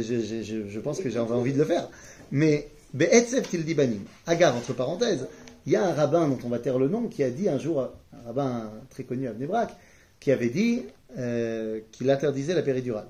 je, 0.00 0.02
je, 0.02 0.42
je, 0.42 0.68
je 0.68 0.80
pense 0.80 0.98
que 1.00 1.08
j'ai 1.10 1.18
envie 1.18 1.52
de 1.52 1.58
le 1.58 1.64
faire. 1.64 1.88
Mais, 2.32 2.68
Be'etzev 2.94 3.42
tildi 3.42 3.74
banim, 3.74 4.00
Agar, 4.26 4.56
entre 4.56 4.72
parenthèses, 4.72 5.26
il 5.66 5.72
y 5.72 5.76
a 5.76 5.84
un 5.86 5.92
rabbin 5.92 6.26
dont 6.26 6.38
on 6.44 6.48
va 6.48 6.58
taire 6.58 6.78
le 6.78 6.88
nom 6.88 7.06
qui 7.06 7.22
a 7.22 7.30
dit 7.30 7.48
un 7.48 7.58
jour, 7.58 7.80
un 8.12 8.26
rabbin 8.26 8.70
très 8.88 9.04
connu 9.04 9.28
à 9.28 9.32
Bnebrak, 9.32 9.70
qui 10.18 10.32
avait 10.32 10.48
dit 10.48 10.82
euh, 11.18 11.80
qu'il 11.92 12.10
interdisait 12.10 12.54
la 12.54 12.62
péridurale. 12.62 13.06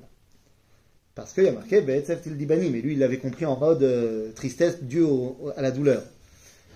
Parce 1.14 1.32
qu'il 1.32 1.44
y 1.44 1.48
a 1.48 1.52
marqué 1.52 1.80
Be'etzev 1.80 2.20
tildi 2.20 2.44
banim, 2.44 2.74
et 2.74 2.82
lui 2.82 2.92
il 2.94 2.98
l'avait 2.98 3.18
compris 3.18 3.46
en 3.46 3.56
mode 3.56 3.82
euh, 3.82 4.32
tristesse 4.32 4.82
due 4.82 5.02
au- 5.02 5.50
à 5.56 5.62
la 5.62 5.70
douleur. 5.70 6.02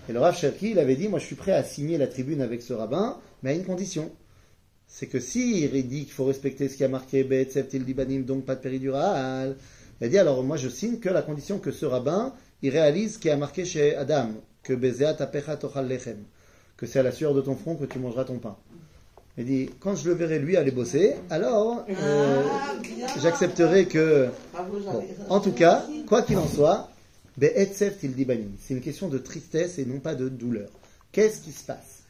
Et 0.07 0.13
le 0.13 0.19
Rav 0.19 0.35
Cherki, 0.35 0.71
il 0.71 0.79
avait 0.79 0.95
dit, 0.95 1.07
moi 1.07 1.19
je 1.19 1.25
suis 1.25 1.35
prêt 1.35 1.51
à 1.51 1.63
signer 1.63 1.97
la 1.97 2.07
tribune 2.07 2.41
avec 2.41 2.61
ce 2.61 2.73
rabbin, 2.73 3.17
mais 3.41 3.51
à 3.51 3.53
une 3.53 3.65
condition. 3.65 4.11
C'est 4.87 5.07
que 5.07 5.19
si 5.19 5.61
il 5.63 5.87
dit 5.87 6.03
qu'il 6.03 6.13
faut 6.13 6.25
respecter 6.25 6.69
ce 6.69 6.77
qui 6.77 6.83
a 6.83 6.87
marqué 6.87 7.23
Be'etzev 7.23 7.67
tildi 7.67 7.93
banim, 7.93 8.23
donc 8.23 8.45
pas 8.45 8.55
de 8.55 8.61
péridurale, 8.61 9.57
il 9.99 10.05
a 10.05 10.09
dit 10.09 10.17
alors 10.17 10.43
moi 10.43 10.57
je 10.57 10.69
signe 10.69 10.99
que 10.99 11.09
la 11.09 11.21
condition 11.21 11.59
que 11.59 11.71
ce 11.71 11.85
rabbin 11.85 12.33
il 12.61 12.69
réalise 12.69 13.15
ce 13.15 13.19
qui 13.19 13.29
a 13.29 13.37
marqué 13.37 13.65
chez 13.65 13.95
Adam 13.95 14.29
que 14.63 14.73
Bezeat 14.73 15.21
apecha 15.21 15.55
tochal 15.55 15.87
lechem 15.87 16.17
que 16.77 16.85
c'est 16.85 16.99
à 16.99 17.03
la 17.03 17.11
sueur 17.11 17.33
de 17.33 17.41
ton 17.41 17.55
front 17.55 17.75
que 17.75 17.85
tu 17.85 17.99
mangeras 17.99 18.25
ton 18.25 18.37
pain. 18.37 18.57
Il 19.37 19.45
dit 19.45 19.69
quand 19.79 19.95
je 19.95 20.09
le 20.09 20.15
verrai 20.15 20.39
lui 20.39 20.55
aller 20.57 20.71
bosser 20.71 21.15
alors 21.29 21.85
euh, 21.89 22.43
Ah, 22.45 22.73
j'accepterai 23.21 23.85
que 23.85 24.27
Bon, 24.53 25.03
en 25.29 25.39
tout 25.39 25.51
cas 25.51 25.85
quoi 26.07 26.21
qu'il 26.21 26.37
en 26.37 26.47
soit 26.47 26.89
c'est 27.39 28.73
une 28.73 28.81
question 28.81 29.09
de 29.09 29.17
tristesse 29.17 29.77
et 29.79 29.85
non 29.85 29.99
pas 29.99 30.15
de 30.15 30.29
douleur. 30.29 30.69
Qu'est-ce 31.11 31.41
qui 31.41 31.51
se 31.51 31.63
passe? 31.63 32.03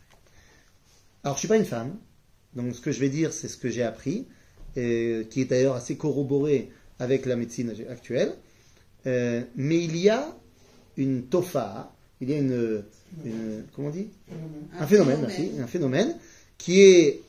Alors 1.24 1.36
je 1.36 1.40
suis 1.40 1.48
pas 1.48 1.58
une 1.58 1.66
femme 1.66 1.96
donc 2.56 2.76
ce 2.76 2.82
que 2.82 2.92
je 2.92 3.00
vais 3.00 3.10
dire 3.10 3.34
c'est 3.34 3.48
ce 3.48 3.58
que 3.58 3.70
j'ai 3.70 3.84
appris 3.84 4.28
et 4.76 5.26
qui 5.30 5.42
est 5.42 5.46
d'ailleurs 5.46 5.76
assez 5.76 5.96
corroboré 5.98 6.70
avec 7.00 7.26
la 7.26 7.36
médecine 7.36 7.74
actuelle. 7.90 8.34
Euh, 9.08 9.42
mais 9.56 9.84
il 9.84 9.98
y 9.98 10.10
a 10.10 10.36
une 10.98 11.24
tofa, 11.24 11.94
il 12.22 12.30
y 12.30 12.34
a 12.34 12.38
une, 12.38 12.84
une- 13.26 13.64
comment 13.74 13.90
on 13.90 13.92
dit? 13.92 14.08
Un 14.80 14.88
phénomène, 14.88 15.20
merci, 15.22 15.52
un 15.62 15.68
phénomène 15.68 16.16
qui 16.58 16.82
est 16.82 17.22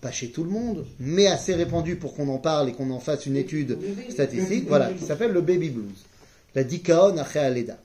pas 0.00 0.10
chez 0.12 0.30
tout 0.30 0.44
le 0.44 0.50
monde, 0.50 0.84
mais 1.00 1.26
assez 1.26 1.54
répandu 1.54 1.96
pour 1.96 2.14
qu'on 2.14 2.28
en 2.28 2.38
parle 2.38 2.68
et 2.68 2.72
qu'on 2.72 2.90
en 2.90 3.00
fasse 3.00 3.26
une 3.26 3.36
étude 3.36 3.78
statistique, 4.10 4.66
voilà, 4.68 4.92
qui 4.92 5.04
s'appelle 5.04 5.32
le 5.32 5.40
baby 5.40 5.70
blues, 5.70 6.04
la 6.56 6.64
dikaon 6.64 7.16
après 7.18 7.38
aleda. 7.38 7.78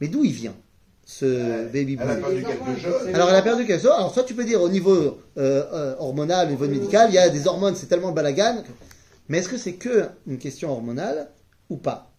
Mais 0.00 0.06
d'où 0.08 0.22
il 0.24 0.32
vient 0.32 0.54
ce 1.04 1.64
baby 1.72 1.96
Elle 2.00 2.08
a 2.08 2.14
blues 2.14 2.22
perdu 2.22 2.44
quelque 2.44 2.80
chose. 2.80 3.08
alors 3.12 3.28
elle 3.30 3.34
a 3.36 3.42
perdu 3.42 3.66
quelque 3.66 3.82
chose. 3.82 3.90
Alors 3.90 4.14
soit 4.14 4.22
tu 4.24 4.34
peux 4.34 4.44
dire 4.44 4.62
au 4.62 4.68
niveau 4.68 4.92
euh, 4.94 5.16
euh, 5.36 5.96
hormonal, 5.98 6.46
au 6.46 6.50
niveau 6.50 6.68
médical, 6.68 7.10
il 7.10 7.14
y 7.14 7.18
a 7.18 7.28
des 7.28 7.48
hormones, 7.48 7.74
c'est 7.74 7.86
tellement 7.88 8.12
balagan. 8.12 8.62
Mais 9.28 9.38
est-ce 9.38 9.48
que 9.48 9.56
c'est 9.58 9.74
que 9.74 10.08
une 10.28 10.38
question 10.38 10.70
hormonale 10.70 11.30
ou 11.68 11.76
pas? 11.76 12.12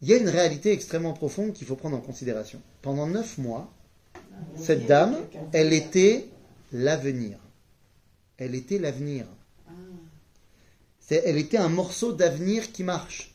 Il 0.00 0.08
y 0.08 0.14
a 0.14 0.16
une 0.16 0.28
réalité 0.28 0.72
extrêmement 0.72 1.12
profonde 1.12 1.52
qu'il 1.52 1.66
faut 1.66 1.76
prendre 1.76 1.96
en 1.96 2.00
considération. 2.00 2.60
Pendant 2.80 3.06
neuf 3.06 3.38
mois, 3.38 3.72
cette 4.56 4.86
dame, 4.86 5.16
elle 5.52 5.72
était 5.72 6.26
l'avenir. 6.72 7.38
Elle 8.38 8.54
était 8.54 8.78
l'avenir. 8.78 9.26
C'est- 11.00 11.22
Elle 11.26 11.36
était 11.38 11.58
un 11.58 11.68
morceau 11.68 12.12
d'avenir 12.12 12.72
qui 12.72 12.82
marche. 12.84 13.31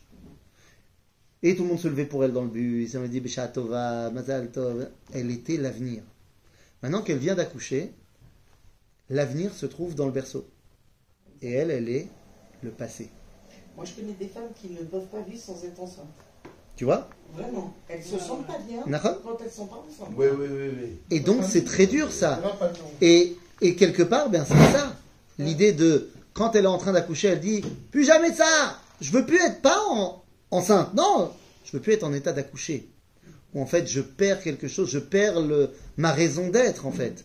Et 1.42 1.54
tout 1.54 1.62
le 1.62 1.68
monde 1.68 1.78
se 1.78 1.88
levait 1.88 2.04
pour 2.04 2.24
elle 2.24 2.32
dans 2.32 2.42
le 2.42 2.48
bus. 2.48 2.94
Elle 2.94 3.02
me 3.02 3.08
dit 3.08 3.20
Bisha 3.20 3.46
Tova, 3.48 4.10
Mazal 4.10 4.50
Tov. 4.50 4.88
Elle 5.14 5.30
était 5.30 5.56
l'avenir. 5.56 6.02
Maintenant 6.82 7.02
qu'elle 7.02 7.18
vient 7.18 7.34
d'accoucher, 7.34 7.92
l'avenir 9.10 9.52
se 9.54 9.66
trouve 9.66 9.94
dans 9.94 10.06
le 10.06 10.12
berceau. 10.12 10.46
Et 11.42 11.52
elle, 11.52 11.70
elle 11.70 11.88
est 11.88 12.08
le 12.62 12.70
passé. 12.70 13.10
Moi, 13.76 13.84
je 13.84 13.92
connais 13.94 14.14
des 14.14 14.26
femmes 14.26 14.50
qui 14.60 14.70
ne 14.70 14.82
peuvent 14.84 15.06
pas 15.06 15.20
vivre 15.20 15.40
sans 15.40 15.62
être 15.64 15.80
enceintes. 15.80 16.06
Tu 16.74 16.84
vois? 16.84 17.08
Vraiment. 17.34 17.74
Elles 17.88 18.02
se 18.02 18.18
sentent 18.18 18.46
pas 18.46 18.58
bien 18.58 18.82
D'accord 18.86 19.20
quand 19.22 19.36
elles 19.44 19.50
sont 19.50 19.66
pas 19.66 19.76
enceintes. 19.88 20.12
Oui, 20.16 20.26
oui, 20.36 20.46
oui, 20.50 20.68
oui. 20.80 20.98
Et 21.10 21.20
donc 21.20 21.44
c'est 21.44 21.64
très 21.64 21.86
dur 21.86 22.10
ça. 22.10 22.40
Et, 23.00 23.36
et 23.60 23.76
quelque 23.76 24.02
part, 24.02 24.30
ben 24.30 24.44
c'est 24.44 24.72
ça. 24.72 24.96
L'idée 25.38 25.72
de, 25.72 26.10
quand 26.34 26.54
elle 26.56 26.64
est 26.64 26.68
en 26.68 26.78
train 26.78 26.92
d'accoucher, 26.92 27.28
elle 27.28 27.40
dit, 27.40 27.62
plus 27.92 28.04
jamais 28.04 28.30
de 28.30 28.36
ça 28.36 28.78
Je 29.00 29.12
veux 29.12 29.26
plus 29.26 29.38
être 29.38 29.60
pas 29.60 29.76
en- 29.88 30.17
enceinte. 30.50 30.94
Non, 30.94 31.32
je 31.64 31.72
veux 31.72 31.80
plus 31.80 31.92
être 31.92 32.04
en 32.04 32.12
état 32.12 32.32
d'accoucher. 32.32 32.88
Ou 33.54 33.62
en 33.62 33.66
fait, 33.66 33.86
je 33.86 34.00
perds 34.00 34.42
quelque 34.42 34.68
chose, 34.68 34.90
je 34.90 34.98
perds 34.98 35.36
ma 35.96 36.12
raison 36.12 36.48
d'être 36.48 36.86
en 36.86 36.92
fait. 36.92 37.24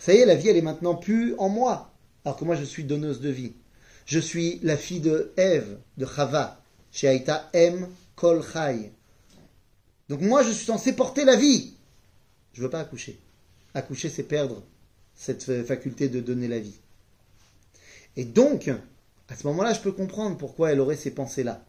Ça 0.00 0.14
y 0.14 0.18
est, 0.18 0.26
la 0.26 0.34
vie, 0.34 0.48
elle 0.48 0.56
est 0.56 0.62
maintenant 0.62 0.94
plus 0.94 1.34
en 1.38 1.48
moi. 1.48 1.92
Alors 2.24 2.36
que 2.36 2.44
moi, 2.44 2.56
je 2.56 2.64
suis 2.64 2.84
donneuse 2.84 3.20
de 3.20 3.30
vie. 3.30 3.52
Je 4.06 4.18
suis 4.18 4.58
la 4.62 4.76
fille 4.76 5.00
de 5.00 5.32
Ève, 5.36 5.78
de 5.98 6.06
Chava, 6.06 6.62
chez 6.92 7.08
Aïta 7.08 7.50
M. 7.52 7.88
Kol 8.16 8.42
Chai. 8.42 8.92
Donc 10.08 10.22
moi, 10.22 10.42
je 10.42 10.50
suis 10.50 10.64
censé 10.64 10.94
porter 10.94 11.24
la 11.24 11.36
vie. 11.36 11.74
Je 12.54 12.62
veux 12.62 12.70
pas 12.70 12.80
accoucher. 12.80 13.18
Accoucher, 13.74 14.08
c'est 14.08 14.22
perdre 14.22 14.62
cette 15.14 15.48
euh, 15.48 15.64
faculté 15.64 16.08
de 16.08 16.20
donner 16.20 16.48
la 16.48 16.58
vie. 16.58 16.78
Et 18.16 18.24
donc, 18.24 18.70
à 19.28 19.36
ce 19.36 19.46
moment-là, 19.48 19.74
je 19.74 19.80
peux 19.80 19.92
comprendre 19.92 20.38
pourquoi 20.38 20.72
elle 20.72 20.80
aurait 20.80 20.96
ces 20.96 21.10
pensées-là. 21.10 21.62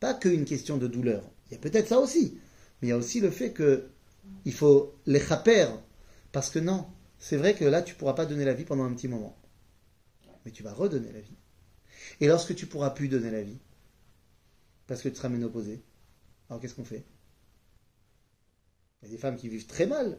Pas 0.00 0.14
qu'une 0.14 0.44
question 0.44 0.76
de 0.76 0.86
douleur. 0.86 1.22
Il 1.46 1.54
y 1.54 1.56
a 1.56 1.60
peut-être 1.60 1.88
ça 1.88 1.98
aussi. 1.98 2.38
Mais 2.80 2.88
il 2.88 2.90
y 2.90 2.92
a 2.92 2.96
aussi 2.96 3.20
le 3.20 3.30
fait 3.30 3.52
que 3.52 3.88
il 4.44 4.52
faut 4.52 4.94
les 5.06 5.20
chaper. 5.20 5.68
Parce 6.32 6.50
que 6.50 6.58
non, 6.58 6.86
c'est 7.18 7.36
vrai 7.36 7.54
que 7.54 7.64
là, 7.64 7.82
tu 7.82 7.94
pourras 7.94 8.14
pas 8.14 8.26
donner 8.26 8.44
la 8.44 8.54
vie 8.54 8.64
pendant 8.64 8.84
un 8.84 8.92
petit 8.92 9.08
moment. 9.08 9.36
Mais 10.44 10.50
tu 10.50 10.62
vas 10.62 10.72
redonner 10.72 11.12
la 11.12 11.20
vie. 11.20 11.36
Et 12.20 12.26
lorsque 12.26 12.54
tu 12.54 12.66
pourras 12.66 12.90
plus 12.90 13.08
donner 13.08 13.30
la 13.30 13.42
vie, 13.42 13.58
parce 14.86 15.02
que 15.02 15.08
tu 15.08 15.16
seras 15.16 15.28
ménopausé, 15.28 15.82
alors 16.48 16.60
qu'est-ce 16.60 16.74
qu'on 16.74 16.84
fait? 16.84 17.04
Il 19.02 19.08
y 19.08 19.12
a 19.12 19.14
des 19.14 19.18
femmes 19.18 19.36
qui 19.36 19.48
vivent 19.48 19.66
très 19.66 19.86
mal 19.86 20.18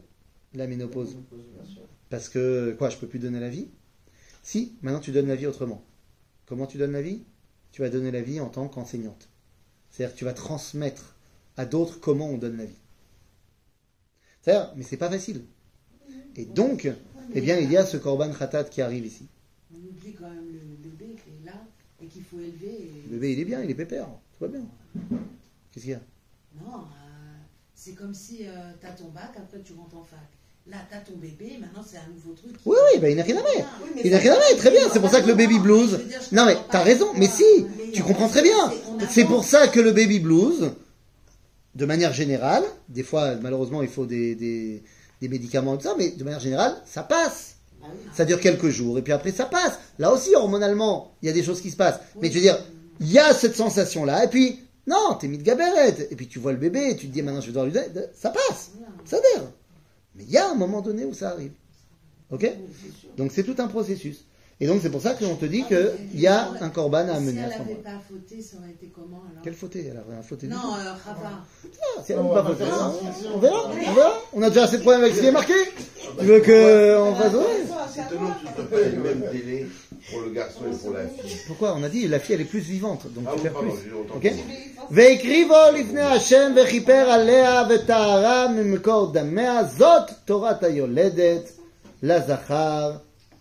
la 0.54 0.68
ménopause. 0.68 1.18
Parce 2.10 2.30
que, 2.30 2.76
quoi, 2.78 2.90
je 2.90 2.98
peux 2.98 3.08
plus 3.08 3.20
donner 3.20 3.40
la 3.40 3.50
vie? 3.50 3.70
Si, 4.44 4.78
maintenant 4.82 5.00
tu 5.00 5.12
donnes 5.12 5.28
la 5.28 5.36
vie 5.36 5.48
autrement. 5.48 5.86
Comment 6.46 6.68
tu 6.68 6.78
donnes 6.78 6.94
la 6.94 7.02
vie? 7.02 7.24
Tu 7.72 7.82
vas 7.82 7.90
donner 7.90 8.12
la 8.12 8.22
vie 8.22 8.40
en 8.40 8.50
tant 8.50 8.68
qu'enseignante. 8.70 9.30
C'est-à-dire 9.98 10.14
que 10.14 10.20
tu 10.20 10.26
vas 10.26 10.34
transmettre 10.34 11.16
à 11.58 11.66
d'autres 11.66 12.00
comment 12.00 12.28
on 12.28 12.38
donne 12.38 12.58
la 12.58 12.66
vie. 12.66 12.78
C'est-à-dire, 14.44 14.72
mais 14.76 14.84
c'est 14.84 14.96
pas 14.98 15.10
facile. 15.10 15.44
Et 16.36 16.46
donc, 16.46 16.88
eh 17.34 17.42
bien, 17.42 17.58
il 17.58 17.72
y 17.72 17.78
a 17.78 17.84
ce 17.84 17.98
Korban 17.98 18.32
Khatat 18.32 18.66
qui 18.66 18.84
arrive 18.84 19.08
ici. 19.08 19.28
On 19.74 19.78
oublie 19.78 20.14
quand 20.14 20.30
même 20.30 20.52
le 20.54 20.76
bébé 20.88 21.16
qui 21.16 21.32
est 21.32 21.46
là 21.48 21.66
et 22.00 22.06
qu'il 22.06 22.24
faut 22.24 22.40
élever. 22.40 22.68
et- 22.68 23.04
Le 23.10 23.16
bébé, 23.18 23.34
il 23.34 23.40
est 23.40 23.46
bien, 23.46 23.64
il 23.64 23.72
est 23.72 23.76
pépère, 23.76 24.08
tout 24.38 24.44
va 24.46 24.50
bien. 24.50 24.68
Qu'est-ce 25.72 25.84
qu'il 25.86 25.94
y 25.94 25.96
a? 25.96 26.02
Non, 26.62 26.82
euh, 26.82 27.38
c'est 27.74 27.94
comme 27.96 28.14
si 28.14 28.44
tu 28.80 28.86
as 28.86 28.92
ton 28.92 29.10
bac, 29.10 29.32
après 29.36 29.62
tu 29.64 29.74
rentres 29.74 29.98
en 29.98 30.04
fac. 30.04 30.20
Là, 30.70 30.78
tu 30.90 30.98
as 30.98 31.00
ton 31.00 31.16
bébé, 31.18 31.58
maintenant 31.62 31.82
c'est 31.90 31.98
un 31.98 32.14
nouveau 32.14 32.34
truc. 32.34 32.52
Oui, 32.66 32.76
oui, 32.94 33.00
ben, 33.00 33.10
il 33.10 33.16
n'a 33.16 33.24
rien 33.24 33.38
à 33.38 33.44
mettre. 33.44 33.70
Oui, 33.82 34.02
Il 34.04 34.12
n'a 34.12 34.18
rien 34.18 34.34
à 34.34 34.38
mettre, 34.38 34.58
très 34.58 34.72
bien. 34.72 34.82
C'est 34.92 35.00
pour 35.00 35.10
ça 35.10 35.22
que 35.22 35.28
le 35.28 35.34
baby 35.34 35.60
blues. 35.60 36.00
Non, 36.34 36.46
mais 36.46 36.58
t'as 36.70 36.84
raison, 36.84 37.08
mais 37.16 37.28
si, 37.28 37.44
tu 37.94 38.04
comprends 38.04 38.28
très 38.28 38.42
bien. 38.44 38.74
C'est 39.10 39.24
pour 39.24 39.46
ça 39.46 39.70
que 39.70 39.80
le 39.80 39.92
baby 39.94 40.20
blues, 40.20 40.72
de 41.76 41.86
manière 41.86 42.12
générale, 42.12 42.64
des 42.90 43.04
fois, 43.04 43.36
malheureusement, 43.36 43.82
il 43.82 43.88
faut 43.88 44.06
des, 44.06 44.36
des, 44.36 44.84
des 45.22 45.30
médicaments 45.30 45.76
et 45.76 45.78
tout 45.78 45.84
ça, 45.84 45.96
mais 45.98 46.10
de 46.10 46.24
manière 46.24 46.42
générale, 46.42 46.76
ça 46.86 47.04
passe. 47.04 47.56
Ah. 47.82 47.88
Ça 48.14 48.26
dure 48.26 48.42
quelques 48.42 48.70
jours, 48.70 48.98
et 48.98 49.02
puis 49.02 49.14
après, 49.14 49.32
ça 49.32 49.46
passe. 49.46 49.80
Là 50.00 50.12
aussi, 50.12 50.36
hormonalement, 50.36 51.14
il 51.22 51.28
y 51.28 51.30
a 51.30 51.34
des 51.34 51.44
choses 51.44 51.62
qui 51.62 51.72
se 51.72 51.78
passent. 51.78 52.00
Mais 52.22 52.30
je 52.30 52.34
veux 52.36 52.42
dire, 52.42 52.58
il 53.00 53.12
y 53.12 53.20
a 53.20 53.34
cette 53.34 53.56
sensation-là, 53.56 54.26
et 54.26 54.28
puis, 54.28 54.60
non, 54.86 55.16
t'es 55.20 55.28
mis 55.28 55.38
de 55.38 55.44
gaberette, 55.44 56.08
et 56.12 56.16
puis 56.16 56.28
tu 56.28 56.40
vois 56.40 56.52
le 56.52 56.58
bébé, 56.58 56.90
et 56.90 56.96
tu 56.98 57.08
te 57.08 57.14
dis, 57.14 57.22
maintenant, 57.22 57.40
je 57.40 57.48
vais 57.48 57.52
devoir 57.54 57.66
lui 57.66 57.74
donner, 57.74 58.08
ça 58.20 58.32
passe. 58.32 58.72
Ça 59.06 59.18
adhère. 59.18 59.48
Mais 60.18 60.24
il 60.24 60.32
y 60.32 60.38
a 60.38 60.50
un 60.50 60.56
moment 60.56 60.82
donné 60.82 61.06
où 61.06 61.14
ça 61.14 61.30
arrive. 61.30 61.52
Ok? 62.32 62.50
Donc 63.18 63.32
c'est 63.32 63.44
tout 63.44 63.56
un 63.60 63.68
processus. 63.68 64.26
Et 64.60 64.66
donc 64.66 64.80
c'est 64.82 64.90
pour 64.90 65.02
ça 65.02 65.14
qu'on 65.14 65.36
te 65.36 65.46
dit 65.46 65.64
qu'il 65.66 66.20
y 66.20 66.26
a 66.26 66.50
un 66.62 66.70
korban 66.70 66.98
à 67.08 67.12
Si 67.12 67.18
amener 67.18 67.42
elle 67.42 67.52
à 67.52 67.54
ce 67.54 67.60
n'avait 67.60 67.76
pas 67.76 68.00
fauté, 68.10 68.42
ça 68.42 68.58
aurait 68.58 68.72
été 68.72 68.88
comment 68.94 69.22
alors? 69.30 69.44
Quelle 69.44 69.54
faute 69.54 69.76
Elle 69.76 69.96
a 69.96 70.04
rien 70.12 70.22
fauté. 70.24 70.48
Non, 70.48 70.56
euh, 70.58 70.94
Rava. 71.06 71.44
Ah, 71.96 72.02
si 72.04 72.12
elle 72.14 72.18
Non, 72.18 72.24
n'a 72.24 72.30
on 72.32 72.34
pas 72.34 72.42
va 72.42 72.50
fauté. 72.56 72.64
hein. 72.72 72.94
On 73.36 73.38
verra, 73.38 73.66
on 73.68 73.94
verra. 73.94 74.14
On 74.34 74.42
a 74.42 74.50
déjà 74.50 74.64
assez 74.64 74.78
de 74.78 74.82
problèmes 74.82 75.04
avec 75.04 75.14
ce 75.16 75.20
qui 75.22 75.28
est 75.28 75.32
marqué. 75.32 75.54
Tu 76.20 76.26
veux 76.26 76.40
que 76.40 76.98
on 76.98 77.16
fasse 77.16 77.34
ouais. 77.34 77.66
C'est 78.74 78.96
le 78.96 79.04
même 79.04 79.24
délai 79.32 79.68
pour 80.11 80.21
le 80.21 80.31
garçon 80.31 80.61
et 80.73 80.77
pour 80.83 80.93
la 80.93 81.07
fille. 81.07 81.37
Pourquoi 81.47 81.75
On 81.77 81.83
a 81.83 81.89
dit 81.89 82.09
la 82.09 82.19
fille 82.21 82.35
elle 82.35 82.41
est 82.43 82.45
plus 82.45 82.61
vivante, 82.61 83.07
donc 83.15 83.25
Ah 83.27 83.31
tu 83.33 83.37
oui, 83.37 83.43
fais 83.43 83.51
pardon, 83.51 83.71
plus. 83.71 83.81
j'ai 83.85 83.93
autant 83.95 84.15
Ok 84.17 84.23
pour 84.23 84.45
moi. 84.47 84.87
והקריבו 84.91 85.55
לפני 85.79 86.01
השם 86.01 86.53
וכיפר 86.63 86.93
עליה 87.11 87.63
וטהרה 87.71 88.49
ממקור 88.49 89.13
דמיה, 89.13 89.65
זאת 89.65 90.11
תורת 90.25 90.63
היולדת 90.65 91.53
לזכר 92.03 92.93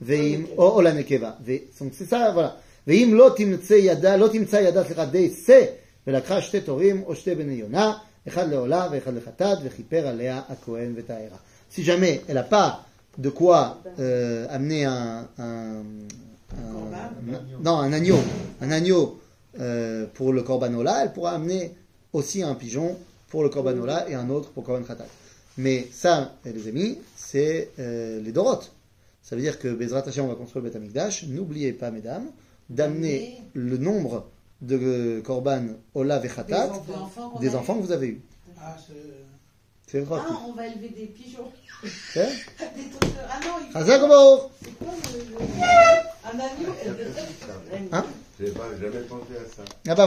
ואם, 0.01 0.45
או, 0.57 0.69
או 0.75 0.81
לנקבה. 0.81 1.31
ו- 1.45 1.51
זאת 1.71 1.81
אומרת, 1.81 1.93
זה 1.93 2.05
ça, 2.09 2.35
voilà. 2.35 2.49
ואם 2.87 3.11
לא 3.13 3.31
תמצא 3.35 3.73
ידה, 3.73 4.15
לא 4.17 4.27
תמצא 4.27 4.55
ידה, 4.55 4.83
סליחה, 4.83 5.05
די 5.05 5.29
שא, 5.45 5.61
ולקחה 6.07 6.41
שתי 6.41 6.61
תורים 6.61 7.03
או 7.05 7.15
שתי 7.15 7.35
בני 7.35 7.53
יונה, 7.53 7.93
אחד 8.27 8.49
לעולה 8.51 8.87
ואחד 8.91 9.13
לחטאת, 9.15 9.57
וכיפר 9.63 10.07
עליה 10.07 10.41
הכהן 10.49 10.93
וטהרה. 10.95 11.37
Si 11.77 11.83
jamais 11.83 12.19
elle 12.27 12.35
n'a 12.35 12.43
pas 12.43 12.69
de 13.17 13.29
quoi 13.29 13.61
euh, 13.99 14.45
amener 14.49 14.83
un, 14.85 15.25
un, 15.39 15.83
un- 16.58 17.62
non, 17.62 17.78
un 17.78 17.92
agneau, 17.92 18.18
un 18.60 18.70
agneau 18.70 19.20
euh, 19.60 20.06
pour 20.14 20.32
le 20.32 20.42
corbanola, 20.42 21.02
elle 21.04 21.12
pourra 21.12 21.32
amener 21.32 21.74
aussi 22.12 22.42
un 22.42 22.54
pigeon 22.54 22.96
pour 23.28 23.42
le 23.42 23.48
corbanola 23.48 24.08
et 24.08 24.14
un 24.14 24.28
autre 24.30 24.50
pour 24.50 24.64
korban 24.64 24.84
khatat. 24.84 25.06
Mais 25.58 25.86
ça, 25.90 26.34
eh, 26.44 26.52
les 26.52 26.68
amis, 26.68 26.98
c'est 27.16 27.70
euh, 27.78 28.20
les 28.20 28.32
dorotes. 28.32 28.72
Ça 29.22 29.34
veut 29.34 29.42
dire 29.42 29.58
que 29.58 29.68
Bezrat 29.72 30.04
Hashem, 30.06 30.24
on 30.24 30.28
va 30.28 30.34
construire 30.34 30.62
le 30.64 30.70
Beth 30.70 30.76
Amikdash. 30.76 31.24
N'oubliez 31.26 31.72
pas, 31.72 31.90
mesdames, 31.90 32.26
d'amener 32.70 33.38
le 33.54 33.76
nombre 33.78 34.28
de 34.60 34.78
euh, 34.80 35.20
korban 35.22 35.62
ola 35.94 36.24
et 36.24 36.28
khatat 36.28 36.68
Des 37.40 37.54
enfants 37.54 37.74
des 37.74 37.80
que 37.80 37.86
vous 37.86 37.92
avez 37.92 38.06
eus. 38.08 38.20
Ah, 38.60 38.76
c'est. 39.86 40.00
Le 40.00 40.06
Ah, 40.12 40.40
on 40.48 40.52
va 40.52 40.66
élever 40.66 40.88
des 40.88 41.06
pigeons. 41.06 41.50
Hein 41.82 41.86
Des 42.16 42.82
de- 42.84 42.96
Ah 43.30 43.38
non, 43.44 43.52
il 43.60 43.66
faut. 43.72 43.78
Chazak 43.78 44.00
Baruch. 44.08 44.40
C'est 44.62 44.78
quoi 44.78 44.94
le- 45.14 45.36
Un 46.26 46.40
agneau? 46.40 46.72
Hein 47.92 48.04
Je 48.38 48.44
n'ai 48.44 48.50
pas 48.50 48.68
jamais 48.80 49.00
pensé 49.08 49.32
à 49.36 49.46
ça. 49.56 49.62
Ah 49.88 49.94
bah 49.94 49.94
voilà. 49.94 50.04